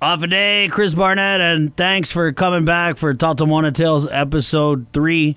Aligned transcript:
Hafa 0.00 0.28
adai, 0.28 0.70
Chris 0.70 0.94
Barnett, 0.94 1.40
and 1.40 1.76
thanks 1.76 2.12
for 2.12 2.32
coming 2.32 2.64
back 2.64 2.96
for 2.96 3.12
Tatamona 3.14 3.74
Tales 3.74 4.08
episode 4.12 4.86
three, 4.92 5.36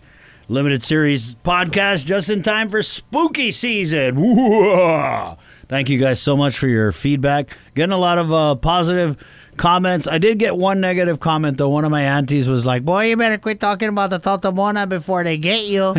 limited 0.50 0.84
series 0.84 1.34
podcast, 1.44 2.06
just 2.06 2.30
in 2.30 2.44
time 2.44 2.70
for 2.70 2.84
spooky 2.84 3.50
season. 3.50 4.18
Whoa. 4.18 5.38
Thank 5.68 5.90
you 5.90 5.98
guys 6.00 6.22
so 6.22 6.38
much 6.38 6.60
for 6.60 6.68
your 6.68 6.92
feedback. 6.92 7.58
Getting 7.74 7.92
a 7.94 7.98
lot 7.98 8.20
of 8.20 8.32
uh, 8.32 8.54
positive 8.54 9.18
comments. 9.58 10.08
I 10.08 10.20
did 10.20 10.38
get 10.38 10.56
one 10.56 10.80
negative 10.80 11.20
comment 11.20 11.58
though. 11.58 11.70
One 11.70 11.84
of 11.84 11.90
my 11.90 12.04
aunties 12.04 12.48
was 12.48 12.64
like, 12.64 12.86
"Boy, 12.86 13.10
you 13.10 13.18
better 13.18 13.40
quit 13.40 13.60
talking 13.60 13.90
about 13.90 14.12
the 14.12 14.20
Tatamona 14.20 14.88
before 14.88 15.24
they 15.24 15.38
get 15.40 15.66
you." 15.66 15.96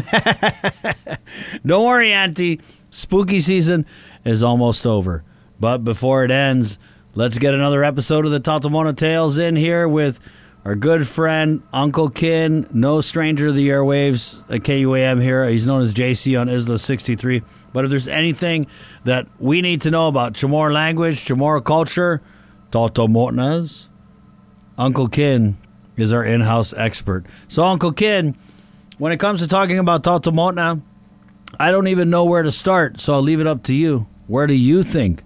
Don't 1.67 1.85
worry, 1.85 2.13
auntie. 2.13 2.61
Spooky 2.91 3.41
season 3.41 3.87
is 4.25 4.45
almost 4.45 4.87
over. 4.87 5.25
But 5.59 5.79
before 5.79 6.25
it 6.25 6.31
ends, 6.31 6.79
let's 7.15 7.37
get 7.39 7.53
another 7.53 7.85
episode 7.85 8.25
of 8.25 8.31
the 8.31 8.41
Tatamona 8.41 8.97
Tales 8.97 9.37
in 9.37 9.55
here 9.55 9.87
with 9.87 10.19
our 10.65 10.75
good 10.75 11.07
friend 11.07 11.63
Uncle 11.73 12.09
Kin, 12.09 12.67
no 12.73 13.01
stranger 13.01 13.49
to 13.49 13.53
the 13.53 13.69
airwaves 13.69 14.41
at 14.51 14.63
KUAM 14.63 15.21
here. 15.21 15.47
He's 15.49 15.67
known 15.67 15.83
as 15.83 15.93
JC 15.93 16.41
on 16.41 16.49
Isla 16.49 16.79
63. 16.79 17.43
But 17.73 17.85
if 17.85 17.91
there's 17.91 18.09
anything 18.09 18.67
that 19.05 19.27
we 19.39 19.61
need 19.61 19.83
to 19.83 19.91
know 19.91 20.09
about 20.09 20.35
Chamorro 20.35 20.73
language, 20.73 21.17
Chamorro 21.17 21.63
culture, 21.63 22.23
Tatamonas, 22.71 23.89
Uncle 24.79 25.09
Kin 25.09 25.59
is 25.97 26.13
our 26.13 26.25
in-house 26.25 26.73
expert. 26.75 27.27
So 27.49 27.65
Uncle 27.65 27.93
Kin, 27.93 28.37
when 28.99 29.13
it 29.13 29.19
comes 29.19 29.41
to 29.41 29.49
talking 29.49 29.79
about 29.79 30.03
Tatamona, 30.03 30.81
I 31.59 31.71
don't 31.71 31.89
even 31.89 32.09
know 32.09 32.25
where 32.25 32.43
to 32.43 32.53
start, 32.53 33.01
so 33.01 33.15
I'll 33.15 33.23
leave 33.23 33.41
it 33.41 33.47
up 33.47 33.65
to 33.65 33.75
you. 33.75 34.07
Where 34.29 34.47
do 34.47 34.55
you 34.55 34.83
think 34.83 35.23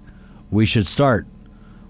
we 0.50 0.66
should 0.66 0.88
start 0.88 1.26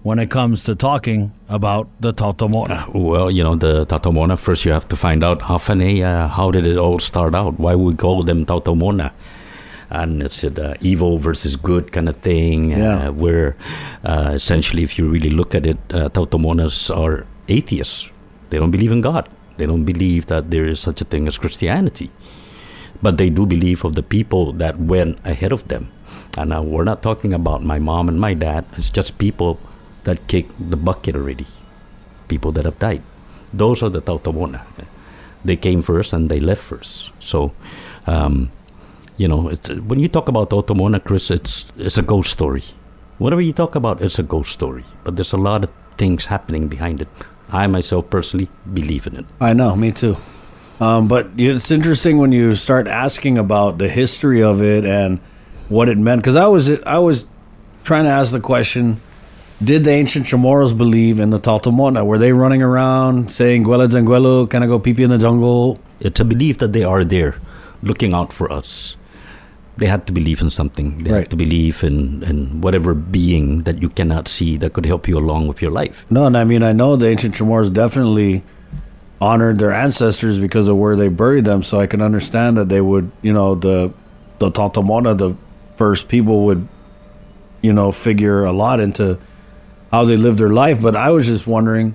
when 0.07 0.19
it 0.19 0.29
comes 0.31 0.63
to 0.63 0.73
talking 0.73 1.33
about 1.49 1.85
the 1.99 2.13
Tatamona? 2.13 2.87
Well, 2.93 3.29
you 3.29 3.43
know, 3.43 3.55
the 3.55 3.85
Tatamona, 3.85 4.39
first 4.39 4.63
you 4.63 4.71
have 4.71 4.87
to 4.87 4.95
find 4.95 5.21
out 5.21 5.41
how, 5.41 5.57
uh, 5.57 6.27
how 6.29 6.49
did 6.49 6.65
it 6.65 6.77
all 6.77 6.97
start 6.99 7.35
out? 7.35 7.59
Why 7.59 7.75
we 7.75 7.93
call 7.93 8.23
them 8.23 8.45
Tatamona? 8.45 9.11
and 9.89 10.21
it's 10.21 10.43
uh, 10.43 10.75
evil 10.81 11.17
versus 11.17 11.55
good 11.55 11.91
kind 11.91 12.07
of 12.09 12.15
thing. 12.17 12.71
Yeah. 12.71 13.07
Uh, 13.07 13.11
where 13.11 13.55
uh, 14.05 14.31
essentially, 14.33 14.83
if 14.83 14.97
you 14.97 15.07
really 15.09 15.29
look 15.29 15.55
at 15.55 15.65
it, 15.65 15.77
uh, 15.91 16.09
Tautomonas 16.09 16.89
are 16.95 17.25
atheists. 17.49 18.09
They 18.49 18.59
don't 18.59 18.71
believe 18.71 18.93
in 18.93 19.01
God. 19.01 19.27
They 19.57 19.65
don't 19.65 19.85
believe 19.85 20.27
that 20.27 20.51
there 20.51 20.65
is 20.65 20.79
such 20.79 21.01
a 21.01 21.05
thing 21.05 21.27
as 21.27 21.37
Christianity. 21.37 22.11
But 23.01 23.17
they 23.17 23.29
do 23.29 23.45
believe 23.45 23.83
of 23.85 23.95
the 23.95 24.03
people 24.03 24.53
that 24.53 24.79
went 24.79 25.19
ahead 25.25 25.51
of 25.51 25.67
them. 25.67 25.89
And 26.37 26.53
uh, 26.53 26.61
we're 26.61 26.83
not 26.85 27.01
talking 27.01 27.33
about 27.33 27.63
my 27.63 27.79
mom 27.79 28.09
and 28.09 28.19
my 28.19 28.33
dad. 28.33 28.65
It's 28.77 28.89
just 28.89 29.17
people 29.17 29.57
that 30.07 30.27
kicked 30.27 30.55
the 30.71 30.77
bucket 30.77 31.15
already. 31.15 31.45
People 32.27 32.51
that 32.53 32.65
have 32.65 32.79
died. 32.79 33.03
Those 33.53 33.83
are 33.83 33.89
the 33.89 34.01
Tautomona. 34.01 34.61
They 35.43 35.55
came 35.55 35.83
first 35.83 36.13
and 36.13 36.29
they 36.31 36.39
left 36.39 36.63
first. 36.63 37.11
So, 37.19 37.51
um, 38.07 38.51
you 39.17 39.27
know, 39.27 39.49
when 39.89 39.99
you 39.99 40.07
talk 40.07 40.27
about 40.29 40.49
Tatamona, 40.49 41.03
Chris, 41.03 41.29
it's 41.31 41.65
it's 41.77 41.97
a 41.97 42.01
ghost 42.01 42.31
story. 42.31 42.63
Whatever 43.17 43.41
you 43.41 43.53
talk 43.53 43.75
about, 43.75 44.01
it's 44.01 44.19
a 44.19 44.23
ghost 44.23 44.51
story. 44.51 44.85
But 45.03 45.15
there's 45.15 45.33
a 45.33 45.41
lot 45.49 45.63
of 45.63 45.71
things 45.97 46.25
happening 46.25 46.67
behind 46.67 47.01
it. 47.01 47.07
I 47.51 47.67
myself 47.67 48.09
personally 48.09 48.49
believe 48.73 49.07
in 49.07 49.15
it. 49.15 49.25
I 49.41 49.53
know, 49.53 49.75
me 49.75 49.91
too. 49.91 50.17
Um, 50.79 51.07
but 51.07 51.29
it's 51.37 51.71
interesting 51.71 52.17
when 52.17 52.31
you 52.31 52.55
start 52.55 52.87
asking 52.87 53.37
about 53.37 53.77
the 53.77 53.89
history 53.89 54.43
of 54.43 54.61
it 54.61 54.85
and 54.85 55.19
what 55.69 55.89
it 55.89 55.97
meant. 55.97 56.21
Because 56.21 56.35
I 56.35 56.47
was 56.47 56.69
I 56.85 56.99
was 56.99 57.27
trying 57.83 58.05
to 58.05 58.11
ask 58.11 58.31
the 58.31 58.39
question: 58.39 59.01
Did 59.63 59.83
the 59.83 59.91
ancient 59.91 60.27
Chamorros 60.27 60.77
believe 60.77 61.19
in 61.19 61.31
the 61.31 61.39
Tatamona? 61.39 62.05
Were 62.05 62.17
they 62.17 62.31
running 62.31 62.61
around 62.61 63.31
saying 63.31 63.63
"Guela 63.63 63.87
Zanguelo, 63.87 64.49
can 64.49 64.61
I 64.61 64.67
go 64.67 64.77
pee 64.77 64.93
pee 64.93 65.03
in 65.03 65.09
the 65.09 65.17
jungle"? 65.17 65.79
It's 65.99 66.19
a 66.19 66.25
belief 66.25 66.59
that 66.59 66.73
they 66.73 66.83
are 66.83 67.03
there, 67.03 67.35
looking 67.81 68.13
out 68.13 68.33
for 68.33 68.51
us 68.51 68.97
they 69.77 69.85
had 69.85 70.07
to 70.07 70.13
believe 70.13 70.41
in 70.41 70.49
something. 70.49 71.03
They 71.03 71.11
right. 71.11 71.19
had 71.19 71.29
to 71.29 71.35
believe 71.35 71.83
in, 71.83 72.23
in 72.23 72.61
whatever 72.61 72.93
being 72.93 73.63
that 73.63 73.81
you 73.81 73.89
cannot 73.89 74.27
see 74.27 74.57
that 74.57 74.73
could 74.73 74.85
help 74.85 75.07
you 75.07 75.17
along 75.17 75.47
with 75.47 75.61
your 75.61 75.71
life. 75.71 76.05
No, 76.09 76.25
and 76.25 76.35
I 76.35 76.43
mean, 76.43 76.63
I 76.63 76.73
know 76.73 76.95
the 76.95 77.07
ancient 77.07 77.35
Chamorros 77.35 77.71
definitely 77.71 78.43
honored 79.21 79.59
their 79.59 79.71
ancestors 79.71 80.39
because 80.39 80.67
of 80.67 80.77
where 80.77 80.95
they 80.95 81.09
buried 81.09 81.45
them. 81.45 81.63
So 81.63 81.79
I 81.79 81.87
can 81.87 82.01
understand 82.01 82.57
that 82.57 82.69
they 82.69 82.81
would, 82.81 83.11
you 83.21 83.33
know, 83.33 83.55
the 83.55 83.93
the 84.39 84.51
Tatamona, 84.51 85.17
the 85.17 85.35
first 85.77 86.09
people 86.09 86.45
would, 86.45 86.67
you 87.61 87.73
know, 87.73 87.91
figure 87.91 88.43
a 88.43 88.51
lot 88.51 88.79
into 88.79 89.19
how 89.91 90.05
they 90.05 90.17
live 90.17 90.37
their 90.37 90.49
life. 90.49 90.81
But 90.81 90.95
I 90.95 91.11
was 91.11 91.27
just 91.27 91.47
wondering, 91.47 91.93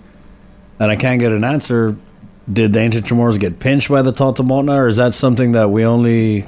and 0.79 0.91
I 0.91 0.97
can't 0.97 1.21
get 1.21 1.33
an 1.33 1.45
answer. 1.45 1.97
Did 2.53 2.73
the 2.73 2.81
ancient 2.81 3.07
Chamorros 3.07 3.39
get 3.39 3.61
pinched 3.61 3.89
by 3.89 4.03
the 4.03 4.13
Tatamona, 4.13 4.75
or 4.77 4.89
is 4.89 4.97
that 4.97 5.15
something 5.15 5.53
that 5.53 5.71
we 5.71 5.85
only 5.85 6.47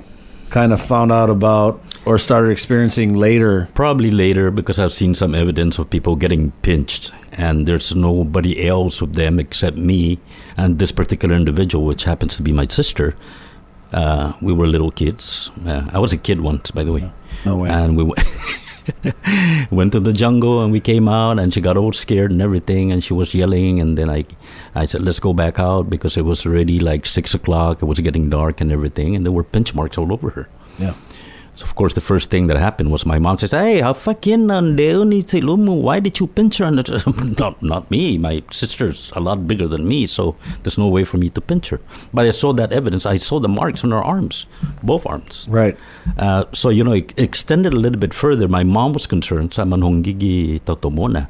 kind 0.50 0.72
of 0.72 0.80
found 0.80 1.10
out 1.10 1.30
about 1.30 1.82
or 2.04 2.18
started 2.18 2.50
experiencing 2.50 3.14
later? 3.14 3.68
Probably 3.74 4.10
later 4.10 4.50
because 4.50 4.78
I've 4.78 4.92
seen 4.92 5.14
some 5.14 5.34
evidence 5.34 5.78
of 5.78 5.90
people 5.90 6.16
getting 6.16 6.52
pinched 6.62 7.12
and 7.32 7.66
there's 7.66 7.94
nobody 7.94 8.66
else 8.66 9.00
with 9.00 9.14
them 9.14 9.40
except 9.40 9.76
me 9.76 10.18
and 10.56 10.78
this 10.78 10.92
particular 10.92 11.34
individual, 11.34 11.84
which 11.84 12.04
happens 12.04 12.36
to 12.36 12.42
be 12.42 12.52
my 12.52 12.66
sister. 12.68 13.16
Uh, 13.92 14.32
we 14.40 14.52
were 14.52 14.66
little 14.66 14.90
kids. 14.90 15.50
Uh, 15.66 15.88
I 15.92 15.98
was 15.98 16.12
a 16.12 16.16
kid 16.16 16.40
once, 16.40 16.70
by 16.70 16.84
the 16.84 16.92
way. 16.92 17.12
No 17.44 17.56
way. 17.56 17.70
And 17.70 17.96
we 17.96 18.04
went 19.70 19.92
to 19.92 20.00
the 20.00 20.12
jungle 20.12 20.62
and 20.62 20.72
we 20.72 20.80
came 20.80 21.08
out 21.08 21.38
and 21.38 21.52
she 21.52 21.60
got 21.60 21.76
all 21.76 21.92
scared 21.92 22.30
and 22.30 22.42
everything 22.42 22.92
and 22.92 23.02
she 23.02 23.14
was 23.14 23.34
yelling 23.34 23.80
and 23.80 23.96
then 23.98 24.10
I, 24.10 24.24
I 24.74 24.86
said 24.86 25.02
let's 25.02 25.20
go 25.20 25.32
back 25.32 25.58
out 25.58 25.88
because 25.88 26.16
it 26.16 26.24
was 26.24 26.44
already 26.46 26.80
like 26.80 27.06
six 27.06 27.34
o'clock. 27.34 27.82
It 27.82 27.86
was 27.86 28.00
getting 28.00 28.30
dark 28.30 28.60
and 28.60 28.70
everything 28.72 29.16
and 29.16 29.24
there 29.24 29.32
were 29.32 29.44
pinch 29.44 29.74
marks 29.74 29.98
all 29.98 30.12
over 30.12 30.30
her. 30.30 30.48
Yeah. 30.78 30.94
So 31.54 31.64
of 31.64 31.74
course 31.76 31.94
the 31.94 32.00
first 32.00 32.30
thing 32.30 32.48
that 32.48 32.56
happened 32.56 32.90
was 32.90 33.06
my 33.06 33.18
mom 33.18 33.38
says, 33.38 33.52
"Hey, 33.52 33.80
how 33.80 33.92
fucking 33.92 34.48
Why 34.48 36.00
did 36.00 36.20
you 36.20 36.26
pinch 36.26 36.58
her?" 36.58 36.70
not 37.38 37.62
not 37.62 37.90
me. 37.90 38.18
My 38.18 38.42
sister's 38.50 39.12
a 39.14 39.20
lot 39.20 39.46
bigger 39.46 39.68
than 39.68 39.86
me, 39.86 40.06
so 40.06 40.34
there's 40.62 40.78
no 40.78 40.88
way 40.88 41.04
for 41.04 41.18
me 41.18 41.28
to 41.30 41.40
pinch 41.40 41.68
her. 41.68 41.80
But 42.12 42.26
I 42.26 42.32
saw 42.32 42.52
that 42.54 42.72
evidence. 42.72 43.06
I 43.06 43.18
saw 43.18 43.38
the 43.38 43.48
marks 43.48 43.84
on 43.84 43.92
her 43.92 44.02
arms, 44.02 44.46
both 44.82 45.06
arms. 45.06 45.46
Right. 45.48 45.76
Uh, 46.18 46.44
so 46.52 46.70
you 46.70 46.82
know, 46.82 46.92
it 46.92 47.14
extended 47.16 47.72
a 47.72 47.78
little 47.78 48.00
bit 48.00 48.14
further. 48.14 48.48
My 48.48 48.64
mom 48.64 48.92
was 48.92 49.06
concerned 49.06 49.54
sa 49.54 49.64
manhongigi 49.64 50.60
tatomona 50.62 51.28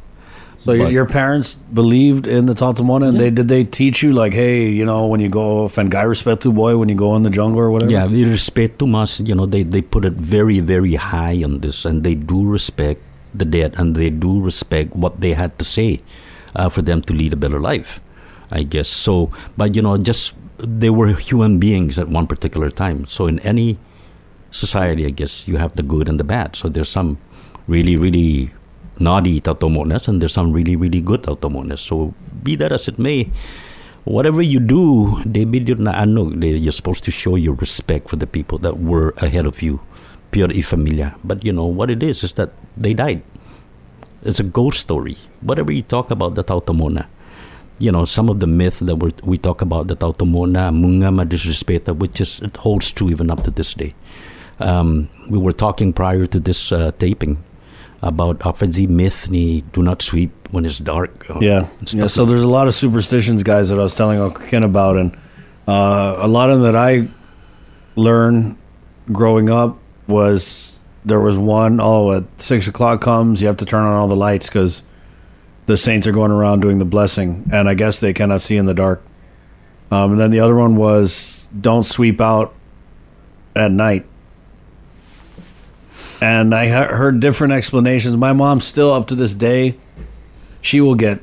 so 0.64 0.78
but, 0.78 0.92
your 0.92 1.04
parents 1.04 1.54
believed 1.74 2.26
in 2.26 2.46
the 2.46 2.54
Tatamona, 2.54 3.08
and 3.08 3.18
yeah. 3.18 3.24
they 3.24 3.30
did 3.30 3.48
they 3.48 3.64
teach 3.64 4.02
you 4.02 4.14
like, 4.14 4.32
hey, 4.32 4.66
you 4.70 4.86
know, 4.86 5.06
when 5.06 5.20
you 5.20 5.28
go 5.28 5.68
Fengai 5.68 6.08
respetu 6.08 6.54
boy, 6.54 6.78
when 6.78 6.88
you 6.88 6.94
go 6.94 7.14
in 7.16 7.22
the 7.22 7.28
jungle 7.28 7.60
or 7.60 7.70
whatever. 7.70 7.92
Yeah, 7.92 8.06
the 8.06 8.24
respetu 8.24 8.88
mas, 8.88 9.20
you 9.20 9.34
know, 9.34 9.44
they 9.44 9.62
they 9.62 9.82
put 9.82 10.06
it 10.06 10.14
very 10.14 10.60
very 10.60 10.94
high 10.94 11.44
on 11.44 11.60
this, 11.60 11.84
and 11.84 12.02
they 12.02 12.14
do 12.14 12.48
respect 12.48 13.02
the 13.34 13.44
dead, 13.44 13.74
and 13.76 13.94
they 13.94 14.08
do 14.08 14.40
respect 14.40 14.96
what 14.96 15.20
they 15.20 15.34
had 15.34 15.58
to 15.58 15.66
say 15.66 16.00
uh, 16.56 16.70
for 16.70 16.80
them 16.80 17.02
to 17.02 17.12
lead 17.12 17.34
a 17.34 17.36
better 17.36 17.60
life, 17.60 18.00
I 18.50 18.62
guess. 18.62 18.88
So, 18.88 19.30
but 19.58 19.76
you 19.76 19.82
know, 19.82 19.98
just 19.98 20.32
they 20.56 20.88
were 20.88 21.12
human 21.12 21.58
beings 21.58 21.98
at 21.98 22.08
one 22.08 22.26
particular 22.26 22.70
time. 22.70 23.04
So 23.04 23.26
in 23.26 23.38
any 23.40 23.76
society, 24.50 25.04
I 25.04 25.10
guess 25.10 25.46
you 25.46 25.58
have 25.58 25.76
the 25.76 25.82
good 25.82 26.08
and 26.08 26.18
the 26.18 26.24
bad. 26.24 26.56
So 26.56 26.70
there's 26.70 26.88
some 26.88 27.18
really 27.66 27.96
really 27.96 28.48
naughty 28.98 29.40
tautomonas 29.40 30.08
and 30.08 30.20
there's 30.20 30.32
some 30.32 30.52
really 30.52 30.76
really 30.76 31.00
good 31.00 31.22
tautomonas 31.22 31.80
so 31.80 32.14
be 32.42 32.56
that 32.56 32.72
as 32.72 32.88
it 32.88 32.98
may 32.98 33.30
whatever 34.04 34.42
you 34.42 34.60
do 34.60 35.20
they 35.24 35.44
you're 35.44 36.72
supposed 36.72 37.02
to 37.04 37.10
show 37.10 37.36
your 37.36 37.54
respect 37.54 38.08
for 38.08 38.16
the 38.16 38.26
people 38.26 38.58
that 38.58 38.78
were 38.78 39.14
ahead 39.18 39.46
of 39.46 39.62
you 39.62 39.80
pure 40.34 40.50
familia. 40.62 41.14
But 41.22 41.44
you 41.44 41.52
know 41.52 41.66
what 41.66 41.90
it 41.90 42.02
is 42.02 42.24
is 42.24 42.34
that 42.34 42.50
they 42.76 42.92
died. 42.92 43.22
It's 44.22 44.40
a 44.40 44.42
ghost 44.42 44.80
story. 44.80 45.16
Whatever 45.40 45.70
you 45.70 45.82
talk 45.82 46.10
about 46.10 46.34
the 46.34 46.44
tautomona 46.44 47.06
you 47.80 47.90
know 47.90 48.04
some 48.04 48.28
of 48.28 48.38
the 48.38 48.46
myth 48.46 48.78
that 48.78 48.94
we 48.94 49.12
we 49.24 49.36
talk 49.36 49.60
about 49.60 49.88
the 49.88 49.96
tautomona 49.96 50.70
munga 50.70 51.10
disrespeta 51.28 51.92
which 52.02 52.20
is 52.20 52.38
it 52.40 52.56
holds 52.56 52.92
true 52.92 53.10
even 53.10 53.30
up 53.30 53.42
to 53.42 53.50
this 53.50 53.74
day. 53.74 53.92
Um, 54.60 55.08
we 55.28 55.38
were 55.38 55.56
talking 55.64 55.92
prior 55.92 56.26
to 56.26 56.38
this 56.38 56.70
uh, 56.70 56.92
taping 56.98 57.42
about 58.04 58.38
Afanzi 58.40 58.86
myth 58.86 59.30
ni 59.30 59.62
do 59.72 59.82
not 59.82 60.02
sweep 60.02 60.30
when 60.50 60.64
it's 60.64 60.78
dark. 60.78 61.26
Yeah, 61.40 61.68
yeah. 61.90 62.06
So 62.06 62.24
there's 62.24 62.42
a 62.42 62.48
lot 62.48 62.68
of 62.68 62.74
superstitions, 62.74 63.42
guys, 63.42 63.70
that 63.70 63.78
I 63.78 63.82
was 63.82 63.94
telling 63.94 64.32
Ken 64.48 64.62
about, 64.62 64.96
and 64.96 65.16
uh, 65.66 66.16
a 66.18 66.28
lot 66.28 66.50
of 66.50 66.60
them 66.60 66.72
that 66.72 66.76
I 66.76 67.08
learned 67.96 68.58
growing 69.10 69.48
up 69.48 69.78
was 70.06 70.78
there 71.04 71.20
was 71.20 71.36
one 71.36 71.80
oh 71.80 72.12
at 72.12 72.24
six 72.40 72.68
o'clock 72.68 73.00
comes 73.00 73.40
you 73.40 73.46
have 73.46 73.58
to 73.58 73.64
turn 73.64 73.84
on 73.84 73.94
all 73.94 74.08
the 74.08 74.16
lights 74.16 74.48
because 74.48 74.82
the 75.66 75.76
saints 75.76 76.06
are 76.06 76.12
going 76.12 76.30
around 76.30 76.60
doing 76.60 76.78
the 76.78 76.84
blessing, 76.84 77.48
and 77.52 77.68
I 77.68 77.74
guess 77.74 78.00
they 78.00 78.12
cannot 78.12 78.42
see 78.42 78.56
in 78.56 78.66
the 78.66 78.74
dark. 78.74 79.02
Um, 79.90 80.12
and 80.12 80.20
then 80.20 80.30
the 80.30 80.40
other 80.40 80.54
one 80.54 80.76
was 80.76 81.48
don't 81.58 81.84
sweep 81.84 82.20
out 82.20 82.54
at 83.56 83.70
night 83.70 84.04
and 86.24 86.54
I 86.54 86.68
heard 86.86 87.20
different 87.20 87.52
explanations. 87.52 88.16
My 88.16 88.32
mom 88.32 88.60
still 88.60 88.90
up 88.90 89.08
to 89.08 89.14
this 89.14 89.34
day, 89.34 89.76
she 90.62 90.80
will 90.80 90.94
get 90.94 91.20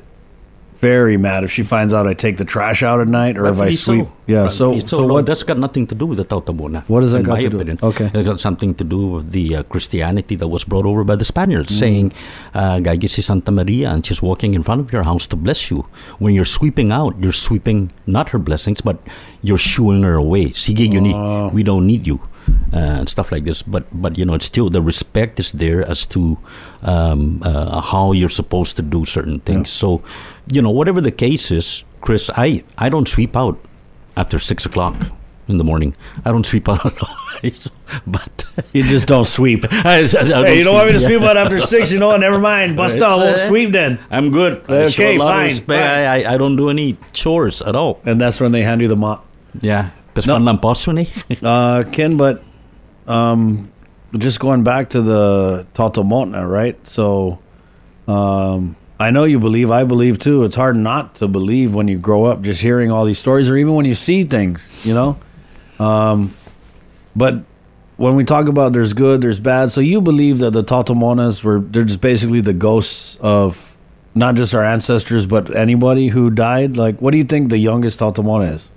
very 0.82 1.16
mad 1.16 1.44
if 1.46 1.50
she 1.56 1.62
finds 1.62 1.94
out 1.94 2.06
I 2.10 2.14
take 2.14 2.36
the 2.42 2.44
trash 2.44 2.82
out 2.82 3.00
at 3.00 3.06
night 3.08 3.38
or 3.38 3.46
if 3.46 3.60
I 3.60 3.70
sweep. 3.70 4.06
so. 4.06 4.12
Yeah. 4.26 4.48
So 4.48 4.72
Rightfully 4.72 4.88
so 4.88 5.06
what? 5.06 5.26
That's 5.26 5.44
got 5.50 5.58
nothing 5.58 5.86
to 5.86 5.94
do 5.94 6.06
with 6.10 6.18
the 6.18 6.24
Tautamona. 6.24 6.82
What 6.88 7.00
does 7.02 7.12
that 7.12 7.22
got 7.24 7.36
to 7.40 7.48
do- 7.48 7.56
opinion. 7.56 7.78
okay. 7.90 8.10
It 8.12 8.24
got 8.24 8.40
something 8.40 8.74
to 8.80 8.84
do 8.84 9.00
with 9.14 9.30
the 9.30 9.56
uh, 9.56 9.62
Christianity 9.72 10.34
that 10.36 10.48
was 10.48 10.64
brought 10.64 10.84
over 10.90 11.02
by 11.04 11.16
the 11.16 11.24
Spaniards, 11.24 11.70
Mm. 11.72 11.78
saying, 11.84 12.06
uh, 12.54 12.76
"Gagi 12.86 13.08
si 13.08 13.22
Santa 13.22 13.52
Maria," 13.52 13.90
and 13.94 14.04
she's 14.04 14.20
walking 14.20 14.54
in 14.58 14.62
front 14.64 14.80
of 14.82 14.92
your 14.92 15.04
house 15.10 15.26
to 15.28 15.36
bless 15.36 15.70
you. 15.70 15.86
When 16.18 16.34
you're 16.34 16.52
sweeping 16.58 16.90
out, 16.90 17.14
you're 17.22 17.38
sweeping 17.48 17.90
not 18.06 18.30
her 18.34 18.38
blessings, 18.50 18.80
but 18.82 18.98
you're 19.42 19.62
shooing 19.72 20.02
her 20.02 20.14
away. 20.26 20.46
Sige 20.50 20.86
eh. 20.90 21.12
Oh. 21.14 21.48
We 21.54 21.62
don't 21.62 21.86
need 21.86 22.06
you. 22.06 22.18
Uh, 22.74 22.98
and 23.00 23.08
stuff 23.08 23.30
like 23.30 23.44
this, 23.44 23.62
but 23.62 23.84
but 23.94 24.18
you 24.18 24.24
know, 24.26 24.34
it's 24.34 24.46
still 24.50 24.66
the 24.68 24.82
respect 24.82 25.38
is 25.38 25.52
there 25.52 25.86
as 25.88 26.02
to 26.06 26.36
um, 26.82 27.38
uh, 27.46 27.80
how 27.80 28.10
you're 28.10 28.32
supposed 28.42 28.74
to 28.76 28.82
do 28.82 29.04
certain 29.04 29.38
things. 29.46 29.70
So, 29.70 30.02
you 30.50 30.62
know, 30.62 30.70
whatever 30.70 31.00
the 31.00 31.10
case 31.12 31.50
is, 31.50 31.84
Chris, 32.00 32.30
I 32.36 32.64
I 32.78 32.88
don't 32.88 33.08
sweep 33.08 33.36
out 33.36 33.58
after 34.16 34.38
six 34.38 34.66
o'clock 34.66 34.94
in 35.48 35.58
the 35.58 35.64
morning. 35.64 35.94
I 36.24 36.30
don't 36.32 36.46
sweep 36.46 36.68
out 36.68 36.84
at 36.90 37.02
all. 37.02 37.16
but 38.06 38.44
you 38.72 38.82
just 38.84 39.08
don't 39.08 39.24
sweep. 39.26 39.64
I, 39.70 40.04
I 40.04 40.06
don't 40.06 40.46
Hey, 40.46 40.58
you 40.58 40.64
don't 40.64 40.74
want 40.74 40.86
me 40.86 40.92
to 40.92 41.00
sweep. 41.00 41.18
sweep 41.18 41.28
out 41.28 41.36
after 41.36 41.60
six? 41.60 41.90
You 41.90 41.98
know, 41.98 42.08
what? 42.08 42.20
never 42.20 42.38
mind. 42.38 42.76
Bust 42.76 42.98
out. 42.98 43.18
Won't 43.18 43.38
sweep 43.48 43.72
then. 43.72 43.98
I'm 44.10 44.30
good. 44.30 44.62
I 44.68 44.84
Okay, 44.90 45.16
a 45.16 45.18
lot 45.18 45.46
of 45.46 45.52
fine, 45.54 45.64
fine. 45.66 45.76
I, 45.78 46.22
I, 46.22 46.34
I 46.34 46.36
don't 46.38 46.56
do 46.56 46.70
any 46.70 46.96
chores 47.12 47.62
at 47.62 47.74
all. 47.74 48.00
And 48.04 48.20
that's 48.20 48.40
when 48.40 48.52
they 48.52 48.62
hand 48.62 48.80
you 48.80 48.88
the 48.88 48.96
mop. 48.96 49.26
Yeah. 49.60 49.90
Pas 50.14 50.26
No. 50.26 50.34
fan 50.34 50.44
lang 50.44 50.58
poso 50.58 50.92
ni. 50.92 51.08
Uh, 51.42 51.84
Ken, 51.90 52.16
but 52.16 52.42
um, 53.06 53.70
just 54.18 54.38
going 54.40 54.62
back 54.62 54.90
to 54.90 55.02
the 55.02 55.66
Totomotna, 55.74 56.48
right? 56.48 56.78
So, 56.86 57.38
um, 58.06 58.76
I 59.02 59.10
know 59.10 59.24
you 59.24 59.40
believe. 59.40 59.70
I 59.72 59.82
believe 59.82 60.20
too. 60.20 60.44
It's 60.44 60.54
hard 60.54 60.76
not 60.76 61.16
to 61.16 61.26
believe 61.26 61.74
when 61.74 61.88
you 61.88 61.98
grow 61.98 62.24
up, 62.24 62.42
just 62.42 62.62
hearing 62.62 62.92
all 62.92 63.04
these 63.04 63.18
stories, 63.18 63.50
or 63.50 63.56
even 63.56 63.74
when 63.74 63.84
you 63.84 63.96
see 63.96 64.22
things. 64.22 64.72
You 64.84 64.94
know, 64.94 65.18
um, 65.80 66.32
but 67.16 67.42
when 67.96 68.14
we 68.14 68.22
talk 68.24 68.46
about 68.46 68.72
there's 68.72 68.92
good, 68.92 69.20
there's 69.20 69.40
bad. 69.40 69.72
So 69.72 69.80
you 69.80 70.00
believe 70.00 70.38
that 70.38 70.52
the 70.52 70.62
Totomonas 70.62 71.42
were 71.42 71.58
they're 71.58 71.82
just 71.82 72.00
basically 72.00 72.42
the 72.42 72.52
ghosts 72.52 73.18
of 73.20 73.76
not 74.14 74.36
just 74.36 74.54
our 74.54 74.64
ancestors, 74.64 75.26
but 75.26 75.56
anybody 75.56 76.06
who 76.06 76.30
died. 76.30 76.76
Like, 76.76 77.02
what 77.02 77.10
do 77.10 77.18
you 77.18 77.24
think 77.24 77.50
the 77.50 77.58
youngest 77.58 77.98
Totomona 77.98 78.54
is? 78.54 78.70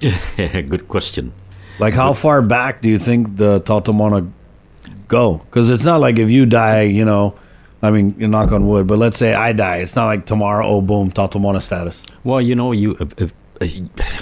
good 0.68 0.88
question. 0.88 1.34
Like, 1.78 1.92
how 1.92 2.14
far 2.14 2.40
back 2.40 2.80
do 2.80 2.88
you 2.88 2.98
think 2.98 3.36
the 3.36 3.60
Tatamona 3.60 4.30
go? 5.08 5.38
Because 5.38 5.68
it's 5.68 5.84
not 5.84 6.00
like 6.00 6.18
if 6.18 6.30
you 6.30 6.46
die, 6.46 6.82
you 6.82 7.04
know, 7.04 7.34
I 7.82 7.90
mean, 7.90 8.14
knock 8.18 8.52
on 8.52 8.66
wood, 8.66 8.86
but 8.86 8.98
let's 8.98 9.16
say 9.16 9.32
I 9.32 9.52
die. 9.52 9.78
It's 9.78 9.96
not 9.96 10.06
like 10.06 10.26
tomorrow, 10.26 10.66
oh, 10.66 10.80
boom, 10.82 11.10
Tatamona 11.10 11.62
status. 11.62 12.02
Well, 12.24 12.40
you 12.40 12.54
know, 12.54 12.72
you 12.72 12.96
if, 13.00 13.14
if, 13.20 13.32
uh, 13.60 13.66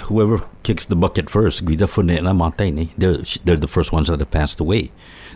whoever 0.03 0.43
kicks 0.63 0.85
the 0.85 0.95
bucket 0.95 1.29
first. 1.29 1.65
They're 1.65 3.17
they're 3.43 3.55
the 3.57 3.67
first 3.67 3.91
ones 3.91 4.07
that 4.07 4.19
have 4.19 4.31
passed 4.31 4.59
away. 4.59 4.91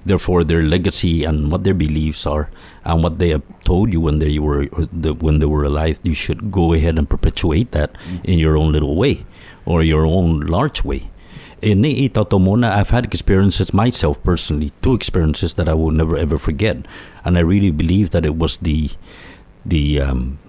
Therefore, 0.06 0.44
their 0.44 0.62
legacy 0.62 1.24
and 1.24 1.52
what 1.52 1.64
their 1.64 1.74
beliefs 1.74 2.26
are, 2.26 2.50
and 2.84 3.04
what 3.04 3.20
they 3.20 3.30
have 3.30 3.44
told 3.64 3.94
you 3.94 4.02
when 4.02 4.20
they 4.20 4.40
were 4.40 4.68
or 4.72 4.88
the, 4.92 5.14
when 5.14 5.40
they 5.40 5.46
were 5.46 5.64
alive, 5.64 6.00
you 6.04 6.14
should 6.14 6.52
go 6.52 6.74
ahead 6.74 6.98
and 6.98 7.10
perpetuate 7.10 7.72
that 7.72 7.98
in 8.24 8.40
your 8.40 8.58
own 8.58 8.72
little 8.74 8.96
way, 8.96 9.26
or 9.66 9.82
your 9.84 10.06
own 10.06 10.42
large 10.42 10.84
way. 10.84 11.10
In 11.64 11.82
the 11.82 12.10
Tatomona, 12.10 12.70
I've 12.70 12.90
had 12.90 13.06
experiences 13.06 13.74
myself 13.74 14.22
personally, 14.22 14.74
two 14.82 14.94
experiences 14.94 15.54
that 15.54 15.70
I 15.70 15.74
will 15.74 15.92
never 15.92 16.18
ever 16.18 16.38
forget, 16.38 16.76
and 17.24 17.38
I 17.38 17.40
really 17.40 17.72
believe 17.72 18.10
that 18.12 18.26
it 18.26 18.36
was 18.36 18.58
the 18.58 18.90
the 19.66 20.02
um, 20.02 20.40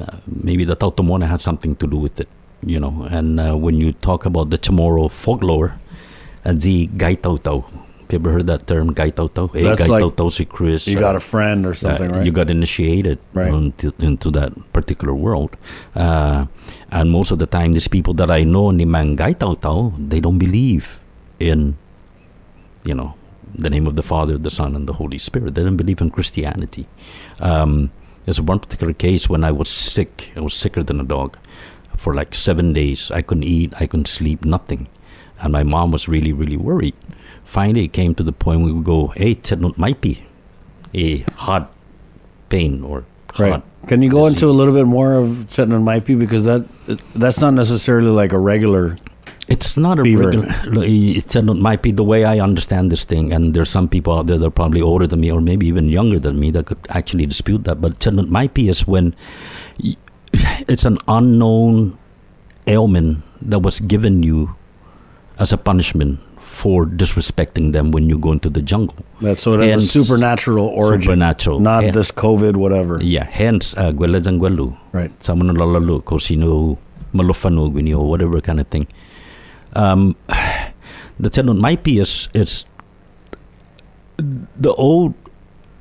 uh, 0.00 0.16
maybe 0.26 0.64
the 0.64 0.74
Tautomona 0.74 1.28
had 1.28 1.42
something 1.42 1.76
to 1.76 1.86
do 1.86 1.98
with 1.98 2.18
it, 2.18 2.28
you 2.64 2.80
know. 2.80 3.06
And 3.10 3.38
uh, 3.38 3.56
when 3.58 3.76
you 3.76 3.92
talk 3.92 4.24
about 4.24 4.48
the 4.48 4.56
Chamorro 4.56 5.10
folklore, 5.10 5.78
uh, 6.46 6.54
the 6.54 6.86
Gai 6.96 7.16
Tau 7.16 7.36
Tau, 7.36 7.60
have 7.60 7.87
you 8.12 8.18
ever 8.18 8.32
heard 8.32 8.46
that 8.46 8.66
term, 8.66 8.94
Tau 8.94 9.28
Tau? 9.28 9.50
Eh, 9.54 9.62
That's 9.62 9.86
Gai 9.86 10.00
like 10.00 10.32
si 10.32 10.44
Chris. 10.44 10.86
You 10.88 10.98
uh, 10.98 11.00
got 11.00 11.16
a 11.16 11.20
friend 11.20 11.66
or 11.66 11.72
uh, 11.72 11.74
something, 11.74 12.10
right? 12.12 12.24
You 12.26 12.32
got 12.32 12.50
initiated 12.50 13.18
Right. 13.34 13.52
into, 13.52 13.92
into 13.98 14.30
that 14.32 14.52
particular 14.72 15.14
world. 15.14 15.56
Uh, 15.94 16.46
and 16.90 17.10
most 17.10 17.30
of 17.30 17.38
the 17.38 17.46
time, 17.46 17.72
these 17.72 17.88
people 17.88 18.14
that 18.14 18.30
I 18.30 18.44
know, 18.44 18.70
ni 18.70 18.84
Tau 19.34 19.54
Tau, 19.54 19.92
they 19.98 20.20
don't 20.20 20.38
believe 20.38 21.00
in, 21.38 21.76
you 22.84 22.94
know, 22.94 23.14
the 23.54 23.70
name 23.70 23.86
of 23.86 23.96
the 23.96 24.02
Father, 24.02 24.38
the 24.38 24.50
Son, 24.50 24.76
and 24.76 24.88
the 24.88 24.94
Holy 24.94 25.18
Spirit. 25.18 25.54
They 25.54 25.64
don't 25.64 25.76
believe 25.76 26.00
in 26.00 26.10
Christianity. 26.10 26.86
Um, 27.40 27.90
there's 28.24 28.40
one 28.40 28.60
particular 28.60 28.92
case 28.92 29.28
when 29.28 29.42
I 29.42 29.52
was 29.52 29.68
sick. 29.68 30.32
I 30.36 30.40
was 30.40 30.54
sicker 30.54 30.82
than 30.82 31.00
a 31.00 31.04
dog 31.04 31.38
for 31.96 32.14
like 32.14 32.34
seven 32.34 32.72
days. 32.72 33.10
I 33.10 33.22
couldn't 33.22 33.44
eat, 33.44 33.72
I 33.80 33.86
couldn't 33.86 34.08
sleep, 34.08 34.44
nothing. 34.44 34.86
And 35.40 35.52
my 35.52 35.62
mom 35.62 35.92
was 35.92 36.08
really, 36.08 36.32
really 36.32 36.56
worried. 36.56 36.94
Finally, 37.48 37.84
it 37.84 37.94
came 37.94 38.14
to 38.14 38.22
the 38.22 38.30
point 38.30 38.60
we 38.60 38.70
would 38.70 38.84
go, 38.84 39.06
hey, 39.16 39.30
it 39.30 39.78
might 39.78 40.02
be 40.02 40.22
a 40.92 41.20
heart 41.32 41.66
pain 42.50 42.84
or 42.84 43.06
right. 43.38 43.62
Can 43.86 44.02
you 44.02 44.10
go 44.10 44.28
disease. 44.28 44.42
into 44.42 44.50
a 44.50 44.56
little 44.60 44.74
bit 44.74 44.84
more 44.84 45.14
of 45.14 45.48
tendon 45.48 45.82
might 45.82 46.04
be 46.04 46.14
Because 46.14 46.44
that 46.44 46.66
that's 47.14 47.40
not 47.40 47.54
necessarily 47.54 48.10
like 48.10 48.32
a 48.34 48.38
regular. 48.38 48.98
It's 49.48 49.78
not 49.78 49.98
a 49.98 50.02
fever. 50.02 50.32
regular. 50.32 50.84
It's 50.86 51.34
a, 51.36 51.42
might 51.42 51.80
be 51.80 51.90
the 51.90 52.04
way 52.04 52.26
I 52.26 52.38
understand 52.38 52.92
this 52.92 53.06
thing, 53.06 53.32
and 53.32 53.54
there's 53.54 53.70
some 53.70 53.88
people 53.88 54.12
out 54.12 54.26
there 54.26 54.36
that 54.36 54.46
are 54.46 54.50
probably 54.50 54.82
older 54.82 55.06
than 55.06 55.20
me, 55.20 55.32
or 55.32 55.40
maybe 55.40 55.66
even 55.68 55.88
younger 55.88 56.18
than 56.18 56.38
me, 56.38 56.50
that 56.50 56.66
could 56.66 56.84
actually 56.90 57.24
dispute 57.24 57.64
that. 57.64 57.80
But 57.80 58.06
it 58.06 58.28
might 58.28 58.52
be 58.52 58.68
is 58.68 58.86
when 58.86 59.16
it's 60.68 60.84
an 60.84 60.98
unknown 61.08 61.96
ailment 62.66 63.24
that 63.40 63.60
was 63.60 63.80
given 63.80 64.22
you 64.22 64.54
as 65.38 65.50
a 65.50 65.56
punishment 65.56 66.20
for 66.58 66.84
disrespecting 67.02 67.70
them 67.72 67.90
when 67.94 68.08
you 68.10 68.18
go 68.18 68.32
into 68.34 68.50
the 68.50 68.60
jungle. 68.60 68.96
That 69.22 69.38
so 69.38 69.54
it 69.54 69.60
has 69.62 69.70
Hence- 69.70 69.94
a 69.94 70.04
supernatural 70.04 70.66
origin, 70.66 71.02
Supernatural. 71.14 71.60
not 71.60 71.84
Yeah. 71.84 71.90
this 71.98 72.10
COVID, 72.10 72.56
whatever. 72.58 72.98
Yeah, 73.02 73.26
hence 73.30 73.74
uh, 73.78 73.92
gwela 73.94 74.18
dyan. 74.18 74.42
Right. 74.90 75.14
Sa 75.22 75.34
mo 75.38 75.46
nalalalu 75.46 76.02
ko 76.04 76.18
sino 76.18 76.78
malufano 77.14 77.70
gini 77.70 77.94
or 77.94 78.08
whatever 78.10 78.40
kind 78.42 78.58
of 78.58 78.66
thing. 78.74 78.86
Um, 79.78 80.16
the 81.20 81.54
might 81.54 81.82
be 81.86 81.98
is 82.02 82.28
is 82.34 82.64
the 84.58 84.74
old. 84.74 85.14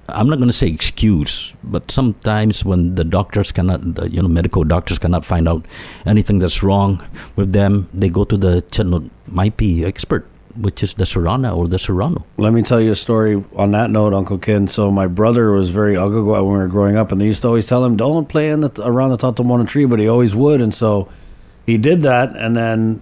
I'm 0.09 0.29
not 0.31 0.37
going 0.39 0.47
to 0.47 0.55
say 0.55 0.69
excuse, 0.71 1.51
but 1.67 1.91
sometimes 1.91 2.63
when 2.63 2.95
the 2.95 3.03
doctors 3.03 3.51
cannot, 3.51 3.83
the, 3.95 4.07
you 4.09 4.21
know, 4.23 4.29
medical 4.31 4.63
doctors 4.63 4.97
cannot 4.97 5.25
find 5.25 5.49
out 5.51 5.65
anything 6.05 6.39
that's 6.39 6.63
wrong 6.63 7.03
with 7.35 7.51
them, 7.51 7.89
they 7.93 8.07
go 8.07 8.23
to 8.23 8.37
the 8.37 8.61
tenant 8.71 9.11
might 9.27 9.57
be 9.57 9.83
expert, 9.83 10.23
which 10.59 10.83
is 10.83 10.93
the 10.95 11.03
Suruhana 11.03 11.55
or 11.55 11.67
the 11.67 11.77
Suruhano. 11.77 12.23
Let 12.37 12.53
me 12.53 12.63
tell 12.63 12.81
you 12.81 12.91
a 12.91 12.95
story 12.95 13.43
on 13.55 13.71
that 13.71 13.89
note, 13.89 14.13
Uncle 14.13 14.37
Ken. 14.37 14.67
So 14.67 14.91
my 14.91 15.07
brother 15.07 15.51
was 15.51 15.69
very 15.69 15.95
ugagwa 15.95 16.43
when 16.43 16.53
we 16.53 16.59
were 16.59 16.67
growing 16.67 16.97
up, 16.97 17.11
and 17.11 17.21
they 17.21 17.25
used 17.25 17.41
to 17.43 17.47
always 17.47 17.67
tell 17.67 17.83
him, 17.85 17.95
"Don't 17.95 18.27
play 18.27 18.49
in 18.49 18.61
the, 18.61 18.71
around 18.83 19.11
the 19.11 19.17
Tatamona 19.17 19.67
tree," 19.67 19.85
but 19.85 19.99
he 19.99 20.07
always 20.07 20.35
would, 20.35 20.61
and 20.61 20.73
so 20.73 21.07
he 21.65 21.77
did 21.77 22.01
that. 22.01 22.35
And 22.35 22.55
then 22.55 23.01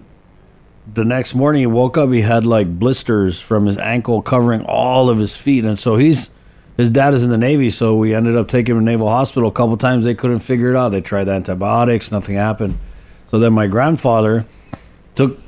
the 0.92 1.04
next 1.04 1.34
morning, 1.34 1.60
he 1.60 1.66
woke 1.66 1.96
up, 1.96 2.10
he 2.10 2.22
had 2.22 2.46
like 2.46 2.78
blisters 2.78 3.40
from 3.40 3.66
his 3.66 3.78
ankle 3.78 4.22
covering 4.22 4.62
all 4.66 5.10
of 5.10 5.18
his 5.18 5.34
feet, 5.34 5.64
and 5.64 5.78
so 5.78 5.96
he's 5.96 6.30
his 6.76 6.90
dad 6.90 7.14
is 7.14 7.22
in 7.22 7.30
the 7.30 7.38
Navy, 7.38 7.70
so 7.70 7.96
we 7.96 8.14
ended 8.14 8.36
up 8.36 8.48
taking 8.48 8.76
him 8.76 8.82
to 8.82 8.84
Naval 8.84 9.08
Hospital. 9.08 9.48
A 9.48 9.52
couple 9.52 9.76
times 9.78 10.04
they 10.04 10.14
couldn't 10.14 10.40
figure 10.40 10.70
it 10.70 10.76
out. 10.76 10.90
They 10.90 11.00
tried 11.00 11.28
antibiotics, 11.28 12.12
nothing 12.12 12.34
happened. 12.34 12.76
So 13.30 13.38
then 13.38 13.54
my 13.54 13.66
grandfather 13.66 14.44
took 15.14 15.38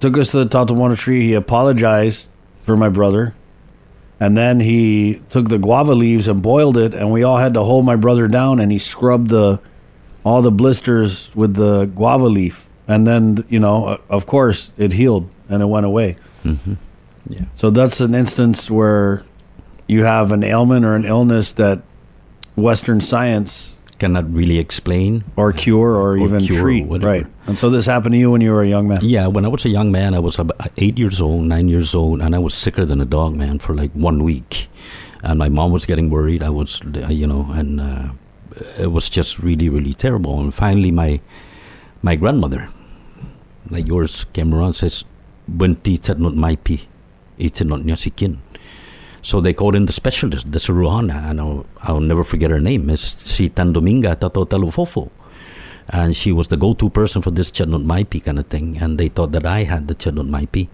took 0.00 0.16
us 0.16 0.30
to 0.32 0.44
the 0.44 0.46
Tatamona 0.46 0.96
tree. 0.96 1.26
He 1.28 1.34
apologized 1.34 2.28
for 2.62 2.76
my 2.76 2.88
brother. 2.88 3.34
And 4.20 4.36
then 4.36 4.60
he 4.60 5.22
took 5.30 5.48
the 5.48 5.58
guava 5.58 5.94
leaves 5.94 6.26
and 6.26 6.42
boiled 6.42 6.76
it, 6.76 6.92
and 6.92 7.12
we 7.12 7.22
all 7.22 7.38
had 7.38 7.54
to 7.54 7.62
hold 7.62 7.84
my 7.84 7.94
brother 7.94 8.26
down, 8.26 8.58
and 8.58 8.72
he 8.72 8.78
scrubbed 8.78 9.28
the 9.28 9.60
all 10.24 10.42
the 10.42 10.50
blisters 10.50 11.34
with 11.36 11.54
the 11.54 11.86
guava 11.86 12.26
leaf, 12.26 12.68
and 12.88 13.06
then 13.06 13.44
you 13.48 13.60
know, 13.60 14.00
of 14.10 14.26
course, 14.26 14.72
it 14.76 14.92
healed 14.92 15.28
and 15.48 15.62
it 15.62 15.66
went 15.66 15.86
away. 15.86 16.16
Mm-hmm. 16.44 16.74
Yeah. 17.28 17.44
So 17.54 17.70
that's 17.70 18.00
an 18.00 18.14
instance 18.14 18.70
where 18.70 19.24
you 19.86 20.04
have 20.04 20.32
an 20.32 20.42
ailment 20.42 20.84
or 20.84 20.96
an 20.96 21.04
illness 21.04 21.52
that 21.52 21.82
Western 22.56 23.00
science 23.00 23.77
Cannot 23.98 24.32
really 24.32 24.58
explain 24.58 25.24
or 25.34 25.52
cure 25.52 25.98
or, 25.98 26.12
Or 26.12 26.18
even 26.18 26.46
cure 26.46 26.60
treat, 26.60 26.86
right? 27.02 27.26
And 27.46 27.58
so 27.58 27.68
this 27.68 27.86
happened 27.86 28.14
to 28.14 28.18
you 28.18 28.30
when 28.30 28.40
you 28.40 28.52
were 28.52 28.62
a 28.62 28.68
young 28.68 28.86
man. 28.86 29.00
Yeah, 29.02 29.26
when 29.26 29.44
I 29.44 29.48
was 29.48 29.64
a 29.64 29.68
young 29.68 29.90
man, 29.90 30.14
I 30.14 30.20
was 30.20 30.38
about 30.38 30.70
eight 30.78 30.96
years 30.98 31.20
old, 31.20 31.42
nine 31.42 31.66
years 31.66 31.94
old, 31.94 32.22
and 32.22 32.34
I 32.34 32.38
was 32.38 32.54
sicker 32.54 32.84
than 32.84 33.00
a 33.00 33.04
dog, 33.04 33.34
man, 33.34 33.58
for 33.58 33.74
like 33.74 33.90
one 33.92 34.22
week. 34.22 34.68
And 35.24 35.38
my 35.38 35.48
mom 35.48 35.72
was 35.72 35.84
getting 35.84 36.10
worried. 36.10 36.44
I 36.44 36.50
was, 36.50 36.80
uh, 36.94 37.08
you 37.08 37.26
know, 37.26 37.50
and 37.50 37.80
uh, 37.80 38.08
it 38.78 38.92
was 38.92 39.08
just 39.08 39.40
really, 39.40 39.68
really 39.68 39.94
terrible. 39.94 40.38
And 40.38 40.54
finally, 40.54 40.92
my 40.92 41.20
my 42.02 42.14
grandmother, 42.14 42.68
like 43.68 43.86
yours, 43.86 44.26
came 44.32 44.54
around 44.54 44.66
and 44.66 44.76
says, 44.76 45.04
"Bunti 45.48 45.98
not 46.18 46.38
maipi, 46.38 46.86
it's 47.36 47.60
not 47.62 47.80
nyasikin." 47.80 48.38
So 49.28 49.42
they 49.42 49.52
called 49.52 49.76
in 49.76 49.84
the 49.84 49.92
specialist, 49.92 50.50
the 50.50 50.58
Suruhana, 50.58 51.28
and 51.28 51.38
I'll, 51.38 51.66
I'll 51.82 52.00
never 52.00 52.24
forget 52.24 52.50
her 52.50 52.60
name, 52.60 52.86
Miss 52.86 53.02
Si 53.02 53.50
Tandominga 53.50 54.18
Tato 54.18 54.46
Talofofo. 54.46 55.10
And 55.90 56.16
she 56.16 56.32
was 56.32 56.48
the 56.48 56.56
go-to 56.56 56.88
person 56.88 57.20
for 57.20 57.30
this 57.30 57.50
Chadnut 57.50 57.84
Maipi 57.84 58.24
kind 58.24 58.38
of 58.38 58.46
thing. 58.46 58.78
And 58.78 58.96
they 58.96 59.08
thought 59.08 59.32
that 59.32 59.44
I 59.44 59.64
had 59.64 59.86
the 59.86 59.94
Chadnut 59.94 60.30
Maipi. 60.30 60.68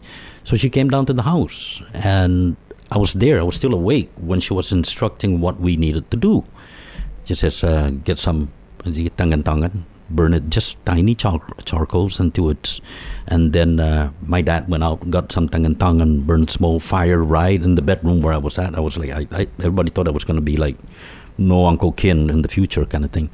So 0.45 0.57
she 0.57 0.71
came 0.71 0.89
down 0.89 1.05
to 1.07 1.13
the 1.13 1.23
house. 1.23 1.83
And 1.95 2.57
I 2.93 2.99
was 2.99 3.15
there. 3.15 3.41
I 3.41 3.43
was 3.43 3.57
still 3.57 3.75
awake 3.75 4.13
when 4.19 4.39
she 4.39 4.55
was 4.55 4.71
instructing 4.71 5.41
what 5.41 5.59
we 5.59 5.77
needed 5.77 6.09
to 6.13 6.17
do. 6.17 6.45
She 7.25 7.35
says, 7.35 7.65
uh, 7.65 7.91
get 8.05 8.21
some 8.21 8.53
tangan-tangan, 8.85 9.83
burn 10.15 10.35
it, 10.35 10.51
just 10.51 10.77
tiny 10.85 11.15
char- 11.15 11.43
charcoals 11.65 12.21
into 12.21 12.51
it. 12.51 12.81
And 13.27 13.53
then 13.53 13.81
uh, 13.81 14.11
my 14.23 14.43
dad 14.43 14.69
went 14.69 14.85
out, 14.85 15.11
got 15.11 15.33
some 15.33 15.49
tangan-tangan, 15.49 16.27
burned 16.27 16.51
small 16.51 16.81
fire 16.81 17.23
right 17.23 17.61
in 17.61 17.75
the 17.75 17.83
bedroom 17.83 18.23
where 18.23 18.33
I 18.33 18.39
was 18.39 18.59
at. 18.59 18.75
I 18.75 18.81
was 18.81 18.97
like, 18.97 19.11
I, 19.11 19.27
I, 19.31 19.49
everybody 19.59 19.91
thought 19.91 20.09
I 20.09 20.13
was 20.13 20.25
going 20.25 20.37
to 20.37 20.43
be 20.43 20.57
like 20.57 20.77
no 21.39 21.67
Uncle 21.67 21.93
Kin 21.93 22.31
in 22.31 22.43
the 22.43 22.49
future 22.49 22.85
kind 22.85 23.05
of 23.05 23.11
thing. 23.11 23.31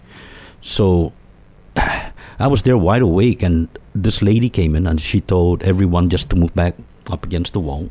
So 0.60 1.12
I 1.76 2.46
was 2.46 2.62
there 2.62 2.78
wide 2.78 3.02
awake, 3.02 3.42
and 3.42 3.68
this 3.94 4.22
lady 4.22 4.48
came 4.48 4.74
in 4.74 4.86
and 4.86 5.00
she 5.00 5.20
told 5.20 5.62
everyone 5.62 6.08
just 6.08 6.30
to 6.30 6.36
move 6.36 6.54
back 6.54 6.74
up 7.10 7.24
against 7.24 7.52
the 7.52 7.60
wall. 7.60 7.90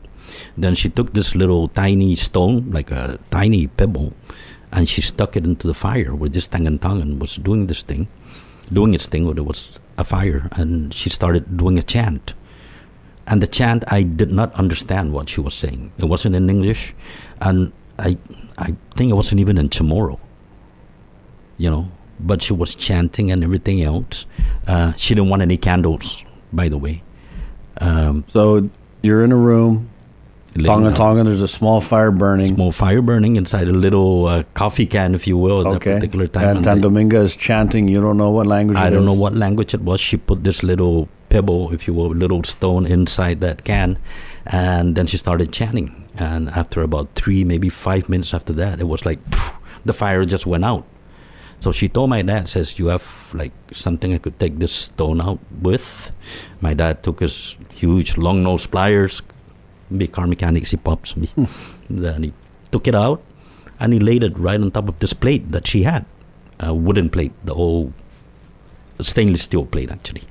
Then 0.58 0.76
she 0.76 0.90
took 0.90 1.14
this 1.14 1.36
little 1.36 1.68
tiny 1.70 2.16
stone, 2.16 2.72
like 2.72 2.92
a 2.92 3.20
tiny 3.32 3.68
pebble, 3.68 4.14
and 4.72 4.88
she 4.88 5.02
stuck 5.02 5.36
it 5.36 5.46
into 5.46 5.68
the 5.68 5.74
fire 5.74 6.14
where 6.14 6.30
this 6.30 6.48
Tangan 6.48 7.20
was 7.20 7.36
doing 7.38 7.68
this 7.68 7.84
thing, 7.84 8.08
doing 8.72 8.94
its 8.94 9.08
thing 9.08 9.26
where 9.26 9.36
there 9.36 9.44
was 9.44 9.80
a 9.98 10.04
fire, 10.04 10.50
and 10.54 10.94
she 10.94 11.10
started 11.10 11.58
doing 11.58 11.78
a 11.78 11.84
chant. 11.84 12.34
And 13.28 13.44
the 13.44 13.48
chant, 13.48 13.84
I 13.88 14.04
did 14.04 14.32
not 14.32 14.54
understand 14.54 15.14
what 15.14 15.30
she 15.30 15.42
was 15.42 15.54
saying. 15.54 15.92
It 15.98 16.06
wasn't 16.06 16.36
in 16.36 16.50
English, 16.50 16.96
and 17.42 17.72
I, 17.98 18.18
I 18.58 18.76
think 18.96 19.12
it 19.12 19.16
wasn't 19.16 19.42
even 19.42 19.58
in 19.58 19.70
Chamorro. 19.70 20.20
You 21.58 21.70
know, 21.70 21.92
but 22.20 22.42
she 22.42 22.54
was 22.54 22.74
chanting 22.76 23.32
and 23.32 23.44
everything 23.44 23.82
else. 23.84 24.26
Uh, 24.66 24.94
she 24.96 25.14
didn't 25.14 25.30
want 25.30 25.42
any 25.42 25.58
candles, 25.58 26.24
by 26.54 26.70
the 26.70 26.78
way. 26.78 27.04
Um, 27.82 28.24
so 28.28 28.70
you're 29.02 29.24
in 29.24 29.32
a 29.32 29.38
room, 29.38 29.90
Tonga 30.58 30.94
Tonga, 30.94 31.24
there's 31.24 31.42
a 31.42 31.48
small 31.48 31.80
fire 31.80 32.12
burning. 32.12 32.56
Small 32.56 32.72
fire 32.72 33.02
burning 33.02 33.36
inside 33.36 33.68
a 33.68 33.74
little 33.74 34.28
uh, 34.28 34.44
coffee 34.54 34.86
can, 34.86 35.14
if 35.14 35.28
you 35.28 35.38
will, 35.38 35.62
at 35.62 35.68
okay. 35.68 35.92
that 35.92 35.96
particular 35.98 36.28
time. 36.28 36.58
And 36.58 36.66
Tandominga 36.66 37.22
is 37.22 37.36
chanting, 37.36 37.88
you 37.88 38.02
don't 38.02 38.18
know 38.18 38.32
what 38.32 38.48
language 38.48 38.78
I 38.78 38.90
don't 38.90 39.02
is. 39.02 39.06
know 39.06 39.14
what 39.14 39.36
language 39.36 39.74
it 39.74 39.82
was. 39.82 40.02
She 40.02 40.18
put 40.18 40.44
this 40.44 40.64
little 40.64 41.08
pebble, 41.30 41.72
if 41.72 41.88
you 41.88 41.94
will, 41.94 42.10
little 42.10 42.44
stone 42.44 42.86
inside 42.86 43.42
that 43.42 43.64
can, 43.64 44.00
and 44.48 44.96
then 44.96 45.06
she 45.06 45.18
started 45.18 45.54
chanting. 45.54 46.08
And 46.16 46.50
after 46.50 46.82
about 46.82 47.14
three, 47.14 47.44
maybe 47.44 47.70
five 47.70 48.10
minutes 48.10 48.34
after 48.34 48.54
that, 48.54 48.80
it 48.80 48.88
was 48.88 49.06
like 49.06 49.20
phew, 49.34 49.54
the 49.86 49.94
fire 49.94 50.26
just 50.26 50.46
went 50.46 50.66
out. 50.66 50.86
So 51.60 51.72
she 51.72 51.90
told 51.90 52.10
my 52.10 52.22
dad, 52.22 52.48
says, 52.50 52.80
you 52.80 52.88
have 52.88 53.32
like 53.34 53.52
something 53.74 54.14
I 54.14 54.18
could 54.18 54.40
take 54.40 54.60
this 54.60 54.72
stone 54.72 55.22
out 55.22 55.40
with. 55.62 56.12
My 56.62 56.74
dad 56.74 57.04
took 57.04 57.20
his 57.20 57.58
huge 57.70 58.18
long 58.18 58.44
nose 58.44 58.66
pliers, 58.66 59.22
big 59.96 60.12
car 60.12 60.28
mechanics, 60.28 60.72
he 60.72 60.78
pops 60.78 61.16
me. 61.16 61.28
Hmm. 61.28 61.46
then 61.90 62.24
he 62.24 62.34
took 62.72 62.88
it 62.88 62.96
out 62.96 63.22
and 63.80 63.94
he 63.94 64.00
laid 64.00 64.24
it 64.24 64.38
right 64.38 64.60
on 64.60 64.72
top 64.72 64.90
of 64.90 65.00
this 65.00 65.14
plate 65.14 65.52
that 65.52 65.68
she 65.68 65.84
had, 65.84 66.06
a 66.60 66.74
wooden 66.74 67.10
plate, 67.10 67.34
the 67.44 67.54
old 67.54 67.94
stainless 69.02 69.44
steel 69.44 69.66
plate 69.66 69.92
actually. 69.92 70.24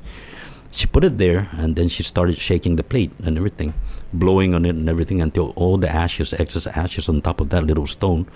She 0.71 0.87
put 0.87 1.05
it 1.05 1.19
there 1.19 1.49
and 1.53 1.77
then 1.77 1.89
she 1.89 2.03
started 2.03 2.39
shaking 2.39 2.77
the 2.77 2.83
plate 2.83 3.11
and 3.25 3.37
everything, 3.37 3.73
blowing 4.13 4.55
on 4.55 4.67
it 4.67 4.75
and 4.75 4.89
everything 4.89 5.23
until 5.23 5.51
all 5.57 5.79
the 5.79 5.89
ashes, 5.89 6.33
excess 6.35 6.67
ashes 6.67 7.09
on 7.09 7.23
top 7.23 7.41
of 7.41 7.49
that 7.51 7.65
little 7.65 7.87
stone 7.87 8.29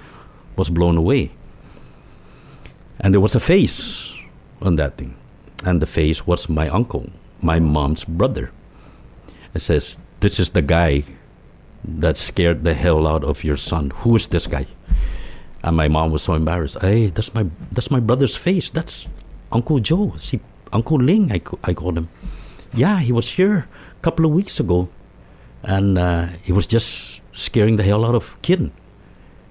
was 0.57 0.71
blown 0.71 0.97
away. 0.97 1.31
And 3.01 3.13
there 3.13 3.21
was 3.21 3.35
a 3.35 3.41
face 3.41 4.13
on 4.61 4.77
that 4.77 4.97
thing. 4.97 5.15
And 5.65 5.81
the 5.81 5.87
face 5.87 6.27
was 6.27 6.49
my 6.49 6.69
uncle, 6.69 7.11
my 7.41 7.61
mom's 7.61 8.05
brother. 8.05 8.51
It 9.55 9.61
says, 9.61 9.99
This 10.23 10.39
is 10.39 10.51
the 10.51 10.63
guy 10.63 11.03
that 11.83 12.17
scared 12.17 12.63
the 12.63 12.75
hell 12.75 13.09
out 13.09 13.25
of 13.25 13.43
your 13.43 13.57
son. 13.57 13.91
Who 14.07 14.15
is 14.15 14.29
this 14.29 14.47
guy? 14.47 14.67
And 15.65 15.77
my 15.77 15.89
mom 15.89 16.13
was 16.13 16.23
so 16.23 16.35
embarrassed. 16.35 16.79
Hey, 16.81 17.09
that's 17.11 17.35
my 17.35 17.47
that's 17.73 17.91
my 17.91 17.99
brother's 17.99 18.37
face. 18.37 18.71
That's 18.71 19.09
Uncle 19.51 19.81
Joe. 19.81 20.15
See, 20.19 20.39
Uncle 20.73 20.99
Ling, 20.99 21.33
I, 21.33 21.43
I 21.65 21.75
called 21.75 21.99
him. 21.99 22.09
Yeah, 22.73 23.01
he 23.01 23.11
was 23.11 23.31
here 23.31 23.67
a 23.67 24.03
couple 24.03 24.25
of 24.25 24.31
weeks 24.31 24.61
ago. 24.61 24.89
And 25.65 25.99
uh, 25.99 26.29
he 26.43 26.53
was 26.53 26.69
just 26.69 27.21
scaring 27.33 27.75
the 27.75 27.83
hell 27.83 28.05
out 28.05 28.15
of 28.15 28.41
Kin. 28.43 28.71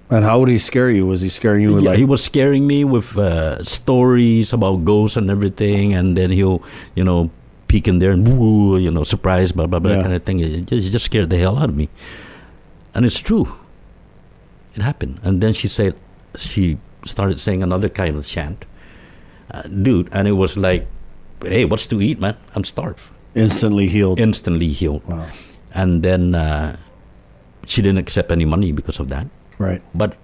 And 0.09 0.23
how 0.23 0.39
would 0.39 0.49
he 0.49 0.57
scare 0.57 0.89
you? 0.89 1.05
Was 1.05 1.19
he 1.19 1.27
scaring 1.27 1.63
you 1.63 1.73
with 1.73 1.83
yeah, 1.83 1.91
like? 1.91 1.99
He 1.99 2.05
was 2.05 2.23
scaring 2.23 2.65
me 2.65 2.83
with 2.83 3.17
uh, 3.17 3.63
stories 3.63 4.53
about 4.53 4.83
ghosts 4.83 5.17
and 5.17 5.29
everything, 5.29 5.93
and 5.93 6.17
then 6.17 6.31
he'll, 6.31 6.63
you 6.95 7.03
know, 7.03 7.29
peek 7.71 7.87
in 7.87 7.99
there 7.99 8.11
and 8.11 8.27
woo, 8.27 8.77
you 8.77 8.91
know, 8.91 9.05
surprise, 9.05 9.53
blah 9.55 9.65
blah 9.65 9.79
blah, 9.79 9.95
yeah. 9.95 10.01
kind 10.03 10.13
of 10.13 10.23
thing. 10.27 10.41
It 10.41 10.67
just, 10.67 10.87
it 10.87 10.91
just 10.91 11.05
scared 11.05 11.29
the 11.31 11.39
hell 11.39 11.57
out 11.57 11.69
of 11.69 11.77
me, 11.81 11.87
and 12.93 13.05
it's 13.05 13.21
true. 13.23 13.47
It 14.75 14.81
happened, 14.81 15.19
and 15.23 15.39
then 15.39 15.53
she 15.53 15.67
said, 15.67 15.95
she 16.35 16.77
started 17.05 17.39
saying 17.39 17.63
another 17.63 17.87
kind 17.87 18.17
of 18.17 18.27
chant, 18.27 18.65
uh, 19.51 19.63
dude, 19.63 20.09
and 20.11 20.27
it 20.27 20.35
was 20.43 20.57
like, 20.57 20.87
hey, 21.41 21.63
what's 21.63 21.87
to 21.87 22.01
eat, 22.01 22.19
man? 22.19 22.35
I'm 22.55 22.63
starved. 22.63 23.03
Instantly 23.35 23.87
healed. 23.87 24.19
Instantly 24.19 24.67
healed. 24.67 25.03
Wow. 25.07 25.27
And 25.73 26.03
then 26.03 26.35
uh, 26.35 26.75
she 27.65 27.81
didn't 27.81 27.99
accept 27.99 28.31
any 28.31 28.43
money 28.43 28.71
because 28.73 28.99
of 28.99 29.07
that. 29.07 29.27
Right. 29.57 29.81
But 29.95 30.17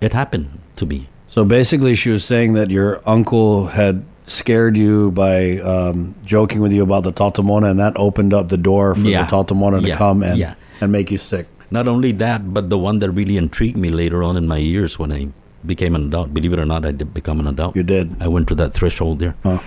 it 0.00 0.12
happened 0.12 0.48
to 0.76 0.86
me. 0.86 1.08
So 1.28 1.44
basically, 1.44 1.94
she 1.94 2.08
was 2.08 2.24
saying 2.24 2.54
that 2.54 2.70
your 2.70 3.02
uncle 3.04 3.68
had 3.68 4.04
scared 4.26 4.76
you 4.76 5.10
by 5.10 5.58
um, 5.60 6.14
joking 6.24 6.60
with 6.60 6.72
you 6.72 6.82
about 6.82 7.04
the 7.04 7.12
Taotaomona, 7.12 7.70
and 7.70 7.80
that 7.80 7.96
opened 7.96 8.32
up 8.32 8.48
the 8.48 8.56
door 8.56 8.94
for 8.94 9.00
yeah. 9.02 9.24
the 9.24 9.36
Taotaomona 9.36 9.80
to 9.82 9.88
yeah. 9.88 9.96
come 9.96 10.22
and, 10.22 10.38
yeah. 10.38 10.54
and 10.80 10.90
make 10.92 11.10
you 11.10 11.18
sick. 11.18 11.46
Not 11.70 11.88
only 11.88 12.12
that, 12.12 12.54
but 12.54 12.70
the 12.70 12.78
one 12.78 13.00
that 13.00 13.10
really 13.10 13.36
intrigued 13.36 13.76
me 13.76 13.90
later 13.90 14.22
on 14.22 14.36
in 14.36 14.46
my 14.46 14.58
years 14.58 14.98
when 14.98 15.12
I 15.12 15.28
became 15.66 15.94
an 15.94 16.06
adult. 16.06 16.32
Believe 16.32 16.52
it 16.52 16.58
or 16.58 16.64
not, 16.64 16.84
I 16.84 16.92
did 16.92 17.12
become 17.12 17.40
an 17.40 17.46
adult. 17.46 17.74
You 17.74 17.82
did. 17.82 18.22
I 18.22 18.28
went 18.28 18.48
to 18.48 18.54
that 18.56 18.74
threshold 18.74 19.18
there. 19.18 19.34
Huh. 19.42 19.58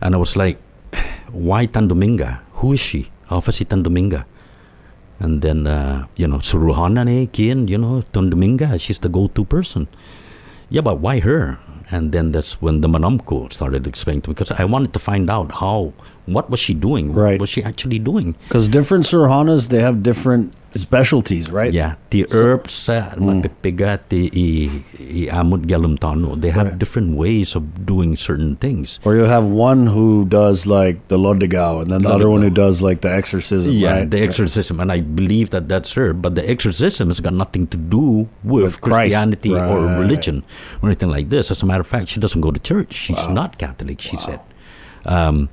And 0.00 0.14
I 0.14 0.18
was 0.18 0.36
like, 0.36 0.58
why 1.30 1.66
Tandominga? 1.66 2.40
Who 2.54 2.72
is 2.72 2.80
she? 2.80 3.10
How 3.26 3.38
is 3.38 3.54
she 3.54 3.64
Tandominga? 3.64 4.24
And 5.20 5.42
then, 5.42 5.66
uh, 5.66 6.06
you 6.16 6.26
know, 6.26 6.38
Suruhana 6.38 7.04
ne, 7.06 7.26
Kian, 7.28 7.68
you 7.68 7.78
know, 7.78 8.02
Tandominga, 8.12 8.78
she's 8.80 8.98
the 8.98 9.08
go-to 9.08 9.44
person. 9.44 9.88
Yeah, 10.68 10.82
but 10.82 10.98
why 10.98 11.20
her? 11.20 11.58
And 11.94 12.10
then 12.10 12.32
that's 12.32 12.60
when 12.60 12.80
the 12.80 12.88
Manamko 12.88 13.52
started 13.52 13.86
explaining 13.86 14.22
to 14.22 14.30
me 14.30 14.34
because 14.34 14.50
I 14.50 14.64
wanted 14.64 14.92
to 14.94 14.98
find 14.98 15.30
out 15.30 15.52
how, 15.52 15.92
what 16.26 16.50
was 16.50 16.60
she 16.60 16.74
doing? 16.74 17.12
Right. 17.12 17.32
What 17.32 17.42
was 17.42 17.50
she 17.50 17.62
actually 17.62 17.98
doing? 17.98 18.34
Because 18.48 18.68
different 18.68 19.04
Suruhanas, 19.04 19.68
they 19.68 19.80
have 19.80 20.02
different 20.02 20.56
specialties, 20.74 21.50
right? 21.50 21.72
Yeah, 21.72 21.94
the 22.10 22.26
so, 22.28 22.36
herbs, 22.36 22.88
uh, 22.88 23.14
mm. 23.16 23.44
i, 23.44 23.48
amut 25.32 25.66
galumtano, 25.66 26.40
they 26.40 26.50
have 26.50 26.66
right. 26.66 26.78
different 26.78 27.16
ways 27.16 27.54
of 27.54 27.86
doing 27.86 28.16
certain 28.16 28.56
things. 28.56 29.00
Or 29.04 29.14
you 29.14 29.22
have 29.22 29.44
one 29.44 29.86
who 29.86 30.24
does 30.24 30.66
like 30.66 31.06
the 31.08 31.18
Lodigao, 31.18 31.82
and 31.82 31.90
then 31.90 32.02
the 32.02 32.10
other 32.10 32.30
one 32.30 32.42
who 32.42 32.50
does 32.50 32.82
like 32.82 33.02
the 33.02 33.12
exorcism. 33.12 33.70
Yeah, 33.70 33.98
right? 33.98 34.10
the 34.10 34.20
exorcism, 34.20 34.80
and 34.80 34.90
I 34.90 35.00
believe 35.00 35.50
that 35.50 35.68
that's 35.68 35.92
her. 35.92 36.12
But 36.12 36.34
the 36.34 36.48
exorcism 36.48 37.08
has 37.08 37.20
got 37.20 37.34
nothing 37.34 37.66
to 37.68 37.76
do 37.76 38.28
with, 38.42 38.64
with 38.64 38.80
Christianity 38.80 39.52
right. 39.52 39.68
or 39.68 39.80
religion 40.00 40.42
or 40.82 40.88
anything 40.88 41.10
like 41.10 41.28
this. 41.28 41.50
As 41.50 41.62
a 41.62 41.66
matter 41.66 41.82
of 41.82 41.86
fact, 41.86 42.08
she 42.08 42.20
doesn't 42.20 42.40
go 42.40 42.50
to 42.50 42.58
church. 42.58 42.92
She's 42.94 43.16
wow. 43.16 43.32
not 43.32 43.58
Catholic. 43.58 44.00
She 44.00 44.16
wow. 44.16 44.22
said. 44.22 44.40
Um, 45.06 45.50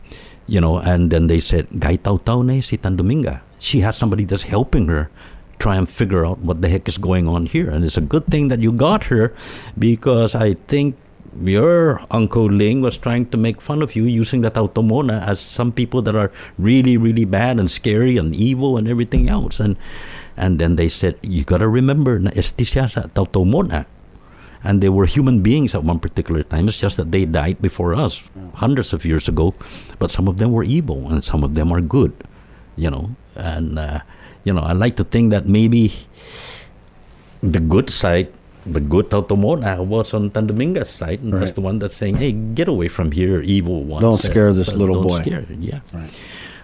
you 0.51 0.59
know, 0.59 0.83
and 0.83 1.07
then 1.07 1.31
they 1.31 1.39
said, 1.39 1.71
Gai 1.79 1.95
tau 1.95 2.19
tau 2.19 2.43
ne 2.43 2.59
si 2.59 2.75
Tandominga 2.75 3.39
she 3.61 3.85
has 3.85 3.95
somebody 3.95 4.25
that's 4.25 4.43
helping 4.43 4.89
her 4.89 5.09
try 5.59 5.77
and 5.77 5.87
figure 5.87 6.25
out 6.25 6.39
what 6.39 6.65
the 6.65 6.67
heck 6.67 6.89
is 6.89 6.97
going 6.97 7.29
on 7.29 7.45
here. 7.45 7.69
And 7.69 7.85
it's 7.85 7.95
a 7.95 8.01
good 8.01 8.25
thing 8.25 8.47
that 8.49 8.59
you 8.59 8.73
got 8.73 9.05
her 9.13 9.31
because 9.77 10.33
I 10.33 10.55
think 10.65 10.97
your 11.39 12.01
Uncle 12.09 12.49
Ling 12.49 12.81
was 12.81 12.97
trying 12.97 13.29
to 13.29 13.37
make 13.37 13.61
fun 13.61 13.83
of 13.83 13.95
you 13.95 14.05
using 14.05 14.41
that 14.41 14.55
Taotaomona 14.55 15.21
as 15.27 15.39
some 15.39 15.71
people 15.71 16.01
that 16.01 16.15
are 16.15 16.31
really, 16.57 16.97
really 16.97 17.23
bad 17.23 17.59
and 17.59 17.69
scary 17.69 18.17
and 18.17 18.33
evil 18.33 18.75
and 18.75 18.89
everything 18.89 19.29
else. 19.29 19.59
And 19.59 19.77
and 20.35 20.57
then 20.57 20.75
they 20.75 20.89
said, 20.89 21.21
you 21.21 21.43
got 21.45 21.59
to 21.59 21.69
remember, 21.69 22.17
na 22.17 22.31
estisya 22.31 22.89
sa 22.89 23.05
Taotaomona. 23.13 23.85
And 24.63 24.81
they 24.81 24.89
were 24.89 25.05
human 25.05 25.41
beings 25.41 25.73
at 25.73 25.83
one 25.83 25.99
particular 25.99 26.43
time. 26.43 26.67
It's 26.67 26.77
just 26.77 26.97
that 26.97 27.11
they 27.11 27.25
died 27.25 27.61
before 27.61 27.95
us, 27.95 28.21
hundreds 28.53 28.93
of 28.93 29.05
years 29.05 29.27
ago. 29.27 29.55
But 29.97 30.11
some 30.11 30.27
of 30.27 30.37
them 30.37 30.51
were 30.51 30.63
evil 30.63 31.09
and 31.09 31.23
some 31.23 31.43
of 31.43 31.55
them 31.55 31.71
are 31.71 31.81
good, 31.81 32.13
you 32.75 32.89
know 32.89 33.15
and 33.35 33.79
uh, 33.79 33.99
you 34.43 34.53
know 34.53 34.61
I 34.61 34.73
like 34.73 34.95
to 34.97 35.03
think 35.03 35.31
that 35.31 35.47
maybe 35.47 35.93
the 37.41 37.59
good 37.59 37.89
side 37.89 38.31
the 38.65 38.79
good 38.79 39.09
Taotaomona 39.09 39.83
was 39.83 40.13
on 40.13 40.29
Tandominga's 40.29 40.87
side, 40.87 41.21
and 41.21 41.33
right. 41.33 41.39
that's 41.39 41.53
the 41.53 41.61
one 41.61 41.79
that's 41.79 41.95
saying, 41.95 42.17
"Hey, 42.17 42.31
get 42.31 42.67
away 42.67 42.89
from 42.89 43.11
here, 43.11 43.41
evil 43.41 43.83
one." 43.83 44.03
Don't 44.03 44.21
scare 44.21 44.53
this 44.53 44.75
little 44.75 45.01
don't 45.01 45.07
boy. 45.07 45.21
Scare, 45.21 45.47
yeah. 45.57 45.79
Right. 45.91 46.19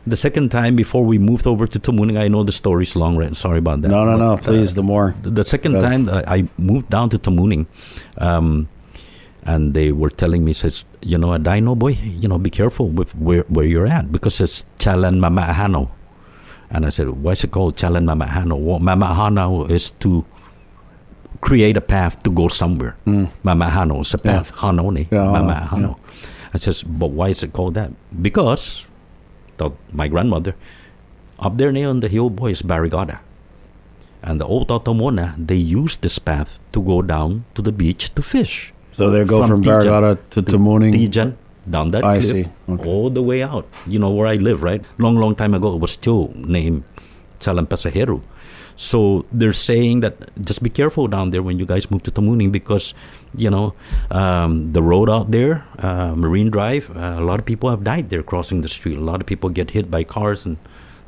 The 0.07 0.15
second 0.15 0.51
time 0.51 0.75
before 0.77 1.03
we 1.03 1.17
moved 1.17 1.45
over 1.45 1.67
to 1.67 1.79
Tamuning, 1.79 2.17
I 2.17 2.29
know 2.29 2.43
the 2.43 2.53
story's 2.53 2.95
long, 2.95 3.17
right? 3.17 3.35
Sorry 3.35 3.59
about 3.59 3.81
that. 3.81 3.89
No, 3.89 4.05
no, 4.05 4.13
But, 4.17 4.23
no. 4.25 4.33
uh, 4.33 4.37
Please, 4.37 4.73
the 4.73 4.83
more. 4.83 5.13
the, 5.21 5.43
second 5.43 5.73
time 5.81 6.07
I 6.09 6.47
moved 6.57 6.89
down 6.89 7.09
to 7.09 7.19
Tamuning, 7.19 7.67
um, 8.17 8.69
and 9.43 9.73
they 9.73 9.91
were 9.91 10.09
telling 10.09 10.45
me, 10.45 10.53
says, 10.53 10.85
you 11.01 11.17
know, 11.17 11.33
a 11.33 11.39
dino 11.39 11.75
boy, 11.75 11.91
you 12.21 12.27
know, 12.29 12.37
be 12.37 12.49
careful 12.49 12.87
with 12.87 13.13
where, 13.15 13.43
where 13.49 13.65
you're 13.65 13.87
at 13.87 14.09
because 14.11 14.39
it's 14.39 14.65
Chalan 14.79 15.19
Mamahano. 15.19 15.91
And 16.69 16.85
I 16.85 16.89
said, 16.89 17.09
why 17.09 17.33
is 17.33 17.43
it 17.43 17.51
called 17.51 17.75
Chalan 17.75 18.05
Mamahano? 18.05 18.57
Well, 18.59 18.79
Mamahano 18.79 19.69
is 19.69 19.91
to 20.03 20.23
create 21.41 21.75
a 21.77 21.81
path 21.81 22.21
to 22.23 22.31
go 22.31 22.47
somewhere. 22.47 22.95
Mm. 23.05 23.29
Mamahano 23.43 24.01
is 24.01 24.13
a 24.13 24.17
path. 24.17 24.51
Hano 24.53 24.91
ni. 24.93 25.07
Yeah, 25.11 25.19
Hano, 25.19 25.51
Mamahano. 25.51 25.99
I 26.53 26.57
says, 26.59 26.83
but 26.83 27.07
why 27.11 27.29
is 27.29 27.43
it 27.43 27.51
called 27.53 27.73
that? 27.75 27.91
Because 28.21 28.85
my 29.91 30.07
grandmother, 30.07 30.55
up 31.39 31.57
there 31.57 31.71
near 31.71 31.89
on 31.89 31.99
the 31.99 32.07
hill, 32.07 32.29
boy, 32.29 32.51
is 32.51 32.61
Barrigada. 32.61 33.19
And 34.23 34.41
the 34.41 34.45
old 34.45 34.67
Tatamona, 34.67 35.35
they 35.37 35.55
used 35.55 36.01
this 36.01 36.19
path 36.19 36.57
to 36.73 36.81
go 36.81 37.01
down 37.01 37.45
to 37.55 37.61
the 37.61 37.71
beach 37.71 38.13
to 38.15 38.21
fish. 38.21 38.73
So 38.91 39.09
they 39.09 39.23
go 39.23 39.45
from, 39.45 39.61
From 39.61 39.63
Tijan 39.63 39.83
Barrigada 39.83 40.17
to 40.31 40.41
Tamuning. 40.41 40.93
Tijan, 40.93 41.35
down 41.69 41.91
that 41.91 42.03
I 42.03 42.19
cliff, 42.19 42.31
see. 42.31 42.49
Okay. 42.67 42.89
all 42.89 43.09
the 43.09 43.21
way 43.21 43.43
out. 43.43 43.67
You 43.85 43.99
know 43.99 44.09
where 44.09 44.25
I 44.25 44.35
live, 44.35 44.63
right? 44.63 44.83
Long, 44.97 45.15
long 45.15 45.35
time 45.35 45.53
ago, 45.53 45.73
it 45.75 45.79
was 45.79 45.91
still 45.91 46.31
named 46.35 46.83
Salam 47.39 47.67
Pasajero. 47.67 48.21
So 48.75 49.25
they're 49.31 49.53
saying 49.53 50.01
that 50.01 50.29
just 50.43 50.61
be 50.61 50.69
careful 50.69 51.07
down 51.07 51.31
there 51.31 51.41
when 51.41 51.57
you 51.59 51.65
guys 51.65 51.89
move 51.89 52.03
to 52.03 52.11
Tamuning 52.11 52.51
because, 52.51 52.93
you 53.37 53.49
know, 53.49 53.73
um, 54.11 54.73
the 54.73 54.81
road 54.81 55.09
out 55.09 55.31
there, 55.31 55.65
uh, 55.79 56.15
Marine 56.15 56.49
Drive, 56.49 56.89
uh, 56.95 57.15
a 57.17 57.21
lot 57.21 57.39
of 57.39 57.45
people 57.45 57.69
have 57.69 57.83
died 57.83 58.09
there 58.09 58.23
crossing 58.23 58.61
the 58.61 58.69
street. 58.69 58.97
A 58.97 59.01
lot 59.01 59.21
of 59.21 59.27
people 59.27 59.49
get 59.49 59.71
hit 59.71 59.89
by 59.89 60.03
cars 60.03 60.45
and 60.45 60.57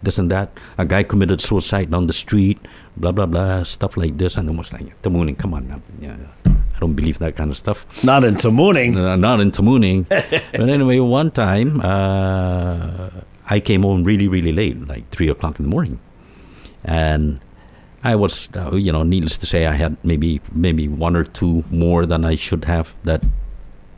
this 0.03 0.17
and 0.17 0.31
that. 0.31 0.51
A 0.77 0.85
guy 0.85 1.03
committed 1.03 1.41
suicide 1.41 1.91
down 1.91 2.07
the 2.07 2.13
street, 2.13 2.59
blah, 2.95 3.11
blah, 3.11 3.25
blah, 3.25 3.63
stuff 3.63 3.97
like 3.97 4.17
this. 4.17 4.37
And 4.37 4.57
was 4.57 4.71
like, 4.71 5.01
Tamuning, 5.01 5.37
come 5.37 5.53
on 5.53 5.67
now. 5.67 5.81
Yeah, 5.99 6.17
I 6.45 6.79
don't 6.79 6.93
believe 6.93 7.19
that 7.19 7.35
kind 7.35 7.51
of 7.51 7.57
stuff. 7.57 7.85
Not 8.03 8.23
in 8.23 8.35
Tamuning. 8.35 8.95
Uh, 8.95 9.15
not 9.15 9.39
in 9.39 9.51
Tamuning. 9.51 10.07
but 10.09 10.69
anyway, 10.69 10.99
one 10.99 11.31
time 11.31 11.81
uh, 11.81 13.09
I 13.45 13.59
came 13.59 13.83
home 13.83 14.03
really, 14.03 14.27
really 14.27 14.53
late, 14.53 14.87
like 14.87 15.09
three 15.09 15.29
o'clock 15.29 15.59
in 15.59 15.65
the 15.65 15.69
morning, 15.69 15.99
and 16.85 17.39
I 18.03 18.15
was, 18.15 18.47
uh, 18.55 18.75
you 18.75 18.91
know, 18.91 19.03
needless 19.03 19.37
to 19.37 19.45
say, 19.45 19.65
I 19.65 19.73
had 19.73 19.97
maybe 20.03 20.39
maybe 20.53 20.87
one 20.87 21.15
or 21.15 21.23
two 21.25 21.63
more 21.69 22.05
than 22.05 22.23
I 22.25 22.35
should 22.35 22.65
have 22.65 22.93
that 23.03 23.23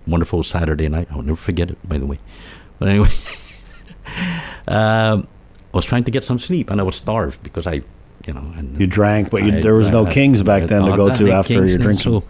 wonderful 0.08 0.44
Saturday 0.44 0.90
night. 0.90 1.08
I'll 1.12 1.22
never 1.22 1.36
forget 1.36 1.70
it, 1.72 1.78
by 1.88 1.98
the 2.00 2.06
way. 2.08 2.18
But 2.80 2.88
anyway, 2.90 3.10
um, 4.68 5.28
I 5.74 5.78
was 5.78 5.86
trying 5.86 6.04
to 6.06 6.12
get 6.12 6.24
some 6.24 6.40
sleep, 6.40 6.70
and 6.70 6.80
I 6.82 6.84
was 6.84 6.96
starved 6.96 7.42
because 7.44 7.68
I, 7.68 7.82
you 8.28 8.34
know, 8.34 8.52
and 8.58 8.80
You 8.80 8.88
drank, 8.88 9.30
but 9.30 9.44
you, 9.44 9.58
I- 9.58 9.62
there 9.62 9.76
was 9.76 9.90
no 9.92 10.06
I- 10.06 10.14
Kings 10.14 10.44
back 10.44 10.64
I 10.64 10.66
then 10.68 10.84
to 10.84 10.98
go 10.98 11.14
to 11.16 11.32
after 11.32 11.66
your 11.66 11.78
drinking. 11.78 12.22
So 12.22 12.24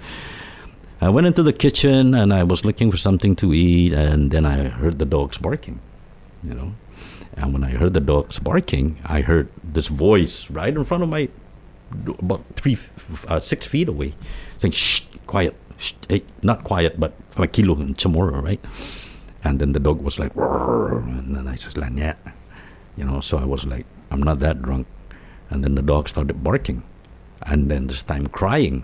I 1.01 1.09
went 1.09 1.25
into 1.27 1.41
the 1.41 1.53
kitchen 1.53 2.13
and 2.13 2.31
I 2.33 2.43
was 2.43 2.63
looking 2.65 2.91
for 2.91 2.97
something 2.97 3.35
to 3.37 3.53
eat, 3.53 3.93
and 3.93 4.29
then 4.31 4.45
I 4.45 4.67
heard 4.67 4.99
the 4.99 5.05
dogs 5.05 5.37
barking, 5.37 5.79
you 6.43 6.53
know. 6.53 6.73
And 7.35 7.53
when 7.53 7.63
I 7.63 7.71
heard 7.71 7.93
the 7.93 8.01
dogs 8.01 8.39
barking, 8.39 8.97
I 9.05 9.21
heard 9.21 9.47
this 9.63 9.87
voice 9.87 10.49
right 10.51 10.75
in 10.75 10.83
front 10.83 11.01
of 11.01 11.09
my, 11.09 11.29
about 12.19 12.43
three, 12.55 12.77
uh, 13.27 13.39
six 13.39 13.65
feet 13.65 13.87
away, 13.89 14.13
saying, 14.57 14.71
"Shh, 14.71 15.01
quiet, 15.27 15.55
Shh, 15.77 15.93
hey, 16.09 16.23
not 16.41 16.63
quiet, 16.63 16.99
but 16.99 17.13
from 17.31 17.43
a 17.43 17.47
kilo 17.47 17.75
in 17.79 17.95
Chamorro, 17.95 18.41
right?" 18.41 18.63
And 19.43 19.59
then 19.59 19.71
the 19.71 19.79
dog 19.79 20.01
was 20.01 20.19
like, 20.19 20.35
and 20.35 21.35
then 21.35 21.47
I 21.47 21.55
said, 21.55 21.77
like, 21.77 21.93
you 22.95 23.03
know. 23.03 23.21
So 23.21 23.37
I 23.37 23.45
was 23.45 23.65
like, 23.65 23.85
I'm 24.11 24.21
not 24.21 24.39
that 24.39 24.61
drunk, 24.61 24.85
and 25.49 25.63
then 25.63 25.75
the 25.75 25.81
dog 25.81 26.09
started 26.09 26.43
barking, 26.43 26.83
and 27.41 27.69
then 27.69 27.87
this 27.87 28.03
time 28.03 28.27
crying, 28.27 28.83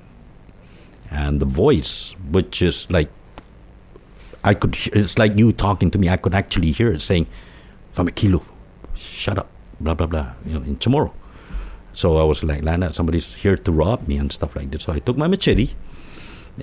and 1.12 1.40
the 1.40 1.46
voice, 1.46 2.16
which 2.32 2.62
is 2.62 2.90
like, 2.90 3.10
I 4.44 4.54
could, 4.54 4.78
it's 4.94 5.18
like 5.18 5.38
you 5.38 5.52
talking 5.52 5.92
to 5.92 5.98
me. 5.98 6.10
I 6.10 6.18
could 6.18 6.34
actually 6.34 6.72
hear 6.72 6.92
it 6.92 7.02
saying, 7.02 7.28
"From 7.94 8.08
a 8.08 8.12
kilo, 8.12 8.42
shut 8.96 9.38
up," 9.38 9.50
blah 9.80 9.94
blah 9.94 10.08
blah, 10.08 10.34
you 10.46 10.54
know, 10.54 10.66
in 10.66 10.78
Chamorro. 10.78 11.12
So 11.98 12.18
I 12.18 12.24
was 12.24 12.44
like, 12.44 12.62
Lana, 12.62 12.94
somebody's 12.94 13.34
here 13.34 13.58
to 13.58 13.72
rob 13.72 14.08
me 14.08 14.18
and 14.18 14.32
stuff 14.32 14.56
like 14.56 14.70
this. 14.70 14.84
So 14.84 14.94
I 14.94 15.00
took 15.00 15.18
my 15.18 15.26
machete, 15.26 15.72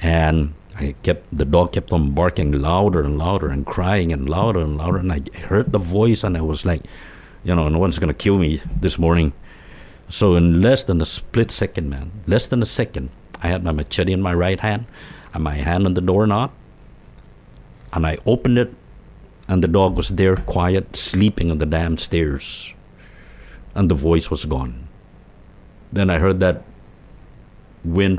and 0.01 0.55
I 0.77 0.94
kept 1.03 1.27
the 1.37 1.44
dog 1.44 1.73
kept 1.73 1.92
on 1.92 2.12
barking 2.12 2.53
louder 2.53 3.03
and 3.03 3.18
louder 3.18 3.49
and 3.49 3.66
crying 3.66 4.12
and 4.12 4.29
louder 4.29 4.61
and 4.61 4.77
louder, 4.77 4.99
and 4.99 5.12
I 5.12 5.23
heard 5.49 5.73
the 5.73 5.81
voice, 5.81 6.23
and 6.23 6.37
I 6.37 6.40
was 6.40 6.64
like, 6.64 6.83
you 7.42 7.53
know, 7.53 7.68
no 7.68 7.81
one's 7.81 7.99
gonna 7.99 8.14
kill 8.14 8.38
me 8.38 8.62
this 8.81 8.97
morning. 8.97 9.33
So 10.09 10.37
in 10.37 10.62
less 10.62 10.85
than 10.85 11.01
a 11.01 11.05
split 11.05 11.51
second, 11.51 11.90
man, 11.90 12.12
less 12.29 12.47
than 12.47 12.62
a 12.62 12.66
second, 12.66 13.11
I 13.42 13.49
had 13.49 13.64
my 13.64 13.73
machete 13.73 14.12
in 14.12 14.23
my 14.23 14.35
right 14.35 14.61
hand 14.61 14.87
and 15.33 15.42
my 15.42 15.57
hand 15.57 15.85
on 15.85 15.94
the 15.94 16.01
doorknob, 16.01 16.53
and 17.92 18.07
I 18.07 18.18
opened 18.25 18.59
it, 18.59 18.73
and 19.49 19.64
the 19.64 19.68
dog 19.68 19.97
was 19.97 20.11
there, 20.11 20.37
quiet, 20.37 20.94
sleeping 20.94 21.51
on 21.51 21.59
the 21.59 21.66
damn 21.66 21.99
stairs, 21.99 22.73
and 23.75 23.90
the 23.90 23.97
voice 23.97 24.31
was 24.31 24.44
gone. 24.44 24.84
Then 25.95 26.11
I 26.11 26.19
heard 26.19 26.41
that 26.41 26.63
wind, 27.85 28.19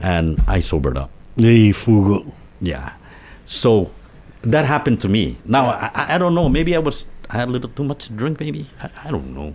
and 0.00 0.42
I 0.46 0.60
sobered 0.60 0.96
up. 0.96 1.10
Yeah. 1.36 2.92
So 3.46 3.90
that 4.42 4.64
happened 4.66 5.00
to 5.02 5.08
me. 5.08 5.36
Now 5.44 5.66
I, 5.70 5.90
I- 6.14 6.18
don't 6.18 6.34
know. 6.34 6.48
Maybe 6.48 6.74
I 6.74 6.78
was 6.78 7.04
I 7.30 7.36
had 7.36 7.48
a 7.48 7.50
little 7.52 7.70
too 7.70 7.84
much 7.84 8.06
to 8.06 8.12
drink. 8.12 8.40
Maybe 8.40 8.68
I, 8.82 8.90
I 9.04 9.10
don't 9.10 9.34
know. 9.34 9.54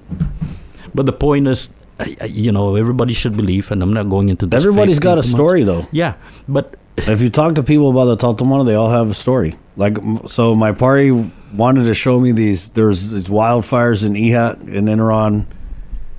But 0.95 1.05
the 1.05 1.13
point 1.13 1.47
is, 1.47 1.71
I, 1.99 2.15
I, 2.21 2.25
you 2.25 2.51
know, 2.51 2.75
everybody 2.75 3.13
should 3.13 3.35
believe, 3.35 3.69
and 3.71 3.81
I'm 3.83 3.93
not 3.93 4.09
going 4.09 4.29
into 4.29 4.45
this. 4.45 4.63
Everybody's 4.63 4.99
got 4.99 5.17
a 5.17 5.21
too 5.21 5.27
much. 5.29 5.35
story, 5.35 5.63
though. 5.63 5.87
Yeah, 5.91 6.13
but 6.47 6.75
If 6.97 7.21
you 7.21 7.29
talk 7.29 7.55
to 7.55 7.63
people 7.63 7.89
about 7.89 8.05
the 8.05 8.17
Taltamona, 8.17 8.65
they 8.65 8.73
all 8.75 8.89
have 8.89 9.11
a 9.11 9.13
story. 9.13 9.55
Like, 9.75 9.97
so 10.27 10.55
my 10.55 10.71
party 10.71 11.11
wanted 11.53 11.85
to 11.85 11.93
show 11.93 12.19
me 12.19 12.31
these. 12.31 12.69
There's 12.69 13.09
these 13.09 13.27
wildfires 13.27 14.05
in 14.05 14.13
Ehat 14.13 14.61
in 14.61 14.85
Inaron, 14.85 15.45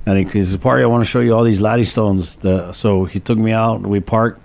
and 0.06 0.18
he, 0.18 0.24
he's 0.24 0.56
party. 0.56 0.82
I 0.82 0.86
want 0.86 1.04
to 1.04 1.10
show 1.10 1.20
you 1.20 1.34
all 1.34 1.44
these 1.44 1.60
latte 1.60 1.84
stones. 1.84 2.36
The, 2.36 2.72
so 2.72 3.04
he 3.04 3.20
took 3.20 3.38
me 3.38 3.52
out. 3.52 3.80
We 3.82 4.00
parked, 4.00 4.40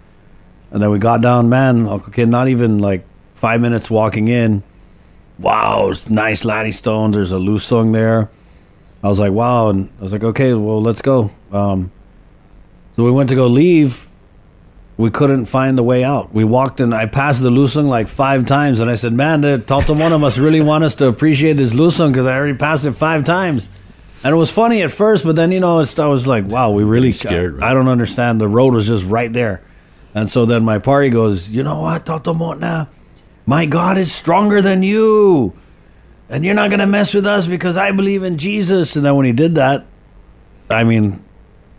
and 0.71 0.81
then 0.81 0.89
we 0.89 0.99
got 0.99 1.21
down. 1.21 1.49
Man, 1.49 1.87
okay, 1.87 2.25
not 2.25 2.47
even 2.47 2.79
like 2.79 3.05
five 3.35 3.61
minutes 3.61 3.89
walking 3.89 4.27
in. 4.27 4.63
Wow, 5.39 5.89
it's 5.89 6.09
nice 6.09 6.45
latte 6.45 6.71
stones. 6.71 7.15
There's 7.15 7.31
a 7.31 7.37
lusung 7.37 7.93
there. 7.93 8.29
I 9.03 9.09
was 9.09 9.19
like, 9.19 9.33
wow, 9.33 9.69
and 9.69 9.91
I 9.99 10.03
was 10.03 10.13
like, 10.13 10.23
okay, 10.23 10.53
well, 10.53 10.81
let's 10.81 11.01
go. 11.01 11.31
Um, 11.51 11.91
so 12.95 13.03
we 13.03 13.11
went 13.11 13.29
to 13.29 13.35
go 13.35 13.47
leave 13.47 14.09
we 14.97 15.09
couldn't 15.09 15.45
find 15.45 15.77
the 15.77 15.83
way 15.83 16.03
out. 16.03 16.33
We 16.33 16.43
walked 16.43 16.79
and 16.79 16.93
I 16.93 17.07
passed 17.07 17.41
the 17.41 17.49
Lusung 17.49 17.87
like 17.87 18.07
five 18.07 18.45
times, 18.45 18.79
and 18.79 18.89
I 18.91 18.95
said, 18.95 19.13
"Man, 19.13 19.41
the 19.41 19.61
Taltamona 19.65 20.19
must 20.19 20.37
really 20.37 20.61
want 20.61 20.83
us 20.83 20.95
to 20.95 21.07
appreciate 21.07 21.53
this 21.53 21.73
Lusung 21.73 22.09
because 22.11 22.25
I 22.25 22.35
already 22.37 22.57
passed 22.57 22.85
it 22.85 22.93
five 22.93 23.23
times." 23.23 23.69
And 24.23 24.33
it 24.33 24.37
was 24.37 24.51
funny 24.51 24.81
at 24.83 24.91
first, 24.91 25.25
but 25.25 25.35
then 25.35 25.51
you 25.51 25.59
know, 25.59 25.79
it's, 25.79 25.97
I 25.97 26.05
was 26.07 26.27
like, 26.27 26.47
"Wow, 26.47 26.71
we 26.71 26.83
really 26.83 27.11
Scared, 27.11 27.55
I, 27.55 27.67
right? 27.67 27.73
don't 27.73 27.87
understand. 27.87 28.39
The 28.39 28.47
road 28.47 28.73
was 28.73 28.87
just 28.87 29.05
right 29.05 29.31
there." 29.33 29.61
And 30.15 30.29
so 30.29 30.45
then 30.45 30.63
my 30.63 30.77
party 30.79 31.09
goes, 31.09 31.49
"You 31.49 31.63
know 31.63 31.81
what, 31.81 32.05
Taltamona? 32.05 32.87
My 33.45 33.65
God 33.65 33.97
is 33.97 34.11
stronger 34.13 34.61
than 34.61 34.83
you, 34.83 35.53
and 36.29 36.45
you're 36.45 36.53
not 36.53 36.69
gonna 36.69 36.87
mess 36.87 37.13
with 37.13 37.25
us 37.25 37.47
because 37.47 37.77
I 37.77 37.91
believe 37.91 38.21
in 38.23 38.37
Jesus." 38.37 38.95
And 38.95 39.03
then 39.03 39.15
when 39.15 39.25
he 39.25 39.33
did 39.33 39.55
that, 39.55 39.85
I 40.69 40.83
mean, 40.83 41.23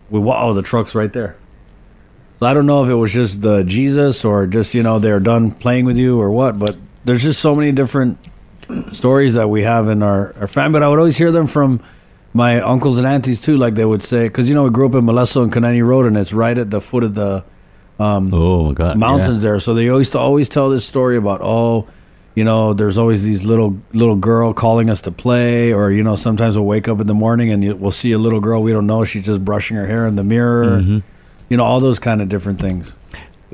we 0.09 0.19
wow, 0.19 0.49
oh, 0.49 0.53
the 0.53 0.61
truck's 0.61 0.93
right 0.93 1.11
there. 1.13 1.37
So 2.37 2.45
I 2.45 2.53
don't 2.53 2.65
know 2.65 2.83
if 2.83 2.89
it 2.89 2.95
was 2.95 3.13
just 3.13 3.41
the 3.41 3.63
Jesus 3.63 4.25
or 4.25 4.45
just 4.47 4.73
you 4.73 4.83
know 4.83 4.99
they're 4.99 5.19
done 5.19 5.51
playing 5.51 5.85
with 5.85 5.97
you 5.97 6.19
or 6.19 6.31
what, 6.31 6.59
but 6.59 6.77
there's 7.05 7.23
just 7.23 7.39
so 7.39 7.55
many 7.55 7.71
different 7.71 8.17
stories 8.91 9.35
that 9.35 9.49
we 9.49 9.63
have 9.63 9.89
in 9.89 10.03
our 10.03 10.33
our 10.39 10.47
family. 10.47 10.79
But 10.79 10.83
I 10.83 10.89
would 10.89 10.99
always 10.99 11.17
hear 11.17 11.31
them 11.31 11.47
from 11.47 11.81
my 12.33 12.59
uncles 12.59 12.97
and 12.97 13.07
aunties 13.07 13.39
too, 13.39 13.55
like 13.55 13.75
they 13.75 13.85
would 13.85 14.03
say, 14.03 14.27
because 14.27 14.49
you 14.49 14.55
know 14.55 14.63
we 14.63 14.69
grew 14.69 14.87
up 14.87 14.95
in 14.95 15.05
Malesso 15.05 15.43
and 15.43 15.53
Kanani 15.53 15.85
Road, 15.85 16.05
and 16.05 16.17
it's 16.17 16.33
right 16.33 16.57
at 16.57 16.69
the 16.69 16.81
foot 16.81 17.03
of 17.03 17.15
the 17.15 17.45
um, 17.99 18.33
oh 18.33 18.67
my 18.67 18.73
god, 18.73 18.97
mountains 18.97 19.41
there. 19.41 19.59
So 19.59 19.73
they 19.73 19.85
to 19.85 20.19
always 20.19 20.49
tell 20.49 20.69
this 20.69 20.85
story 20.85 21.15
about 21.15 21.39
oh, 21.41 21.87
you 22.35 22.43
know, 22.43 22.73
there's 22.73 22.97
always 22.97 23.23
these 23.23 23.45
little 23.45 23.79
little 23.93 24.17
girl 24.17 24.53
calling 24.53 24.89
us 24.89 25.01
to 25.03 25.11
play, 25.11 25.71
or 25.71 25.91
you 25.91 26.03
know, 26.03 26.17
sometimes 26.17 26.57
we'll 26.57 26.65
wake 26.65 26.89
up 26.89 26.99
in 26.99 27.07
the 27.07 27.13
morning 27.13 27.51
and 27.51 27.79
we'll 27.79 27.91
see 27.91 28.11
a 28.11 28.17
little 28.17 28.41
girl 28.41 28.61
we 28.61 28.73
don't 28.73 28.87
know. 28.87 29.05
She's 29.05 29.25
just 29.25 29.45
brushing 29.45 29.77
her 29.77 29.87
hair 29.87 30.05
in 30.05 30.15
the 30.17 30.23
mirror. 30.23 30.65
Mm-hmm. 30.65 30.99
You 31.49 31.57
know, 31.57 31.63
all 31.63 31.79
those 31.79 31.99
kind 31.99 32.21
of 32.21 32.29
different 32.29 32.59
things. 32.59 32.95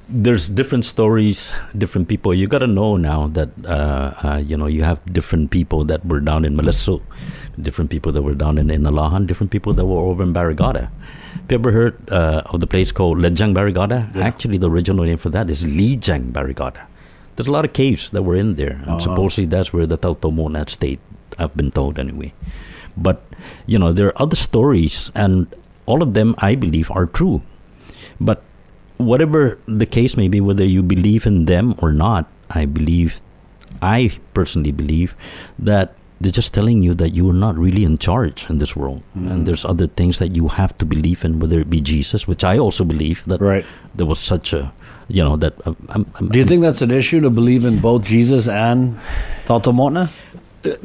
there's 0.10 0.48
different 0.50 0.84
stories, 0.86 1.54
different 1.78 2.08
people. 2.08 2.34
You 2.34 2.48
got 2.48 2.60
to 2.60 2.68
know 2.68 2.98
now 2.98 3.28
that 3.36 3.50
uh, 3.66 4.14
uh, 4.24 4.38
you 4.46 4.58
know 4.58 4.68
you 4.68 4.84
have 4.84 5.00
different 5.18 5.52
people 5.52 5.84
that 5.92 6.06
were 6.06 6.20
down 6.20 6.44
in 6.46 6.56
Malesso, 6.56 7.02
different 7.68 7.90
people 7.92 8.12
that 8.12 8.22
were 8.22 8.36
down 8.36 8.58
in 8.58 8.68
Inalahan, 8.68 9.28
different 9.28 9.52
people 9.52 9.74
that 9.74 9.86
were 9.86 10.00
over 10.12 10.24
in 10.24 10.34
Barrigada. 10.34 10.90
Have 11.36 11.52
you 11.52 11.56
ever 11.60 11.72
heard 11.72 11.96
uh, 12.12 12.42
of 12.48 12.60
the 12.64 12.68
place 12.68 12.92
called 12.92 13.20
Lejang 13.20 13.54
Barrigada? 13.56 14.00
Actually, 14.16 14.58
the 14.58 14.70
original 14.70 15.06
name 15.06 15.18
for 15.18 15.30
that 15.30 15.50
is 15.50 15.64
Lijang 15.64 16.32
Barrigada. 16.32 16.88
there's 17.36 17.48
a 17.48 17.52
lot 17.52 17.64
of 17.66 17.72
caves 17.74 18.10
that 18.12 18.24
were 18.24 18.36
in 18.36 18.56
there, 18.56 18.76
and 18.84 18.90
Uh-huh. 18.96 19.00
supposedly 19.08 19.46
that's 19.54 19.72
where 19.76 19.88
the 19.88 19.98
Tautomona 19.98 20.68
stayed. 20.70 21.00
I've 21.40 21.56
been 21.56 21.72
told 21.72 22.00
anyway. 22.00 22.34
But 22.98 23.24
you 23.66 23.80
know, 23.80 23.92
there 23.94 24.08
are 24.12 24.22
other 24.28 24.36
stories, 24.36 25.10
and 25.16 25.48
all 25.86 26.04
of 26.04 26.14
them, 26.20 26.36
I 26.50 26.56
believe, 26.56 26.92
are 26.92 27.06
true. 27.20 27.42
But 28.20 28.44
whatever 28.98 29.58
the 29.68 29.86
case 29.86 30.16
may 30.18 30.28
be, 30.28 30.40
whether 30.42 30.66
you 30.66 30.84
believe 30.84 31.26
in 31.26 31.46
them 31.46 31.76
or 31.80 31.92
not, 31.92 32.28
I 32.50 32.66
believe, 32.66 33.22
I 33.82 34.12
personally 34.34 34.72
believe 34.72 35.16
that 35.60 35.96
they're 36.20 36.32
just 36.32 36.54
telling 36.54 36.84
you 36.84 36.94
that 36.94 37.10
you 37.18 37.28
are 37.32 37.34
not 37.34 37.58
really 37.58 37.84
in 37.84 37.98
charge 37.98 38.46
in 38.48 38.60
this 38.60 38.76
world, 38.76 39.02
Mm. 39.18 39.32
and 39.32 39.46
there's 39.48 39.66
other 39.66 39.88
things 39.88 40.20
that 40.20 40.36
you 40.36 40.50
have 40.50 40.78
to 40.78 40.86
believe 40.86 41.26
in, 41.26 41.40
whether 41.40 41.60
it 41.60 41.68
be 41.68 41.82
Jesus, 41.82 42.28
which 42.28 42.44
I 42.44 42.60
also 42.60 42.84
believe 42.86 43.24
that 43.26 43.42
Right. 43.42 43.66
there 43.96 44.06
was 44.06 44.20
such 44.20 44.54
a, 44.54 44.72
you 45.08 45.24
know, 45.24 45.36
that. 45.38 45.54
Uh, 45.66 45.74
I'm, 45.90 46.06
I'm, 46.16 46.30
Do 46.30 46.38
you 46.38 46.46
think 46.46 46.62
that's 46.62 46.84
an 46.84 46.92
issue 46.92 47.22
to 47.22 47.32
believe 47.32 47.66
in 47.66 47.80
both 47.80 48.04
Jesus 48.06 48.48
and 48.48 49.00
Tatomona? 49.46 50.10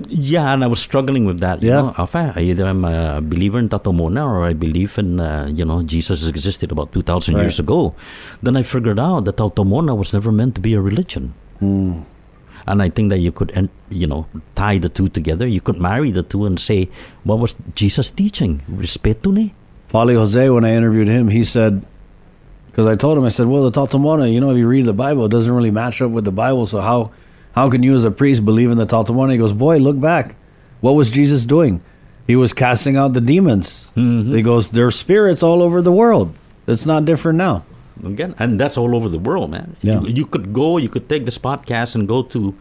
Yeah, 0.08 0.52
and 0.54 0.64
I 0.64 0.66
was 0.68 0.80
struggling 0.80 1.24
with 1.26 1.40
that. 1.40 1.62
You 1.62 1.68
Yeah. 1.70 1.92
know, 1.92 2.32
either 2.36 2.64
I'm 2.66 2.84
a 2.84 3.20
believer 3.20 3.58
in 3.58 3.68
Tatomona 3.68 4.24
or 4.24 4.44
I 4.44 4.54
believe 4.54 4.96
in, 4.98 5.20
uh, 5.20 5.50
you 5.54 5.64
know, 5.64 5.82
Jesus 5.82 6.26
existed 6.26 6.72
about 6.72 6.92
2,000 6.92 7.34
Right. 7.34 7.42
years 7.42 7.58
ago. 7.60 7.94
Then 8.42 8.56
I 8.56 8.62
figured 8.62 8.98
out 8.98 9.24
that 9.26 9.36
Tatomona 9.36 9.96
was 9.96 10.12
never 10.12 10.32
meant 10.32 10.54
to 10.54 10.60
be 10.60 10.72
a 10.74 10.80
religion. 10.80 11.34
Hmm. 11.60 11.92
And 12.66 12.82
I 12.82 12.88
think 12.88 13.10
that 13.10 13.18
you 13.18 13.30
could, 13.30 13.52
you 13.90 14.06
know, 14.06 14.26
tie 14.54 14.78
the 14.78 14.88
two 14.88 15.08
together. 15.08 15.46
You 15.46 15.60
could 15.60 15.78
marry 15.80 16.10
the 16.10 16.22
two 16.22 16.46
and 16.46 16.58
say, 16.58 16.88
what 17.24 17.38
was 17.38 17.54
Jesus 17.74 18.10
teaching? 18.10 18.62
Respeto 18.70 19.32
ni? 19.32 19.54
Paulie 19.92 20.16
Jose, 20.16 20.50
when 20.50 20.64
I 20.64 20.74
interviewed 20.74 21.06
him, 21.06 21.28
he 21.28 21.44
said, 21.44 21.82
because 22.66 22.88
I 22.88 22.96
told 22.96 23.16
him, 23.18 23.24
I 23.24 23.28
said, 23.28 23.46
well, 23.46 23.62
the 23.70 23.70
Tatomona, 23.70 24.30
you 24.32 24.40
know, 24.40 24.50
if 24.50 24.58
you 24.58 24.66
read 24.66 24.84
the 24.84 24.92
Bible, 24.92 25.26
it 25.26 25.30
doesn't 25.30 25.52
really 25.52 25.70
match 25.70 26.02
up 26.02 26.10
with 26.10 26.24
the 26.24 26.32
Bible. 26.32 26.66
So 26.66 26.80
how, 26.80 27.10
how 27.56 27.70
can 27.70 27.82
you 27.82 27.96
as 27.96 28.04
a 28.04 28.10
priest 28.10 28.44
believe 28.44 28.70
in 28.70 28.78
the 28.78 28.86
Tatomona? 28.86 29.32
He 29.32 29.38
goes, 29.38 29.52
boy, 29.52 29.78
look 29.78 29.98
back. 29.98 30.36
What 30.80 30.92
was 30.92 31.10
Jesus 31.10 31.44
doing? 31.44 31.82
He 32.26 32.36
was 32.36 32.52
casting 32.52 32.96
out 32.96 33.14
the 33.14 33.20
demons. 33.20 33.90
Mm-hmm. 33.96 34.34
He 34.34 34.42
goes, 34.42 34.70
there's 34.70 34.94
spirits 34.94 35.42
all 35.42 35.62
over 35.62 35.80
the 35.80 35.92
world. 35.92 36.34
It's 36.66 36.84
not 36.84 37.04
different 37.04 37.38
now. 37.38 37.64
Again, 38.04 38.34
and 38.38 38.60
that's 38.60 38.76
all 38.76 38.94
over 38.94 39.08
the 39.08 39.18
world, 39.18 39.50
man. 39.50 39.74
Yeah. 39.80 40.00
You, 40.00 40.08
you 40.08 40.26
could 40.26 40.52
go, 40.52 40.76
you 40.76 40.90
could 40.90 41.08
take 41.08 41.24
this 41.24 41.38
podcast 41.38 41.94
and 41.94 42.06
go 42.06 42.22
to, 42.24 42.54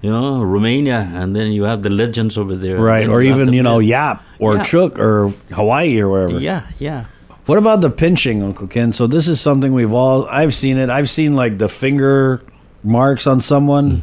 you 0.00 0.10
know, 0.10 0.42
Romania, 0.42 1.10
and 1.14 1.36
then 1.36 1.52
you 1.52 1.64
have 1.64 1.82
the 1.82 1.90
legends 1.90 2.38
over 2.38 2.56
there. 2.56 2.78
Right. 2.78 3.06
Or 3.06 3.20
even, 3.20 3.52
you 3.52 3.62
know, 3.62 3.80
Yap 3.80 4.24
or 4.38 4.54
Yeah. 4.54 4.62
Chuuk 4.62 4.98
or 4.98 5.34
Hawaii 5.52 6.00
or 6.00 6.08
wherever. 6.08 6.38
Yeah, 6.38 6.70
yeah. 6.78 7.04
What 7.44 7.58
about 7.58 7.82
the 7.82 7.90
pinching, 7.90 8.42
Uncle 8.42 8.66
Ken? 8.66 8.92
So 8.92 9.06
this 9.06 9.28
is 9.28 9.40
something 9.40 9.74
we've 9.74 9.92
all 9.92 10.26
I've 10.26 10.54
seen 10.54 10.78
it. 10.78 10.88
I've 10.88 11.10
seen 11.10 11.34
like 11.34 11.58
the 11.58 11.68
finger 11.68 12.42
marks 12.82 13.26
on 13.26 13.40
someone, 13.40 13.90
mm. 13.90 14.02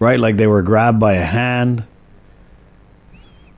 Right? 0.00 0.18
Like 0.18 0.36
they 0.40 0.48
were 0.48 0.64
grabbed 0.64 0.98
by 0.98 1.14
a 1.14 1.24
hand. 1.24 1.84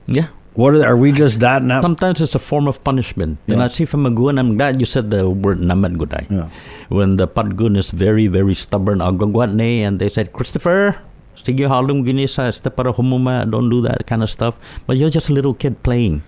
Yeah. 0.05 0.27
What 0.53 0.77
are, 0.77 0.93
are 0.93 0.97
we 0.99 1.09
just 1.09 1.39
that 1.41 1.63
now? 1.63 1.81
Sometimes 1.81 2.21
it's 2.21 2.35
a 2.35 2.43
form 2.43 2.67
of 2.67 2.83
punishment. 2.83 3.39
Yeah. 3.47 3.57
And 3.57 3.63
I 3.63 3.69
see 3.69 3.85
from 3.85 4.05
Maguan, 4.05 4.37
I'm 4.37 4.53
glad 4.53 4.77
you 4.77 4.85
said 4.85 5.09
the 5.09 5.25
word 5.25 5.57
naman 5.57 5.97
guday. 5.97 6.29
Yeah. 6.29 6.53
When 6.93 7.15
the 7.17 7.27
Padgun 7.27 7.75
is 7.75 7.89
very, 7.89 8.27
very 8.27 8.53
stubborn, 8.53 9.01
and 9.01 9.97
they 9.97 10.09
said, 10.09 10.31
Christopher, 10.31 11.01
sige 11.33 11.65
gini 11.65 12.29
sa 12.29 12.51
para 12.69 12.93
humuma, 12.93 13.49
don't 13.49 13.69
do 13.69 13.81
that 13.81 14.05
kind 14.05 14.21
of 14.21 14.29
stuff. 14.29 14.53
But 14.85 14.97
you're 14.97 15.09
just 15.09 15.29
a 15.29 15.33
little 15.33 15.55
kid 15.55 15.81
playing. 15.81 16.21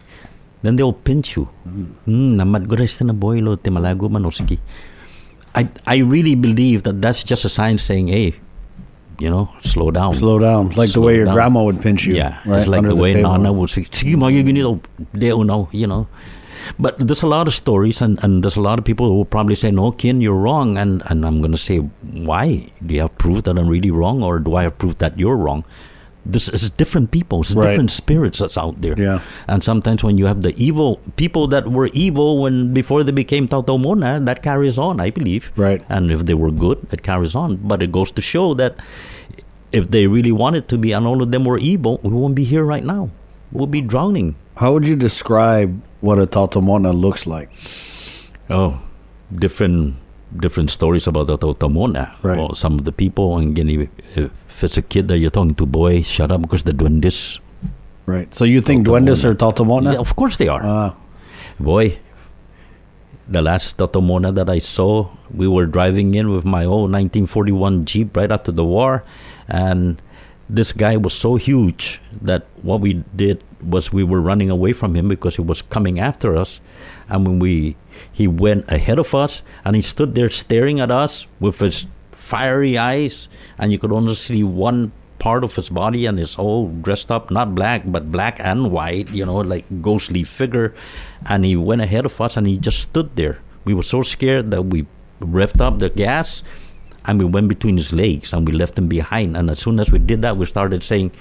Then 0.63 0.78
they'll 0.78 0.93
pinch 0.93 1.36
you. 1.36 1.45
Hmm, 2.10 2.41
naman 2.41 2.65
guday 2.65 2.89
sa 2.89 3.06
boy 3.06 3.45
lo, 3.45 3.56
timalago 3.58 4.10
man 4.10 4.25
o. 4.25 4.32
I, 5.54 5.69
I 5.86 5.97
really 5.99 6.34
believe 6.36 6.84
that 6.84 7.01
that's 7.01 7.23
just 7.23 7.45
a 7.45 7.49
sign 7.49 7.78
saying, 7.78 8.08
hey, 8.08 8.36
you 9.19 9.30
know, 9.30 9.49
slow 9.63 9.91
down. 9.91 10.15
Slow 10.15 10.39
down, 10.39 10.69
like 10.71 10.91
the 10.91 11.01
way 11.01 11.15
your 11.15 11.25
down. 11.25 11.36
grandma 11.36 11.63
would 11.63 11.82
pinch 11.82 12.06
you. 12.06 12.15
Yeah, 12.15 12.39
right 12.45 12.60
it's 12.60 12.69
like 12.69 12.80
under 12.80 12.93
the, 12.93 13.01
way 13.01 13.13
table. 13.13 13.32
Nana 13.32 13.54
would 13.54 13.69
say, 13.69 13.84
"Sige, 13.84 14.15
mga 14.15 14.43
ganito, 14.45 14.82
deo 15.13 15.43
no," 15.43 15.69
you 15.71 15.88
know. 15.88 16.08
But 16.80 16.97
there's 16.97 17.21
a 17.21 17.28
lot 17.28 17.47
of 17.47 17.54
stories, 17.54 18.01
and, 18.01 18.17
and 18.23 18.43
there's 18.43 18.56
a 18.56 18.62
lot 18.62 18.80
of 18.80 18.86
people 18.86 19.08
who 19.08 19.15
will 19.15 19.25
probably 19.25 19.56
say, 19.56 19.71
"No, 19.71 19.91
Ken, 19.91 20.21
you're 20.21 20.34
wrong," 20.34 20.78
and 20.78 21.04
and 21.06 21.25
I'm 21.25 21.41
gonna 21.41 21.58
say, 21.58 21.78
"Why? 21.78 22.71
Do 22.86 22.93
you 22.93 23.01
have 23.01 23.17
proof 23.17 23.43
that 23.43 23.58
I'm 23.58 23.67
really 23.67 23.91
wrong, 23.91 24.23
or 24.23 24.39
do 24.39 24.56
I 24.56 24.63
have 24.63 24.78
proof 24.78 24.97
that 24.99 25.17
you're 25.19 25.38
wrong?" 25.38 25.63
This 26.25 26.49
is 26.49 26.71
different 26.71 27.11
people, 27.11 27.41
it's 27.41 27.53
Right. 27.53 27.69
different 27.69 27.91
spirits 27.91 28.39
that's 28.39 28.57
out 28.57 28.81
there. 28.81 28.95
Yeah. 28.97 29.19
And 29.47 29.63
sometimes 29.63 30.03
when 30.03 30.17
you 30.17 30.25
have 30.25 30.41
the 30.41 30.53
evil 30.57 30.99
people 31.17 31.47
that 31.49 31.71
were 31.71 31.89
evil 31.93 32.41
when 32.41 32.73
before 32.73 33.03
they 33.03 33.11
became 33.11 33.47
Tautomona, 33.47 34.25
that 34.25 34.41
carries 34.41 34.77
on, 34.77 34.99
I 34.99 35.11
believe. 35.11 35.51
Right. 35.55 35.83
And 35.88 36.09
if 36.11 36.25
they 36.25 36.33
were 36.33 36.49
good, 36.51 36.79
it 36.91 37.03
carries 37.03 37.35
on. 37.35 37.57
But 37.63 37.83
it 37.83 37.91
goes 37.91 38.11
to 38.13 38.21
show 38.21 38.55
that 38.55 38.77
if 39.71 39.91
they 39.91 40.07
really 40.07 40.31
wanted 40.31 40.67
to 40.69 40.77
be 40.77 40.93
and 40.93 41.05
all 41.05 41.21
of 41.21 41.29
them 41.31 41.45
were 41.45 41.59
evil, 41.59 41.99
we 42.01 42.09
won't 42.09 42.33
be 42.35 42.43
here 42.43 42.63
right 42.63 42.83
now. 42.83 43.09
We'll 43.51 43.67
be 43.67 43.81
drowning. 43.81 44.35
How 44.57 44.73
would 44.73 44.88
you 44.88 44.95
describe 44.95 45.79
what 46.01 46.17
a 46.17 46.25
Tatomona 46.25 46.93
looks 46.93 47.27
like? 47.27 47.49
Oh, 48.49 48.79
different 49.33 49.95
different 50.39 50.69
stories 50.69 51.07
about 51.07 51.27
the 51.27 51.38
Tautomona. 51.38 52.11
Right. 52.21 52.39
Or 52.39 52.55
some 52.55 52.73
of 52.75 52.83
the 52.83 52.91
people, 52.91 53.38
and 53.38 53.57
again, 53.57 53.89
if 54.55 54.63
it's 54.63 54.77
a 54.77 54.81
kid 54.81 55.09
that 55.09 55.17
you're 55.17 55.31
talking 55.31 55.53
to, 55.55 55.65
boy, 55.65 56.01
shut 56.01 56.31
up 56.31 56.41
because 56.41 56.63
the 56.63 56.71
duendes. 56.71 57.39
Right. 58.05 58.33
So 58.33 58.45
you 58.45 58.61
think 58.61 58.87
duendes 58.87 59.25
are 59.25 59.35
Tatomona? 59.35 59.93
Yeah, 59.93 59.99
of 59.99 60.15
course 60.15 60.37
they 60.37 60.47
are. 60.47 60.61
Ah, 60.63 60.95
Boy, 61.59 61.99
the 63.27 63.41
last 63.41 63.75
Tatomona 63.75 64.33
that 64.33 64.49
I 64.49 64.59
saw, 64.59 65.09
we 65.33 65.45
were 65.47 65.65
driving 65.65 66.15
in 66.15 66.31
with 66.31 66.45
my 66.45 66.63
old 66.63 66.91
1941 66.91 67.83
Jeep 67.83 68.15
right 68.15 68.31
after 68.31 68.53
the 68.53 68.63
war, 68.63 69.03
and 69.49 70.01
this 70.49 70.71
guy 70.71 70.95
was 70.95 71.13
so 71.13 71.35
huge 71.35 71.99
that 72.21 72.45
what 72.61 72.79
we 72.79 73.03
did 73.13 73.43
was 73.61 73.91
we 73.91 74.03
were 74.03 74.21
running 74.21 74.49
away 74.49 74.71
from 74.71 74.95
him 74.95 75.09
because 75.09 75.35
he 75.35 75.41
was 75.41 75.61
coming 75.63 75.99
after 75.99 76.37
us, 76.37 76.61
and 77.09 77.27
when 77.27 77.39
we 77.39 77.75
he 78.11 78.27
went 78.27 78.71
ahead 78.71 78.99
of 78.99 79.15
us 79.15 79.43
and 79.63 79.75
he 79.75 79.81
stood 79.81 80.15
there 80.15 80.29
staring 80.29 80.79
at 80.79 80.91
us 80.91 81.27
with 81.39 81.59
his 81.59 81.87
fiery 82.25 82.77
eyes, 82.77 83.29
and 83.61 83.71
you 83.71 83.77
could 83.77 83.93
only 83.93 84.15
see 84.17 84.43
one 84.43 84.91
part 85.19 85.43
of 85.43 85.55
his 85.55 85.69
body 85.69 86.05
and 86.05 86.19
his 86.19 86.35
all 86.35 86.67
dressed 86.83 87.09
up 87.09 87.31
not 87.31 87.55
black 87.55 87.81
but 87.88 88.11
black 88.11 88.35
and 88.43 88.69
white 88.69 89.09
you 89.09 89.25
know 89.25 89.38
like 89.38 89.65
ghostly 89.81 90.23
figure. 90.23 90.73
And 91.25 91.45
he 91.45 91.55
went 91.55 91.81
ahead 91.81 92.05
of 92.05 92.19
us 92.19 92.38
and 92.38 92.45
he 92.45 92.57
just 92.57 92.79
stood 92.81 93.15
there. 93.15 93.39
We 93.63 93.73
were 93.73 93.85
so 93.85 94.03
scared 94.03 94.51
that 94.51 94.63
we 94.63 94.85
revved 95.21 95.61
up 95.61 95.79
the 95.79 95.89
gas 95.89 96.43
and 97.05 97.17
we 97.17 97.25
went 97.25 97.47
between 97.47 97.77
his 97.77 97.93
legs 97.93 98.33
and 98.33 98.45
we 98.45 98.53
left 98.53 98.77
him 98.77 98.88
behind. 98.88 99.38
And 99.38 99.49
as 99.49 99.59
soon 99.59 99.79
as 99.79 99.89
we 99.89 99.99
did 99.99 100.21
that 100.21 100.38
we 100.38 100.45
started 100.45 100.83
saying 100.83 101.13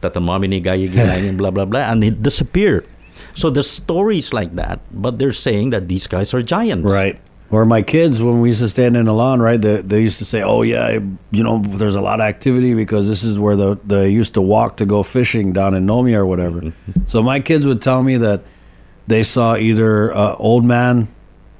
that 0.00 0.14
the 0.14 0.20
mommy 0.20 0.48
ni 0.48 0.60
gaya 0.60 0.88
blah 1.32 1.50
blah 1.50 1.64
blah 1.66 1.90
and 1.90 2.04
he 2.04 2.10
disappeared. 2.10 2.86
So 3.34 3.50
there's 3.50 3.68
stories 3.70 4.32
like 4.32 4.54
that 4.56 4.80
but 4.92 5.18
they're 5.18 5.36
saying 5.36 5.70
that 5.70 5.88
these 5.88 6.06
guys 6.06 6.32
are 6.32 6.40
giants. 6.40 6.88
Right. 6.88 7.20
Or 7.52 7.64
my 7.64 7.82
kids, 7.82 8.22
when 8.22 8.40
we 8.40 8.50
used 8.50 8.60
to 8.60 8.68
stand 8.68 8.96
in 8.96 9.06
the 9.06 9.12
lawn, 9.12 9.40
right? 9.40 9.60
They, 9.60 9.82
they 9.82 10.00
used 10.00 10.18
to 10.18 10.24
say, 10.24 10.40
"Oh 10.40 10.62
yeah, 10.62 11.00
you 11.32 11.42
know, 11.42 11.58
there's 11.58 11.96
a 11.96 12.00
lot 12.00 12.20
of 12.20 12.24
activity 12.24 12.74
because 12.74 13.08
this 13.08 13.24
is 13.24 13.40
where 13.40 13.56
the 13.56 13.76
they 13.84 14.08
used 14.08 14.34
to 14.34 14.40
walk 14.40 14.76
to 14.76 14.86
go 14.86 15.02
fishing 15.02 15.52
down 15.52 15.74
in 15.74 15.84
Nomi 15.84 16.14
or 16.14 16.24
whatever." 16.24 16.60
Mm-hmm. 16.60 17.06
so 17.06 17.22
my 17.22 17.40
kids 17.40 17.66
would 17.66 17.82
tell 17.82 18.04
me 18.04 18.16
that 18.18 18.44
they 19.08 19.24
saw 19.24 19.56
either 19.56 20.10
a 20.10 20.36
old 20.36 20.64
man 20.64 21.08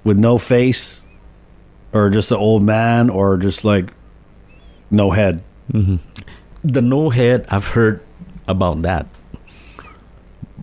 with 0.05 0.17
no 0.17 0.39
face, 0.39 1.03
or 1.93 2.09
just 2.09 2.31
an 2.31 2.37
old 2.37 2.63
man, 2.63 3.11
or 3.11 3.37
just 3.37 3.65
like 3.65 3.93
no 4.93 5.11
head. 5.11 5.43
Mm-hmm. 5.73 5.97
the 6.65 6.83
no 6.83 7.11
head 7.11 7.47
i've 7.49 7.69
heard 7.69 8.03
about 8.49 8.83
that 8.83 9.07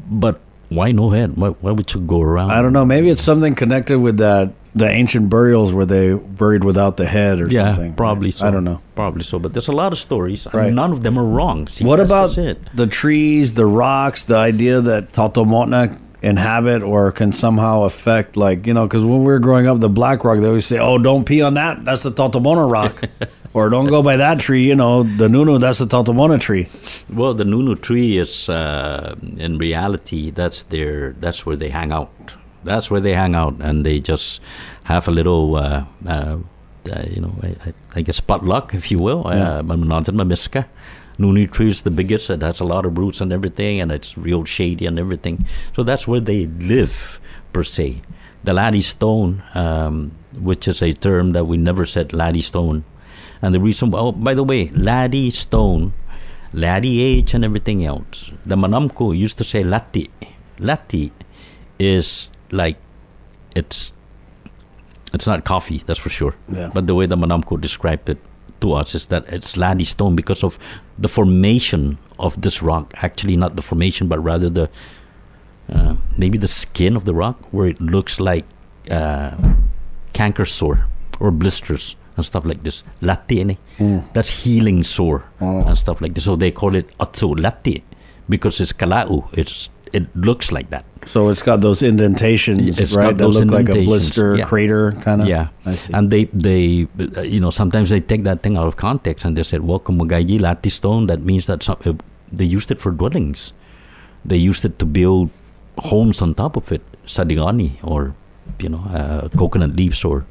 but 0.10 0.42
why 0.68 0.92
no 0.92 1.12
head 1.12 1.38
why, 1.38 1.50
why 1.50 1.72
would 1.72 1.94
you 1.94 2.02
go 2.02 2.22
around 2.22 2.52
I 2.52 2.62
don't 2.62 2.74
know. 2.74 2.84
Maybe 2.86 3.10
it's 3.10 3.22
something 3.22 3.56
connected 3.56 4.00
with 4.00 4.18
that 4.18 4.52
the 4.76 4.88
ancient 4.88 5.30
burials 5.30 5.74
where 5.74 5.86
they 5.86 6.14
buried 6.14 6.64
without 6.64 6.98
the 6.98 7.06
head 7.06 7.40
or 7.40 7.48
yeah 7.50 7.74
something. 7.74 7.94
probably 7.96 8.28
right? 8.28 8.34
so 8.36 8.48
I 8.48 8.52
don't 8.52 8.64
know. 8.64 8.80
probably 8.96 9.24
so 9.24 9.40
but 9.40 9.54
there's 9.54 9.68
a 9.70 9.72
lot 9.84 9.92
of 9.94 9.98
stories 10.00 10.46
and 10.46 10.54
Right. 10.56 10.74
none 10.74 10.92
of 10.92 11.02
them 11.04 11.18
are 11.18 11.26
wrong 11.26 11.68
See, 11.68 11.86
what 11.86 12.00
about 12.00 12.38
it 12.38 12.58
the 12.76 12.88
trees, 12.88 13.54
the 13.56 13.66
rocks, 13.66 14.24
the 14.26 14.36
idea 14.38 14.82
that 14.82 15.14
Tatomotna 15.14 15.98
inhabit 16.22 16.82
or 16.84 17.12
can 17.12 17.32
somehow 17.32 17.84
affect, 17.84 18.36
like, 18.36 18.66
you 18.66 18.74
know, 18.74 18.88
because 18.88 19.06
when 19.06 19.20
we 19.20 19.26
were 19.26 19.38
growing 19.40 19.68
up, 19.68 19.80
the 19.80 19.88
black 19.88 20.24
rock, 20.24 20.40
they 20.40 20.48
always 20.48 20.66
say, 20.66 20.80
oh, 20.80 20.98
don't 20.98 21.26
pee 21.26 21.44
on 21.44 21.54
that. 21.54 21.86
That's 21.86 22.02
the 22.02 22.12
Tatomona 22.12 22.70
rock. 22.70 23.04
or 23.54 23.70
don't 23.70 23.86
go 23.88 24.02
by 24.02 24.18
that 24.18 24.40
tree. 24.40 24.64
You 24.64 24.74
know, 24.74 25.04
the 25.04 25.30
Nunu, 25.30 25.60
that's 25.60 25.78
the 25.78 25.86
Tatomona 25.86 26.40
tree. 26.42 26.70
well 27.14 27.34
the 27.36 27.46
nunu 27.46 27.76
tree 27.76 28.18
is 28.18 28.50
uh, 28.50 29.16
in 29.38 29.58
reality 29.60 30.32
that's 30.32 30.64
their 30.64 31.14
that's 31.20 31.46
where 31.46 31.56
they 31.56 31.70
hang 31.70 31.92
out 31.92 32.10
that's 32.68 32.92
where 32.92 33.02
they 33.02 33.14
hang 33.14 33.34
out 33.36 33.56
and 33.60 33.86
they 33.86 34.00
just 34.00 34.42
have 34.84 35.08
a 35.08 35.12
little 35.12 35.56
uh, 35.56 35.86
uh, 36.06 36.38
uh, 36.92 37.04
you 37.14 37.22
know 37.22 37.34
I, 37.44 37.74
I- 37.96 38.02
guess 38.04 38.20
potluck 38.22 38.74
if 38.74 38.92
you 38.92 39.00
will 39.00 39.24
Yeah. 39.28 39.60
uh, 39.60 39.62
Mamiska. 39.64 40.66
Nunu 41.20 41.48
tree 41.48 41.68
is 41.70 41.82
the 41.82 41.90
biggest. 41.90 42.30
It 42.30 42.44
has 42.44 42.60
a 42.60 42.64
lot 42.64 42.86
of 42.86 42.96
roots 42.96 43.22
and 43.22 43.34
everything, 43.34 43.82
and 43.82 43.92
it's 43.92 44.16
real 44.18 44.46
shady 44.46 44.86
and 44.86 45.00
everything. 45.00 45.48
So 45.76 45.82
that's 45.82 46.08
where 46.08 46.20
they 46.22 46.46
live, 46.46 47.20
per 47.54 47.64
se. 47.64 48.02
The 48.44 48.54
latte 48.54 48.82
stone, 48.82 49.42
um, 49.56 50.12
which 50.40 50.68
is 50.68 50.84
a 50.84 50.94
term 50.94 51.32
that 51.32 51.46
we 51.50 51.58
never 51.58 51.88
said 51.88 52.14
latte 52.14 52.42
stone, 52.42 52.84
And 53.42 53.54
the 53.54 53.60
reason, 53.60 53.90
oh, 53.96 54.12
by 54.14 54.34
the 54.36 54.44
way, 54.44 54.70
Latte 54.74 55.30
Stone, 55.30 55.94
Laddie 56.54 57.02
H, 57.02 57.34
and 57.34 57.44
everything 57.46 57.86
else. 57.86 58.32
The 58.46 58.56
Manamko 58.56 59.18
used 59.18 59.38
to 59.38 59.44
say 59.44 59.62
Lati. 59.64 60.10
Lati 60.60 61.12
is 61.80 62.30
like 62.52 62.78
it's 63.56 63.94
it's 65.14 65.26
not 65.28 65.46
coffee, 65.46 65.82
that's 65.86 66.00
for 66.00 66.10
sure. 66.10 66.36
Yeah. 66.50 66.70
But 66.74 66.88
the 66.88 66.94
way 66.96 67.06
the 67.06 67.16
Manamko 67.16 67.60
described 67.62 68.10
it 68.10 68.18
to 68.62 68.74
us 68.74 68.94
is 68.96 69.06
that 69.08 69.26
it's 69.30 69.56
Latte 69.56 69.84
Stone 69.84 70.16
because 70.16 70.44
of 70.44 70.58
the 71.00 71.08
formation 71.08 71.98
of 72.20 72.40
this 72.42 72.62
rock. 72.62 72.94
Actually, 72.98 73.38
not 73.38 73.56
the 73.56 73.62
formation, 73.62 74.08
but 74.08 74.20
rather 74.20 74.50
the 74.50 74.70
uh, 75.74 75.96
maybe 76.18 76.38
the 76.38 76.48
skin 76.48 76.96
of 76.96 77.06
the 77.06 77.14
rock, 77.14 77.38
where 77.52 77.68
it 77.68 77.80
looks 77.82 78.20
like 78.20 78.46
uh, 78.92 79.32
canker 80.14 80.46
sore 80.46 80.86
or 81.20 81.32
blisters 81.32 81.96
and 82.16 82.26
stuff 82.26 82.46
like 82.46 82.64
this. 82.64 82.84
Lati, 83.02 83.58
Mm. 83.78 84.04
that's 84.14 84.30
healing 84.44 84.84
sore 84.84 85.24
Oh. 85.42 85.62
and 85.68 85.78
stuff 85.78 86.02
like 86.02 86.14
this. 86.16 86.24
So 86.26 86.36
they 86.36 86.52
call 86.52 86.76
it 86.76 86.90
atsu 87.00 87.36
lati 87.36 87.84
because 88.30 88.60
it's 88.60 88.74
kala'u. 88.74 89.28
It's 89.34 89.70
it 89.94 90.16
looks 90.16 90.52
like 90.52 90.70
that. 90.70 90.86
So 91.06 91.30
it's 91.30 91.42
got 91.42 91.62
those 91.62 91.82
indentations, 91.84 92.80
It's 92.80 92.94
right? 92.94 93.16
That 93.16 93.28
look 93.28 93.50
like 93.52 93.70
a 93.70 93.86
blister, 93.86 94.36
yeah. 94.36 94.46
crater, 94.46 94.92
kind 95.02 95.22
of. 95.22 95.28
Yeah, 95.28 95.50
and 95.94 96.10
they 96.10 96.26
they 96.26 96.88
uh, 97.00 97.22
you 97.22 97.40
know 97.40 97.50
sometimes 97.50 97.90
they 97.90 98.02
take 98.02 98.24
that 98.24 98.44
thing 98.44 98.58
out 98.58 98.68
of 98.68 98.76
context 98.76 99.26
and 99.26 99.38
they 99.38 99.44
said, 99.44 99.62
"Welcome 99.62 99.98
Magayi 100.00 100.40
Lati 100.40 100.70
stone." 100.72 101.08
That 101.08 101.22
means 101.22 101.46
that 101.48 101.64
some, 101.64 101.78
uh, 101.86 101.94
they 102.32 102.46
used 102.46 102.72
it 102.72 102.82
for 102.82 102.92
dwellings. 102.92 103.54
They 104.26 104.38
used 104.38 104.66
it 104.66 104.80
to 104.80 104.86
build 104.86 105.30
homes 105.78 106.22
on 106.22 106.34
top 106.34 106.58
of 106.58 106.72
it, 106.72 106.82
sadigani 107.06 107.80
or 107.84 108.14
you 108.60 108.70
know 108.70 108.84
uh, 108.92 109.30
coconut 109.38 109.76
leaves 109.76 110.04
or 110.04 110.26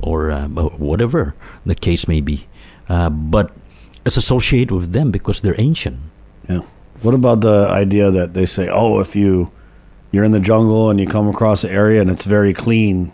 or 0.00 0.30
uh, 0.30 0.46
whatever 0.78 1.34
the 1.66 1.74
case 1.74 2.06
may 2.06 2.20
be. 2.20 2.46
Uh, 2.88 3.10
but 3.10 3.50
it's 4.04 4.16
associated 4.16 4.72
with 4.72 4.92
them 4.92 5.10
because 5.10 5.40
they're 5.40 5.58
ancient. 5.60 5.98
Yeah. 6.48 6.62
What 7.02 7.14
about 7.14 7.40
the 7.42 7.66
idea 7.68 8.10
that 8.10 8.34
they 8.34 8.46
say, 8.46 8.68
oh, 8.68 9.00
if 9.00 9.16
you 9.16 9.50
you're 10.12 10.24
in 10.24 10.30
the 10.32 10.40
jungle 10.40 10.90
and 10.90 11.00
you 11.00 11.06
come 11.06 11.26
across 11.28 11.64
an 11.64 11.70
area 11.70 12.00
and 12.00 12.10
it's 12.10 12.24
very 12.24 12.52
clean, 12.54 13.12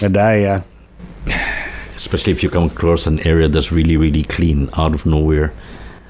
Adaya. 0.00 0.64
especially 1.96 2.32
if 2.32 2.42
you 2.42 2.50
come 2.50 2.64
across 2.64 3.06
an 3.06 3.20
area 3.26 3.46
that's 3.48 3.70
really 3.70 3.96
really 3.96 4.24
clean 4.24 4.68
out 4.74 4.94
of 4.94 5.06
nowhere 5.06 5.52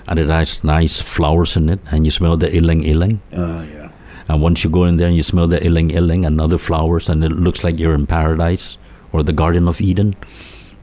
and 0.08 0.18
it 0.18 0.28
has 0.28 0.64
nice 0.64 1.00
flowers 1.02 1.56
in 1.56 1.68
it 1.68 1.78
and 1.92 2.06
you 2.06 2.10
smell 2.10 2.36
the 2.36 2.48
ilang 2.48 2.80
ilang 2.88 3.20
Uh, 3.32 3.62
yeah. 3.68 3.88
and 4.28 4.40
once 4.40 4.64
you 4.64 4.70
go 4.70 4.84
in 4.84 4.96
there 4.96 5.08
and 5.08 5.16
you 5.16 5.22
smell 5.22 5.46
the 5.46 5.60
ilang 5.60 5.92
ilang 5.92 6.26
and 6.26 6.40
other 6.40 6.56
flowers 6.56 7.08
and 7.10 7.22
it 7.22 7.32
looks 7.32 7.62
like 7.62 7.78
you're 7.78 7.94
in 7.94 8.06
paradise 8.06 8.78
or 9.12 9.22
the 9.22 9.32
garden 9.32 9.68
of 9.68 9.80
eden 9.80 10.16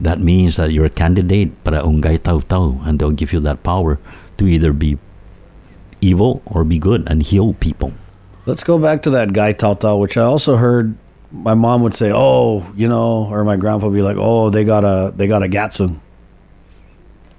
that 0.00 0.20
means 0.20 0.54
that 0.54 0.70
you're 0.70 0.86
a 0.86 0.98
candidate 1.02 1.50
para 1.64 1.82
ungay 1.82 2.16
tau 2.22 2.38
tau 2.46 2.78
and 2.86 2.98
they'll 3.02 3.10
give 3.10 3.32
you 3.34 3.40
that 3.40 3.62
power 3.66 3.98
to 4.38 4.46
either 4.46 4.72
be 4.72 4.96
evil 6.02 6.42
or 6.44 6.64
be 6.64 6.78
good 6.78 7.02
and 7.06 7.22
heal 7.22 7.54
people 7.54 7.92
Let's 8.44 8.64
go 8.64 8.76
back 8.76 9.02
to 9.02 9.10
that 9.10 9.32
guy 9.32 9.52
Tao, 9.52 9.96
which 9.96 10.16
I 10.16 10.22
also 10.22 10.56
heard 10.56 10.96
my 11.30 11.54
mom 11.54 11.82
would 11.82 11.94
say, 11.94 12.10
"Oh, 12.12 12.66
you 12.74 12.88
know," 12.88 13.28
or 13.30 13.44
my 13.44 13.56
grandpa 13.56 13.86
would 13.86 13.94
be 13.94 14.02
like, 14.02 14.16
"Oh, 14.18 14.50
they 14.50 14.64
got 14.64 14.84
a 14.84 15.12
they 15.16 15.28
got 15.28 15.42
a 15.42 15.48
Gatsun. 15.48 15.98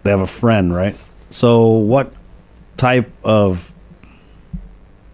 They 0.04 0.12
have 0.12 0.21
a 0.21 0.28
friend, 0.28 0.73
right?" 0.73 0.95
So, 1.30 1.67
what 1.67 2.13
type 2.78 3.12
of 3.23 3.73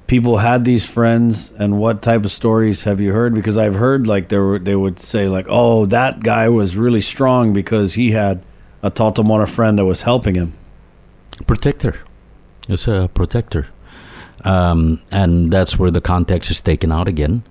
people 0.05 0.37
had 0.37 0.63
these 0.63 0.85
friends, 0.85 1.51
and 1.57 1.79
what 1.79 2.01
type 2.03 2.23
of 2.23 2.31
stories 2.31 2.83
have 2.83 3.01
you 3.01 3.11
heard? 3.11 3.33
Because 3.33 3.57
I've 3.57 3.75
heard 3.75 4.05
like 4.05 4.29
there 4.29 4.43
were 4.43 4.59
they 4.59 4.75
would 4.75 4.99
say 4.99 5.27
like, 5.27 5.47
"Oh, 5.49 5.87
that 5.87 6.21
guy 6.21 6.49
was 6.49 6.77
really 6.77 7.01
strong 7.01 7.51
because 7.51 7.95
he 7.95 8.11
had 8.11 8.43
a 8.83 8.91
Tatamona 8.91 9.47
friend 9.47 9.79
that 9.79 9.85
was 9.85 10.03
helping 10.03 10.35
him." 10.35 10.53
protector. 11.47 11.95
It's 12.69 12.87
a 12.87 13.09
protector. 13.13 13.67
Um, 14.45 15.01
and 15.11 15.51
that's 15.51 15.77
where 15.77 15.91
the 15.91 15.99
context 15.99 16.49
is 16.51 16.61
taken 16.61 16.91
out 16.93 17.09
again. 17.09 17.43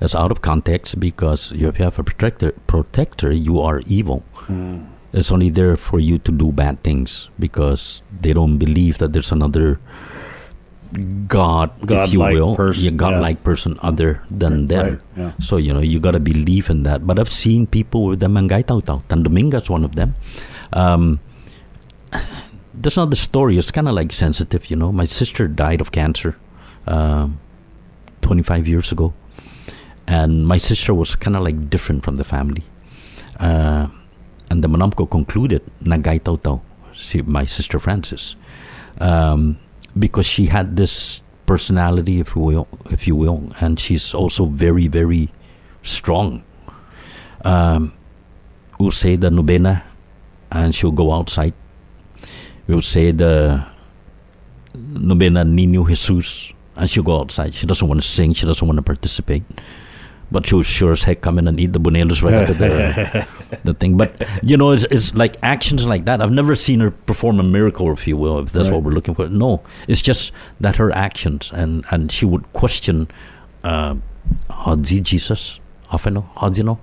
It's 0.00 0.16
out 0.16 0.32
of 0.32 0.42
context 0.42 0.98
because 0.98 1.52
if 1.52 1.78
you 1.78 1.84
have 1.84 1.98
a 1.98 2.02
protector, 2.02 2.50
protector, 2.66 3.30
you 3.30 3.60
are 3.60 3.80
evil. 3.86 4.24
It's 5.12 5.30
only 5.30 5.50
there 5.50 5.76
for 5.76 6.00
you 6.00 6.18
to 6.18 6.32
do 6.32 6.50
bad 6.50 6.82
things 6.82 7.28
because 7.38 8.02
they 8.10 8.32
don't 8.32 8.58
believe 8.58 8.98
that 8.98 9.12
there's 9.12 9.30
another 9.30 9.78
God, 11.28 11.70
if 11.76 12.12
you 12.12 12.18
Godlike 12.18 12.34
will, 12.34 12.56
person, 12.56 12.84
yeah, 12.84 12.90
godlike 12.90 13.44
person 13.44 13.78
other 13.80 14.22
than 14.30 14.66
them. 14.66 14.86
Right, 14.86 15.00
yeah. 15.16 15.32
So 15.40 15.56
you 15.56 15.72
know 15.72 15.80
you 15.80 16.00
gotta 16.00 16.20
believe 16.20 16.68
in 16.68 16.82
that. 16.82 17.06
But 17.06 17.18
I've 17.18 17.32
seen 17.32 17.66
people 17.66 18.04
with 18.04 18.20
the 18.20 18.28
mangay 18.28 18.66
tau 18.66 18.80
tau. 18.80 19.02
Tandominga's 19.08 19.70
one 19.70 19.84
of 19.84 19.96
them. 19.96 20.14
Um, 20.72 21.20
that's 22.74 22.96
not 22.96 23.10
the 23.10 23.16
story. 23.16 23.58
It's 23.58 23.70
kind 23.70 23.88
of 23.88 23.94
like 23.94 24.12
sensitive, 24.12 24.70
you 24.70 24.76
know. 24.76 24.92
My 24.92 25.04
sister 25.04 25.46
died 25.48 25.80
of 25.80 25.92
cancer 25.92 26.36
um, 26.86 27.38
25 28.22 28.68
years 28.68 28.92
ago, 28.92 29.12
and 30.06 30.46
my 30.46 30.58
sister 30.58 30.94
was 30.94 31.14
kind 31.14 31.36
of 31.36 31.42
like 31.42 31.68
different 31.70 32.04
from 32.04 32.16
the 32.16 32.24
family. 32.24 32.64
Uh, 33.38 33.88
and 34.50 34.62
the 34.62 34.68
Manamko 34.68 35.10
concluded 35.10 35.62
Nagay 35.82 36.22
Tau 36.22 36.62
my 37.24 37.44
sister 37.46 37.78
Frances, 37.80 38.36
um, 39.00 39.58
because 39.98 40.26
she 40.26 40.46
had 40.46 40.76
this 40.76 41.22
personality, 41.46 42.20
if 42.20 42.36
you 42.36 42.42
will, 42.42 42.68
if 42.90 43.06
you 43.06 43.16
will, 43.16 43.52
and 43.60 43.80
she's 43.80 44.14
also 44.14 44.46
very, 44.46 44.88
very 44.88 45.30
strong. 45.82 46.42
Um, 47.44 47.92
we'll 48.78 48.90
say 48.90 49.16
the 49.16 49.30
nubena, 49.30 49.82
and 50.50 50.74
she'll 50.74 50.92
go 50.92 51.12
outside 51.12 51.54
we'll 52.66 52.82
say 52.82 53.10
the 53.10 53.66
Novena 54.74 55.44
Nino 55.44 55.84
Jesus, 55.84 56.52
and 56.76 56.88
she'll 56.88 57.02
go 57.02 57.20
outside. 57.20 57.54
She 57.54 57.66
doesn't 57.66 57.86
want 57.86 58.00
to 58.00 58.06
sing. 58.06 58.32
She 58.34 58.46
doesn't 58.46 58.66
want 58.66 58.76
to 58.76 58.82
participate. 58.82 59.42
But 60.30 60.46
she'll 60.46 60.62
sure 60.62 60.92
as 60.92 61.02
heck 61.02 61.20
come 61.20 61.38
in 61.38 61.46
and 61.46 61.60
eat 61.60 61.74
the 61.74 61.78
bunelos 61.78 62.22
right 62.22 62.32
after 62.32 62.54
the, 62.54 63.28
the 63.64 63.74
thing. 63.74 63.98
But, 63.98 64.26
you 64.42 64.56
know, 64.56 64.70
it's, 64.70 64.84
it's 64.84 65.14
like 65.14 65.36
actions 65.42 65.86
like 65.86 66.06
that. 66.06 66.22
I've 66.22 66.32
never 66.32 66.54
seen 66.54 66.80
her 66.80 66.90
perform 66.90 67.38
a 67.38 67.42
miracle, 67.42 67.92
if 67.92 68.06
you 68.06 68.16
will, 68.16 68.38
if 68.38 68.50
that's 68.50 68.70
what 68.70 68.82
we're 68.82 68.92
looking 68.92 69.14
for. 69.14 69.28
No, 69.28 69.62
it's 69.88 70.00
just 70.00 70.32
that 70.58 70.76
her 70.76 70.90
actions, 70.90 71.50
and, 71.52 71.84
and 71.90 72.10
she 72.10 72.24
would 72.24 72.50
question, 72.54 73.08
uh, 73.62 73.96
how 74.48 74.76
did 74.76 75.04
Jesus? 75.04 75.60
Often, 75.90 76.14
know? 76.14 76.30
How 76.36 76.48
do 76.48 76.56
you 76.56 76.64
know? 76.64 76.80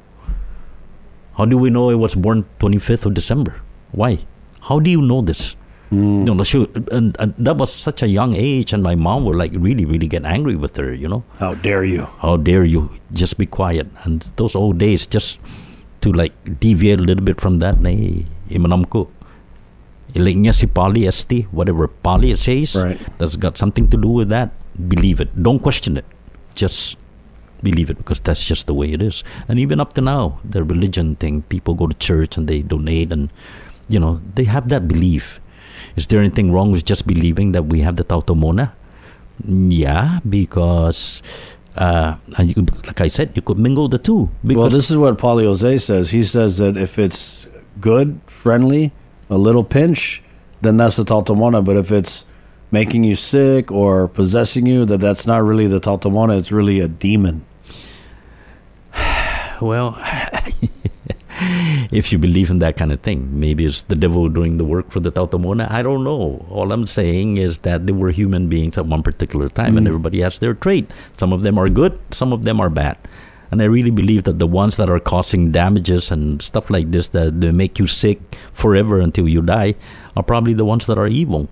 How 1.36 1.46
do 1.46 1.58
we 1.58 1.72
know 1.72 1.89
it 1.89 1.96
was 1.96 2.13
born 2.13 2.46
25th 2.60 3.08
of 3.08 3.15
December? 3.15 3.60
Why? 3.92 4.20
How 4.62 4.80
do 4.80 4.92
you 4.92 5.02
know 5.02 5.22
this? 5.22 5.56
Mm. 5.91 6.25
No, 6.25 6.34
no, 6.36 6.43
she, 6.43 6.67
and, 6.91 7.15
and 7.17 7.34
that 7.38 7.58
was 7.58 7.73
such 7.73 8.04
a 8.04 8.08
young 8.08 8.36
age, 8.36 8.73
and 8.73 8.84
my 8.84 8.93
mom 8.93 9.25
would 9.25 9.36
like 9.36 9.52
really, 9.56 9.86
really 9.86 10.08
get 10.08 10.23
angry 10.23 10.56
with 10.56 10.78
her. 10.78 10.93
You 10.93 11.08
know, 11.08 11.23
How 11.39 11.56
dare 11.56 11.84
you? 11.84 12.06
how 12.21 12.38
dare 12.38 12.63
you? 12.63 12.89
Just 13.12 13.38
be 13.39 13.47
quiet. 13.47 13.88
And 14.04 14.21
those 14.36 14.56
old 14.56 14.78
days, 14.78 15.08
just 15.08 15.39
to 16.02 16.12
like 16.12 16.34
deviate 16.60 16.99
a 16.99 17.04
little 17.04 17.23
bit 17.23 17.41
from 17.41 17.58
that, 17.60 17.82
nay, 17.82 18.25
eh, 18.52 18.58
imanam 18.58 18.88
ko. 18.89 19.10
Ilig 20.13 20.38
niya 20.38 20.54
si 20.54 20.65
Pali 20.67 21.10
ST, 21.10 21.43
whatever 21.52 21.88
Pali 21.88 22.32
it 22.32 22.39
says, 22.39 22.75
Right. 22.75 22.99
that's 23.17 23.36
got 23.36 23.58
something 23.58 23.88
to 23.89 23.97
do 23.97 24.08
with 24.10 24.30
that. 24.30 24.52
Believe 24.88 25.19
it. 25.19 25.30
Don't 25.41 25.60
question 25.60 25.97
it. 25.97 26.06
Just 26.56 26.97
believe 27.62 27.89
it 27.89 27.97
because 27.97 28.19
that's 28.19 28.43
just 28.43 28.65
the 28.67 28.73
way 28.73 28.91
it 28.93 29.02
is. 29.02 29.23
And 29.47 29.60
even 29.60 29.80
up 29.80 29.93
to 29.93 30.02
now, 30.02 30.39
the 30.45 30.63
religion 30.63 31.15
thing, 31.17 31.41
people 31.43 31.73
go 31.75 31.86
to 31.88 31.93
church 31.97 32.38
and 32.38 32.47
they 32.47 32.62
donate 32.62 33.12
and, 33.12 33.30
you 33.89 33.99
know, 33.99 34.21
they 34.36 34.45
have 34.45 34.69
that 34.69 34.88
belief. 34.88 35.39
Is 35.96 36.08
there 36.08 36.20
anything 36.20 36.52
wrong 36.52 36.72
with 36.72 36.86
just 36.86 37.08
believing 37.08 37.52
that 37.54 37.63
we 37.63 37.82
have 37.82 37.96
the 37.96 38.04
Tautomona? 38.04 38.72
Yeah, 39.46 40.20
because, 40.28 41.22
uh, 41.76 42.15
and 42.38 42.56
you 42.56 42.65
like 42.86 43.02
I 43.02 43.08
said, 43.08 43.32
you 43.36 43.42
could 43.42 43.58
mingle 43.58 43.88
the 43.88 43.98
two. 43.98 44.30
Because 44.44 44.60
Well, 44.60 44.70
this 44.70 44.92
is 44.92 44.98
what 44.98 45.18
Paulie 45.18 45.46
Jose 45.46 45.78
says. 45.78 46.12
He 46.12 46.24
says 46.24 46.58
that 46.58 46.78
if 46.78 47.00
it's 47.00 47.48
good, 47.80 48.20
friendly, 48.28 48.92
a 49.30 49.38
little 49.38 49.63
pinch, 49.63 50.22
then 50.62 50.78
that's 50.78 50.98
the 50.98 51.06
Taltamona. 51.06 51.63
But 51.63 51.78
if 51.78 51.92
it's 51.92 52.26
making 52.72 53.04
you 53.04 53.15
sick 53.15 53.72
or 53.72 54.08
possessing 54.08 54.65
you, 54.65 54.86
that 54.86 55.00
that's 55.00 55.26
not 55.26 55.44
really 55.44 55.68
the 55.68 55.80
Taltamona. 55.80 56.38
It's 56.38 56.52
really 56.52 56.80
a 56.80 56.88
demon. 56.88 57.46
Well, 59.62 59.98
if 61.91 62.12
you 62.12 62.17
believe 62.17 62.49
in 62.52 62.60
that 62.60 62.78
kind 62.78 62.91
of 62.91 63.02
thing, 63.02 63.39
maybe 63.39 63.65
it's 63.65 63.84
the 63.84 63.95
devil 63.95 64.30
doing 64.30 64.58
the 64.58 64.65
work 64.65 64.91
for 64.91 64.99
the 64.99 65.12
Tautomona. 65.12 65.69
I 65.71 65.82
don't 65.82 66.04
know. 66.04 66.45
All 66.49 66.71
I'm 66.71 66.86
saying 66.88 67.38
is 67.38 67.60
that 67.60 67.88
they 67.88 67.93
were 67.93 68.12
human 68.12 68.49
beings 68.49 68.78
at 68.78 68.86
one 68.86 69.04
particular 69.04 69.49
time, 69.49 69.78
and 69.78 69.88
everybody 69.88 70.21
has 70.21 70.39
their 70.39 70.54
trait. 70.54 70.89
Some 71.17 71.34
of 71.34 71.43
them 71.43 71.58
are 71.58 71.69
good, 71.69 71.97
some 72.12 72.34
of 72.34 72.43
them 72.43 72.60
are 72.60 72.69
bad. 72.69 72.97
And 73.52 73.62
I 73.62 73.65
really 73.65 73.89
believe 73.89 74.25
that 74.25 74.38
the 74.38 74.45
ones 74.45 74.78
that 74.78 74.89
are 74.89 74.99
causing 74.99 75.52
damages 75.52 76.12
and 76.12 76.41
stuff 76.41 76.69
like 76.69 76.91
this, 76.91 77.08
that 77.10 77.41
they 77.41 77.52
make 77.52 77.80
you 77.80 77.88
sick 77.88 78.19
forever 78.54 78.99
until 78.99 79.28
you 79.28 79.41
die, 79.41 79.75
are 80.15 80.23
probably 80.23 80.54
the 80.54 80.65
ones 80.65 80.86
that 80.86 80.99
are 80.99 81.08
evil. 81.08 81.49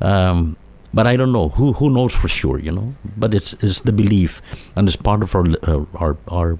Um, 0.00 0.56
but 0.92 1.06
I 1.06 1.16
don't 1.16 1.32
know 1.32 1.50
who 1.50 1.72
who 1.72 1.88
knows 1.88 2.14
for 2.14 2.28
sure, 2.28 2.58
you 2.58 2.72
know. 2.72 2.94
But 3.16 3.32
it's 3.32 3.54
it's 3.60 3.80
the 3.80 3.92
belief, 3.92 4.42
and 4.76 4.88
it's 4.88 4.96
part 4.96 5.22
of 5.22 5.34
our 5.34 5.46
uh, 5.62 5.84
our 5.94 6.16
our 6.28 6.58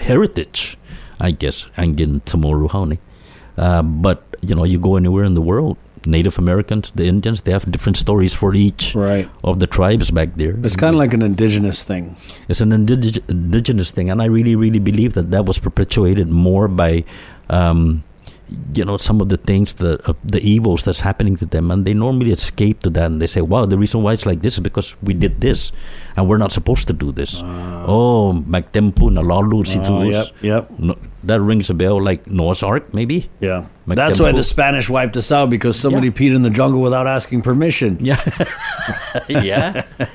heritage. 0.00 0.76
I 1.20 1.30
guess 1.30 1.66
and 1.76 1.96
angin 1.98 2.20
tomorrow 2.24 2.66
honey. 2.68 2.98
Uh, 3.56 3.82
but 3.82 4.22
you 4.42 4.54
know, 4.54 4.64
you 4.64 4.78
go 4.78 4.96
anywhere 4.96 5.24
in 5.24 5.34
the 5.34 5.40
world, 5.40 5.76
Native 6.06 6.38
Americans, 6.38 6.90
the 6.94 7.04
Indians, 7.04 7.42
they 7.42 7.52
have 7.52 7.70
different 7.70 7.96
stories 7.96 8.34
for 8.34 8.52
each 8.54 8.94
Right. 8.94 9.28
of 9.44 9.58
the 9.60 9.66
tribes 9.66 10.10
back 10.10 10.30
there. 10.36 10.58
It's 10.64 10.76
kind 10.76 10.92
of 10.94 10.98
like 10.98 11.14
an 11.14 11.22
indigenous 11.22 11.84
thing. 11.84 12.16
It's 12.48 12.60
an 12.60 12.70
indig- 12.72 13.22
indigenous 13.28 13.90
thing, 13.92 14.10
and 14.10 14.20
I 14.20 14.26
really, 14.26 14.56
really 14.56 14.80
believe 14.80 15.12
that 15.14 15.30
that 15.30 15.46
was 15.46 15.58
perpetuated 15.58 16.28
more 16.28 16.66
by, 16.68 17.04
um, 17.48 18.02
you 18.74 18.84
know, 18.84 18.96
some 18.96 19.20
of 19.20 19.28
the 19.28 19.36
things, 19.36 19.74
the 19.74 19.98
uh, 20.08 20.12
the 20.24 20.40
evils 20.40 20.84
that's 20.84 21.00
happening 21.00 21.36
to 21.36 21.46
them, 21.46 21.70
and 21.70 21.84
they 21.84 21.94
normally 21.94 22.30
escape 22.32 22.80
to 22.80 22.90
that, 22.90 23.06
and 23.10 23.20
they 23.20 23.26
say, 23.26 23.40
"Wow, 23.40 23.64
the 23.66 23.78
reason 23.78 24.02
why 24.02 24.12
it's 24.12 24.26
like 24.26 24.42
this 24.42 24.54
is 24.54 24.60
because 24.60 24.94
we 25.02 25.14
did 25.14 25.40
this, 25.40 25.72
and 26.16 26.28
we're 26.28 26.38
not 26.38 26.52
supposed 26.52 26.86
to 26.88 26.92
do 26.92 27.12
this." 27.12 27.42
oh, 27.42 28.32
magtempu 28.46 29.10
na 29.12 29.20
lalo 29.20 29.62
si 29.64 29.80
Oh, 29.84 30.02
yep, 30.02 30.26
yep, 30.40 30.70
No, 30.78 30.96
that 31.24 31.40
rings 31.40 31.68
a 31.70 31.74
bell, 31.74 32.00
like 32.00 32.26
Noah's 32.26 32.62
Ark, 32.62 32.92
maybe. 32.92 33.28
yeah. 33.40 33.66
Like 33.86 33.96
That's 33.96 34.20
why 34.20 34.32
the. 34.32 34.42
Spanish 34.44 34.88
wiped 34.88 35.16
us 35.16 35.30
out 35.32 35.50
because 35.50 35.78
somebody 35.78 36.10
peed 36.10 36.34
in 36.34 36.42
the 36.42 36.50
jungle 36.50 36.80
without 36.80 37.06
asking 37.06 37.42
permission. 37.42 37.98
Yeah. 38.00 38.20
yeah. 39.28 39.84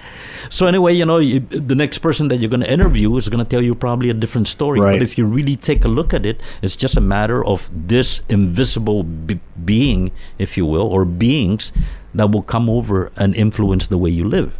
So 0.50 0.66
anyway, 0.66 0.94
you 0.94 1.06
know, 1.06 1.20
you, 1.20 1.40
the 1.40 1.76
next 1.76 2.00
person 2.00 2.28
that 2.30 2.38
you're 2.38 2.50
going 2.50 2.62
to 2.62 2.72
interview 2.72 3.16
is 3.18 3.30
going 3.30 3.44
to 3.44 3.50
tell 3.50 3.62
you 3.62 3.76
probably 3.76 4.10
a 4.10 4.14
different 4.14 4.48
story. 4.48 4.80
Right. 4.80 4.94
But 4.94 5.04
if 5.04 5.18
you 5.18 5.26
really 5.26 5.56
take 5.56 5.86
a 5.86 5.88
look 5.88 6.14
at 6.14 6.26
it, 6.26 6.42
it's 6.62 6.76
just 6.76 6.98
a 6.98 7.02
matter 7.02 7.46
of 7.46 7.70
this 7.72 8.22
invisible 8.30 9.04
be- 9.04 9.40
being, 9.64 10.12
if 10.40 10.58
you 10.58 10.66
will, 10.66 10.88
or 10.88 11.06
beings 11.06 11.72
that 12.16 12.32
will 12.32 12.42
come 12.42 12.70
over 12.70 13.12
and 13.16 13.36
influence 13.36 13.88
the 13.88 13.98
way 13.98 14.10
you 14.10 14.28
live. 14.28 14.60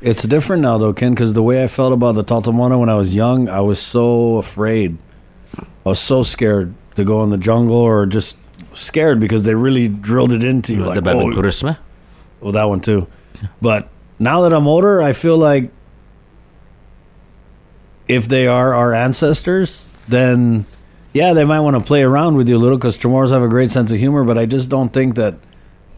It's 0.00 0.24
different 0.24 0.62
now, 0.62 0.78
though, 0.78 0.92
Ken, 0.92 1.14
because 1.14 1.34
the 1.34 1.42
way 1.42 1.62
I 1.62 1.66
felt 1.68 1.92
about 1.92 2.12
the 2.14 2.24
Taotaomona 2.24 2.78
when 2.78 2.88
I 2.88 2.94
was 2.94 3.14
young, 3.14 3.48
I 3.48 3.60
was 3.60 3.80
so 3.80 4.36
afraid. 4.36 4.98
I 5.56 5.88
was 5.88 5.98
so 5.98 6.22
scared 6.22 6.74
to 6.96 7.04
go 7.04 7.22
in 7.22 7.30
the 7.30 7.38
jungle 7.38 7.76
or 7.76 8.06
just 8.06 8.36
scared 8.72 9.18
because 9.18 9.44
they 9.44 9.54
really 9.54 9.88
drilled 9.88 10.32
it 10.32 10.44
into 10.44 10.74
you. 10.74 10.82
the 10.82 10.88
Like, 10.90 10.96
oh, 11.14 11.30
well, 12.40 12.48
oh, 12.48 12.52
that 12.52 12.64
one 12.64 12.80
too. 12.80 13.06
But 13.60 13.88
now 14.18 14.42
that 14.42 14.52
I'm 14.52 14.66
older, 14.66 15.02
I 15.02 15.12
feel 15.12 15.36
like 15.36 15.70
if 18.06 18.28
they 18.28 18.46
are 18.46 18.74
our 18.74 18.94
ancestors, 18.94 19.86
then 20.08 20.64
yeah, 21.12 21.32
they 21.34 21.44
might 21.44 21.60
want 21.60 21.76
to 21.76 21.82
play 21.82 22.02
around 22.02 22.36
with 22.36 22.48
you 22.48 22.56
a 22.56 22.58
little 22.58 22.78
because 22.78 22.96
Chamorros 22.98 23.30
have 23.30 23.42
a 23.42 23.48
great 23.48 23.70
sense 23.70 23.92
of 23.92 23.98
humor. 23.98 24.24
But 24.24 24.38
I 24.38 24.46
just 24.46 24.68
don't 24.68 24.92
think 24.92 25.16
that. 25.16 25.34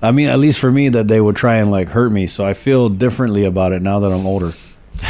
I 0.03 0.13
mean, 0.13 0.29
at 0.29 0.39
least 0.39 0.59
for 0.59 0.73
me, 0.73 0.89
that 0.89 1.09
they 1.09 1.21
would 1.21 1.37
try 1.37 1.57
and 1.57 1.71
like 1.71 1.89
hurt 1.91 2.11
me. 2.11 2.27
So 2.27 2.45
I 2.45 2.55
feel 2.55 2.89
differently 2.89 3.45
about 3.45 3.73
it 3.73 3.83
now 3.83 4.01
that 4.01 4.13
I'm 4.13 4.27
older. 4.27 4.55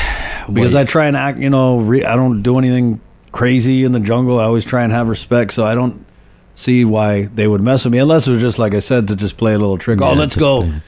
Because 0.51 0.75
I 0.75 0.83
try 0.85 1.07
and 1.07 1.17
act, 1.17 1.39
you 1.39 1.49
know, 1.51 1.79
re- 1.79 2.05
I 2.05 2.17
don't 2.17 2.43
do 2.43 2.59
anything 2.59 3.01
crazy 3.31 3.85
in 3.85 3.93
the 3.93 4.01
jungle. 4.01 4.41
I 4.41 4.45
always 4.45 4.65
try 4.65 4.83
and 4.83 4.91
have 4.93 5.07
respect. 5.07 5.53
So 5.53 5.65
I 5.65 5.77
don't 5.77 6.05
see 6.57 6.85
why 6.85 7.27
they 7.27 7.47
would 7.47 7.61
mess 7.61 7.85
with 7.85 7.93
me 7.93 7.99
unless 8.01 8.27
it 8.27 8.33
was 8.33 8.41
just 8.41 8.59
like 8.59 8.75
I 8.75 8.81
said 8.81 9.07
to 9.09 9.17
just 9.17 9.37
play 9.37 9.55
a 9.55 9.59
little 9.59 9.79
trick. 9.79 10.01
oh, 10.03 10.15
let's 10.15 10.35
go. 10.35 10.63
play- 10.63 10.81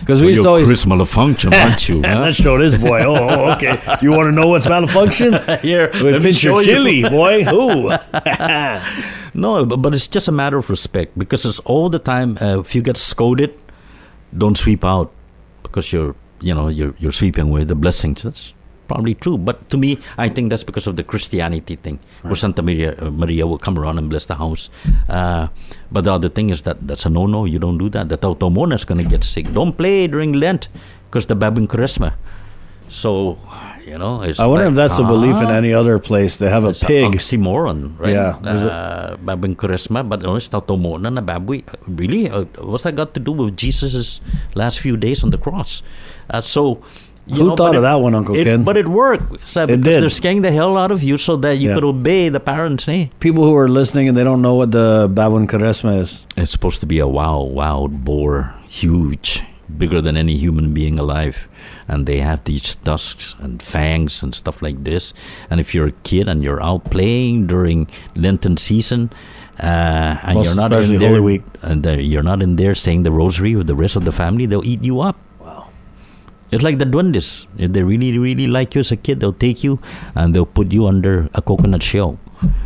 Because 0.00 0.20
we 0.20 0.26
Well, 0.26 0.30
used 0.30 0.42
to 0.42 0.48
always 0.48 0.66
Chris 0.66 0.86
Malfunction, 0.86 1.54
aren't 1.54 1.88
you? 1.88 2.02
huh? 2.04 2.20
Let's 2.20 2.36
show 2.36 2.58
this 2.58 2.74
boy. 2.76 3.00
Oh, 3.02 3.16
oh, 3.16 3.52
okay. 3.54 3.80
You 4.02 4.10
want 4.10 4.28
to 4.28 4.32
know 4.32 4.48
what's 4.48 4.66
malfunction? 4.68 5.32
Here, 5.62 5.90
let 5.94 6.14
me 6.14 6.20
pinch 6.20 6.42
your 6.42 6.54
show 6.56 6.60
you. 6.60 6.64
chili, 6.66 7.02
boy. 7.02 7.44
Who? 7.52 7.90
No, 9.34 9.64
but, 9.64 9.76
but 9.78 9.94
it's 9.94 10.08
just 10.08 10.28
a 10.28 10.32
matter 10.32 10.56
of 10.56 10.70
respect 10.70 11.18
because 11.18 11.44
it's 11.44 11.58
all 11.60 11.88
the 11.90 11.98
time. 11.98 12.38
Uh, 12.40 12.60
if 12.60 12.74
you 12.74 12.82
get 12.82 12.96
scolded, 12.96 13.52
don't 14.36 14.56
sweep 14.56 14.84
out 14.84 15.12
because 15.62 15.92
you're 15.92 16.14
you 16.40 16.54
know 16.54 16.68
you're 16.68 16.94
you're 16.98 17.12
sweeping 17.12 17.48
away 17.48 17.64
the 17.64 17.74
blessings. 17.74 18.22
That's 18.22 18.54
probably 18.88 19.14
true. 19.14 19.36
But 19.38 19.68
to 19.70 19.76
me, 19.76 19.98
I 20.18 20.28
think 20.28 20.50
that's 20.50 20.64
because 20.64 20.86
of 20.86 20.96
the 20.96 21.04
Christianity 21.04 21.76
thing, 21.76 21.98
where 22.22 22.36
Santa 22.36 22.62
Maria 22.62 22.94
uh, 22.98 23.10
Maria 23.10 23.46
will 23.46 23.58
come 23.58 23.78
around 23.78 23.98
and 23.98 24.08
bless 24.08 24.26
the 24.26 24.36
house. 24.36 24.70
Uh, 25.08 25.48
but 25.90 26.04
the 26.04 26.12
other 26.12 26.28
thing 26.28 26.50
is 26.50 26.62
that 26.62 26.86
that's 26.86 27.06
a 27.06 27.10
no-no. 27.10 27.44
You 27.44 27.58
don't 27.58 27.78
do 27.78 27.88
that. 27.90 28.08
The 28.08 28.18
Taotaomona 28.18 28.74
is 28.74 28.84
going 28.84 29.02
to 29.02 29.08
get 29.08 29.24
sick. 29.24 29.52
Don't 29.52 29.76
play 29.76 30.06
during 30.06 30.32
Lent 30.32 30.68
because 31.08 31.26
the 31.26 31.34
Babin 31.34 31.66
Charisma. 31.68 32.14
So 32.88 33.38
you 33.86 33.98
know, 33.98 34.22
it's 34.22 34.40
I 34.40 34.46
wonder 34.46 34.64
like, 34.64 34.70
if 34.72 34.76
that's 34.76 34.98
a 34.98 35.04
belief 35.04 35.36
in 35.42 35.48
any 35.50 35.72
other 35.72 35.98
place. 35.98 36.36
They 36.36 36.50
have 36.50 36.64
a 36.64 36.74
pig. 36.74 37.12
oxymoron, 37.14 37.98
right? 37.98 38.14
Yeah, 38.14 38.34
Uh, 38.42 39.16
babang 39.22 39.54
charisma, 39.54 40.02
but 40.06 40.22
no, 40.22 40.34
it's 40.34 40.48
taotaomona 40.48 41.12
na 41.12 41.22
baboy. 41.22 41.62
Really? 41.86 42.28
Uh, 42.28 42.44
what's 42.62 42.82
that 42.82 42.94
got 42.94 43.14
to 43.14 43.20
do 43.20 43.30
with 43.32 43.56
Jesus' 43.56 44.20
last 44.54 44.80
few 44.80 44.96
days 44.96 45.22
on 45.22 45.30
the 45.30 45.38
cross? 45.38 45.82
Uh, 46.30 46.40
so, 46.40 46.82
you 47.26 47.36
Who 47.36 47.48
know, 47.48 47.56
thought 47.56 47.70
but 47.72 47.76
of 47.76 47.82
that 47.82 47.96
one, 48.00 48.14
Uncle 48.14 48.36
it, 48.36 48.44
Ken? 48.44 48.62
But 48.64 48.76
it 48.76 48.86
worked. 48.88 49.46
So, 49.48 49.66
because 49.66 49.82
did. 49.84 50.02
They're 50.02 50.10
scaring 50.10 50.42
the 50.42 50.52
hell 50.52 50.76
out 50.76 50.92
of 50.92 51.02
you 51.02 51.18
so 51.18 51.36
that 51.38 51.58
you 51.58 51.68
Yeah. 51.70 51.74
could 51.74 51.84
obey 51.84 52.28
the 52.28 52.40
parents, 52.40 52.88
eh? 52.88 53.08
People 53.20 53.44
who 53.44 53.54
are 53.56 53.68
listening 53.68 54.08
and 54.08 54.16
they 54.16 54.24
don't 54.24 54.42
know 54.42 54.54
what 54.54 54.70
the 54.70 55.10
Babun 55.12 55.46
Karesma 55.48 55.98
is. 56.00 56.26
It's 56.36 56.52
supposed 56.52 56.80
to 56.80 56.86
be 56.86 56.98
a 57.00 57.06
wild, 57.08 57.52
wild 57.52 58.04
boar, 58.04 58.54
huge, 58.68 59.42
bigger 59.76 60.00
than 60.00 60.16
any 60.16 60.36
human 60.36 60.72
being 60.72 60.98
alive. 60.98 61.48
And 61.88 62.06
they 62.06 62.18
have 62.18 62.44
these 62.44 62.74
tusks 62.76 63.34
and 63.40 63.60
fangs 63.62 64.22
and 64.22 64.34
stuff 64.34 64.62
like 64.62 64.84
this. 64.84 65.12
And 65.50 65.58
if 65.60 65.74
you're 65.74 65.86
a 65.88 65.92
kid 66.04 66.28
and 66.28 66.42
you're 66.42 66.62
out 66.62 66.90
playing 66.90 67.46
during 67.48 67.88
Lenten 68.14 68.56
season, 68.56 69.10
uh, 69.58 70.18
and 70.22 70.34
Most 70.34 70.46
you're 70.46 70.54
not 70.56 70.72
in 70.72 70.98
there, 70.98 71.08
Holy 71.08 71.20
Week. 71.20 71.42
and 71.62 71.86
uh, 71.86 71.92
you're 71.92 72.22
not 72.22 72.42
in 72.42 72.56
there 72.56 72.74
saying 72.74 73.02
the 73.04 73.10
rosary 73.12 73.56
with 73.56 73.66
the 73.66 73.74
rest 73.74 73.96
of 73.96 74.04
the 74.04 74.12
family, 74.12 74.46
they'll 74.46 74.64
eat 74.64 74.82
you 74.84 75.00
up. 75.00 75.16
It's 76.50 76.62
like 76.62 76.78
the 76.78 76.84
duendes. 76.86 77.46
If 77.58 77.72
they 77.72 77.82
really, 77.82 78.16
really 78.18 78.46
like 78.46 78.74
you 78.74 78.80
as 78.80 78.92
a 78.92 78.96
kid, 78.96 79.20
they'll 79.20 79.32
take 79.32 79.64
you 79.64 79.78
and 80.14 80.34
they'll 80.34 80.46
put 80.46 80.72
you 80.72 80.86
under 80.86 81.28
a 81.34 81.42
coconut 81.42 81.82
shell 81.82 82.18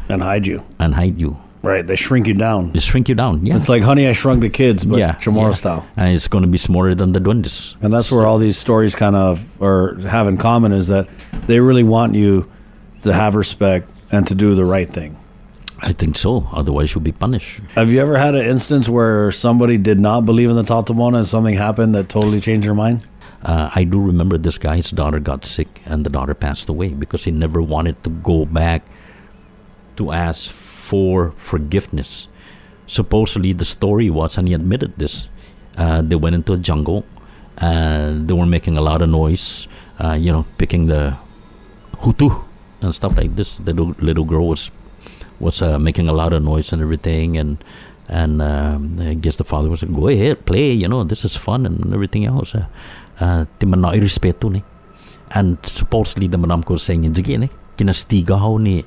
And 0.08 0.22
hide 0.22 0.46
you. 0.46 0.62
and 0.78 0.94
hide 0.94 1.18
you. 1.18 1.36
Right. 1.62 1.86
They 1.86 1.96
shrink 1.96 2.26
you 2.26 2.32
down. 2.34 2.72
They 2.72 2.80
shrink 2.80 3.08
you 3.08 3.14
down. 3.14 3.44
Yeah. 3.44 3.56
It's 3.56 3.68
like 3.68 3.82
Honey, 3.82 4.06
I 4.08 4.12
Shrunk 4.12 4.40
the 4.40 4.48
Kids, 4.48 4.84
but 4.84 4.98
yeah, 4.98 5.16
Chamorro 5.16 5.48
yeah. 5.50 5.54
style. 5.54 5.86
And 5.96 6.14
it's 6.14 6.26
going 6.26 6.40
to 6.42 6.48
be 6.48 6.56
smaller 6.56 6.94
than 6.94 7.12
the 7.12 7.20
duendes. 7.20 7.76
And 7.82 7.92
that's 7.92 8.10
where 8.10 8.26
all 8.26 8.38
these 8.38 8.56
stories 8.56 8.94
kind 8.94 9.14
of 9.14 9.46
or 9.60 9.96
have 10.08 10.26
in 10.26 10.38
common 10.38 10.72
is 10.72 10.88
that 10.88 11.06
they 11.46 11.60
really 11.60 11.82
want 11.84 12.14
you 12.14 12.50
to 13.02 13.12
have 13.12 13.34
respect 13.34 13.90
and 14.10 14.26
to 14.26 14.34
do 14.34 14.54
the 14.54 14.64
right 14.64 14.90
thing. 14.90 15.16
I 15.82 15.92
think 15.92 16.16
so. 16.16 16.48
Otherwise, 16.52 16.94
you'll 16.94 17.04
be 17.04 17.12
punished. 17.12 17.60
Have 17.74 17.90
you 17.90 18.00
ever 18.00 18.16
had 18.18 18.34
an 18.34 18.44
instance 18.44 18.88
where 18.88 19.30
somebody 19.32 19.76
did 19.78 20.00
not 20.00 20.24
believe 20.26 20.48
in 20.50 20.56
the 20.56 20.62
Taotaomona 20.64 21.18
and 21.18 21.26
something 21.26 21.54
happened 21.56 21.94
that 21.94 22.08
totally 22.08 22.40
changed 22.40 22.66
their 22.66 22.74
mind? 22.74 23.02
Uh, 23.42 23.70
I 23.74 23.84
do 23.84 23.98
remember 24.00 24.36
this 24.36 24.58
guy's 24.58 24.90
daughter 24.90 25.18
got 25.18 25.46
sick 25.46 25.80
and 25.86 26.04
the 26.04 26.10
daughter 26.10 26.34
passed 26.34 26.68
away 26.68 26.88
because 26.90 27.24
he 27.24 27.30
never 27.30 27.62
wanted 27.62 28.02
to 28.04 28.10
go 28.10 28.44
back 28.44 28.84
to 29.96 30.12
ask 30.12 30.50
for 30.50 31.32
forgiveness. 31.36 32.28
Supposedly, 32.86 33.52
the 33.52 33.64
story 33.64 34.10
was, 34.10 34.36
and 34.36 34.48
he 34.48 34.54
admitted 34.54 34.98
this, 34.98 35.28
uh, 35.76 36.02
they 36.02 36.16
went 36.16 36.34
into 36.34 36.52
a 36.52 36.58
jungle 36.58 37.04
and 37.58 38.28
they 38.28 38.34
were 38.34 38.46
making 38.46 38.76
a 38.76 38.80
lot 38.80 39.00
of 39.00 39.08
noise, 39.08 39.68
uh, 40.02 40.12
you 40.12 40.32
know, 40.32 40.44
picking 40.58 40.86
the 40.86 41.16
hutu 41.96 42.44
and 42.82 42.94
stuff 42.94 43.16
like 43.16 43.36
this. 43.36 43.56
The 43.56 43.72
little, 43.72 43.94
little 43.98 44.24
girl 44.24 44.48
was 44.48 44.70
was 45.38 45.62
uh, 45.62 45.78
making 45.78 46.08
a 46.08 46.12
lot 46.12 46.32
of 46.32 46.42
noise 46.42 46.72
and 46.72 46.82
everything, 46.82 47.36
and 47.36 47.62
and 48.08 48.42
um, 48.42 48.98
I 49.00 49.14
guess 49.14 49.36
the 49.36 49.44
father 49.44 49.68
was 49.68 49.82
like, 49.82 49.94
"Go 49.94 50.08
ahead, 50.08 50.44
play. 50.44 50.72
You 50.72 50.88
know, 50.88 51.04
this 51.04 51.24
is 51.24 51.36
fun 51.36 51.66
and 51.66 51.92
everything 51.94 52.24
else." 52.24 52.54
Uh, 52.54 52.66
ti 53.58 53.66
man 53.66 53.80
na 53.80 53.92
irespeto 53.92 54.50
ni. 54.50 54.62
And 55.30 55.58
supposedly 55.62 56.26
the 56.26 56.38
manam 56.38 56.64
ko 56.64 56.76
saying 56.76 57.04
in 57.04 57.14
sige 57.14 57.38
ni 57.38 57.50
kinastiga 57.76 58.38
ho 58.38 58.58
ni 58.58 58.84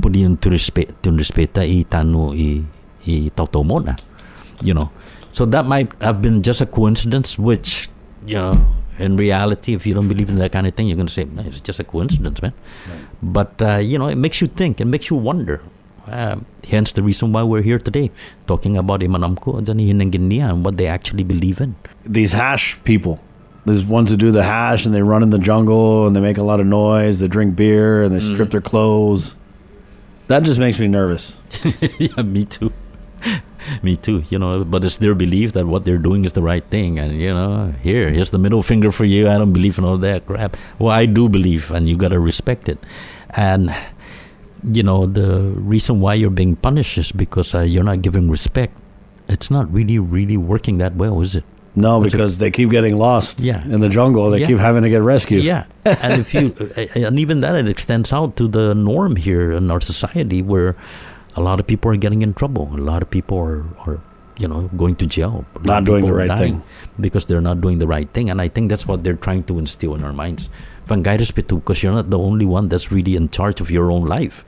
pudi 0.00 0.24
to 0.40 0.50
respect 0.50 1.02
to 1.02 1.10
respeta 1.10 1.62
i 1.62 1.84
tanu 1.84 2.32
i 2.34 2.64
i 3.06 3.30
tautomo 3.30 3.84
na. 3.84 3.96
You 4.62 4.74
know. 4.74 4.90
So 5.32 5.46
that 5.46 5.66
might 5.66 5.90
have 6.00 6.20
been 6.20 6.42
just 6.42 6.60
a 6.60 6.66
coincidence 6.66 7.38
which 7.38 7.88
you 8.26 8.36
know 8.36 8.54
in 8.98 9.16
reality 9.16 9.74
if 9.74 9.86
you 9.86 9.94
don't 9.94 10.08
believe 10.08 10.28
in 10.28 10.36
that 10.36 10.52
kind 10.52 10.66
of 10.66 10.74
thing 10.74 10.88
you're 10.88 10.96
going 10.96 11.06
to 11.06 11.12
say 11.12 11.24
"Man, 11.24 11.46
it's 11.46 11.60
just 11.60 11.80
a 11.80 11.84
coincidence 11.84 12.42
man 12.42 12.52
but 13.22 13.60
uh, 13.62 13.76
you 13.76 13.98
know 13.98 14.08
it 14.08 14.16
makes 14.16 14.40
you 14.40 14.48
think 14.48 14.80
it 14.80 14.84
makes 14.84 15.10
you 15.10 15.16
wonder 15.16 15.60
um, 16.06 16.44
hence 16.68 16.92
the 16.92 17.02
reason 17.02 17.32
why 17.32 17.42
we're 17.42 17.62
here 17.62 17.78
today 17.78 18.10
talking 18.46 18.76
about 18.76 19.00
imanamko 19.00 19.58
and 19.58 20.34
and 20.48 20.64
what 20.64 20.76
they 20.76 20.86
actually 20.86 21.24
believe 21.24 21.60
in 21.60 21.74
These 22.04 22.32
hash 22.32 22.78
people, 22.84 23.20
these 23.64 23.84
ones 23.84 24.10
who 24.10 24.16
do 24.16 24.30
the 24.30 24.42
hash 24.42 24.86
and 24.86 24.94
they 24.94 25.02
run 25.02 25.22
in 25.22 25.30
the 25.30 25.38
jungle 25.38 26.06
and 26.06 26.16
they 26.16 26.20
make 26.20 26.38
a 26.38 26.42
lot 26.42 26.60
of 26.60 26.66
noise, 26.66 27.18
they 27.20 27.28
drink 27.28 27.54
beer 27.54 28.02
and 28.02 28.14
they 28.14 28.20
strip 28.20 28.50
their 28.50 28.60
clothes. 28.60 29.36
That 30.28 30.42
just 30.42 30.58
makes 30.58 30.78
me 30.78 30.88
nervous. 30.88 31.34
yeah, 31.98 32.22
me 32.22 32.44
too. 32.44 32.72
me 33.82 33.96
too. 33.96 34.24
You 34.30 34.38
know, 34.38 34.64
but 34.64 34.84
it's 34.84 34.96
their 34.96 35.14
belief 35.14 35.52
that 35.52 35.66
what 35.66 35.84
they're 35.84 35.98
doing 35.98 36.24
is 36.24 36.32
the 36.32 36.42
right 36.42 36.64
thing, 36.70 36.98
and 36.98 37.20
you 37.20 37.32
know, 37.34 37.74
here, 37.82 38.10
here's 38.10 38.30
the 38.30 38.38
middle 38.38 38.62
finger 38.62 38.90
for 38.90 39.04
you. 39.04 39.28
I 39.28 39.38
don't 39.38 39.52
believe 39.52 39.78
in 39.78 39.84
all 39.84 39.98
that 39.98 40.26
crap. 40.26 40.56
Well, 40.78 40.90
I 40.90 41.06
do 41.06 41.28
believe, 41.28 41.70
and 41.70 41.88
you 41.88 41.96
gotta 41.96 42.18
respect 42.18 42.68
it. 42.68 42.78
And 43.30 43.74
you 44.70 44.82
know, 44.82 45.06
the 45.06 45.52
reason 45.56 46.00
why 46.00 46.14
you're 46.14 46.30
being 46.30 46.56
punished 46.56 46.98
is 46.98 47.12
because 47.12 47.54
uh, 47.54 47.60
you're 47.60 47.84
not 47.84 48.02
giving 48.02 48.30
respect. 48.30 48.76
It's 49.28 49.50
not 49.50 49.72
really, 49.72 49.98
really 49.98 50.36
working 50.36 50.78
that 50.78 50.94
well, 50.94 51.20
is 51.20 51.36
it? 51.36 51.44
No, 51.74 52.00
because 52.00 52.36
they 52.38 52.50
keep 52.50 52.70
getting 52.70 52.96
lost 52.98 53.40
Yeah. 53.40 53.64
in 53.64 53.80
the 53.80 53.88
jungle. 53.88 54.28
They 54.30 54.40
Yeah. 54.40 54.46
keep 54.46 54.58
having 54.58 54.82
to 54.82 54.90
get 54.90 55.00
rescued. 55.02 55.42
Yeah, 55.42 55.64
and 55.86 56.20
if 56.20 56.34
you, 56.34 56.52
and 56.94 57.18
even 57.18 57.40
that, 57.40 57.56
it 57.56 57.66
extends 57.68 58.12
out 58.12 58.36
to 58.36 58.46
the 58.48 58.74
norm 58.74 59.16
here 59.16 59.52
in 59.52 59.70
our 59.70 59.80
society, 59.80 60.42
where 60.42 60.76
a 61.34 61.40
lot 61.40 61.60
of 61.60 61.66
people 61.66 61.90
are 61.90 61.96
getting 61.96 62.20
in 62.20 62.34
trouble. 62.34 62.68
A 62.74 62.76
lot 62.76 63.00
of 63.02 63.08
people 63.08 63.38
are, 63.38 63.64
are 63.86 64.00
you 64.38 64.48
know, 64.48 64.68
going 64.76 64.96
to 64.96 65.06
jail. 65.06 65.44
Not 65.62 65.84
doing 65.84 66.04
the 66.04 66.12
right 66.12 66.36
thing. 66.38 66.62
because 67.00 67.24
they're 67.26 67.40
not 67.40 67.60
doing 67.62 67.78
the 67.78 67.86
right 67.86 68.08
thing. 68.12 68.28
And 68.28 68.40
I 68.40 68.48
think 68.48 68.68
that's 68.68 68.86
what 68.86 69.02
they're 69.04 69.16
trying 69.16 69.44
to 69.44 69.58
instill 69.58 69.94
in 69.94 70.04
our 70.04 70.12
minds. 70.12 70.50
Pangay 70.88 71.16
respeto, 71.18 71.56
because 71.60 71.82
you're 71.82 71.92
not 71.94 72.10
the 72.10 72.18
only 72.18 72.44
one 72.44 72.68
that's 72.68 72.90
really 72.92 73.16
in 73.16 73.28
charge 73.30 73.60
of 73.62 73.70
your 73.70 73.90
own 73.90 74.04
life. 74.04 74.44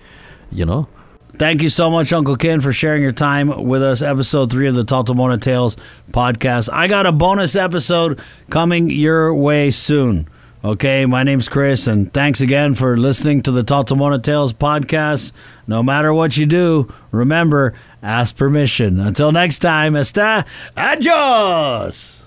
You 0.53 0.67
know. 0.67 0.89
Thank 1.37 1.63
you 1.63 1.69
so 1.69 1.91
much, 1.91 2.13
Uncle 2.13 2.37
Ken, 2.37 2.61
for 2.61 2.73
sharing 2.73 3.03
your 3.03 3.11
time 3.11 3.65
with 3.67 3.83
us. 3.83 4.03
Episode 4.03 4.53
three 4.53 4.69
of 4.69 4.75
the 4.75 4.85
Taotaomona 4.85 5.41
Tales 5.41 5.77
podcast. 6.13 6.69
I 6.73 6.87
got 6.87 7.07
a 7.07 7.13
bonus 7.13 7.57
episode 7.57 8.21
coming 8.51 8.89
your 8.89 9.35
way 9.35 9.73
soon. 9.73 10.29
Okay, 10.65 11.07
my 11.07 11.25
name's 11.25 11.49
Chris, 11.49 11.89
and 11.89 12.13
thanks 12.13 12.41
again 12.41 12.75
for 12.75 12.97
listening 12.97 13.43
to 13.43 13.51
the 13.51 13.63
Taotaomona 13.65 14.23
Tales 14.23 14.53
podcast. 14.53 15.33
No 15.67 15.83
matter 15.83 16.15
what 16.15 16.37
you 16.37 16.47
do, 16.47 16.93
remember, 17.11 17.75
ask 18.01 18.37
permission. 18.37 19.01
Until 19.01 19.33
next 19.33 19.59
time, 19.59 19.95
está 19.95 20.47
adios. 20.77 22.24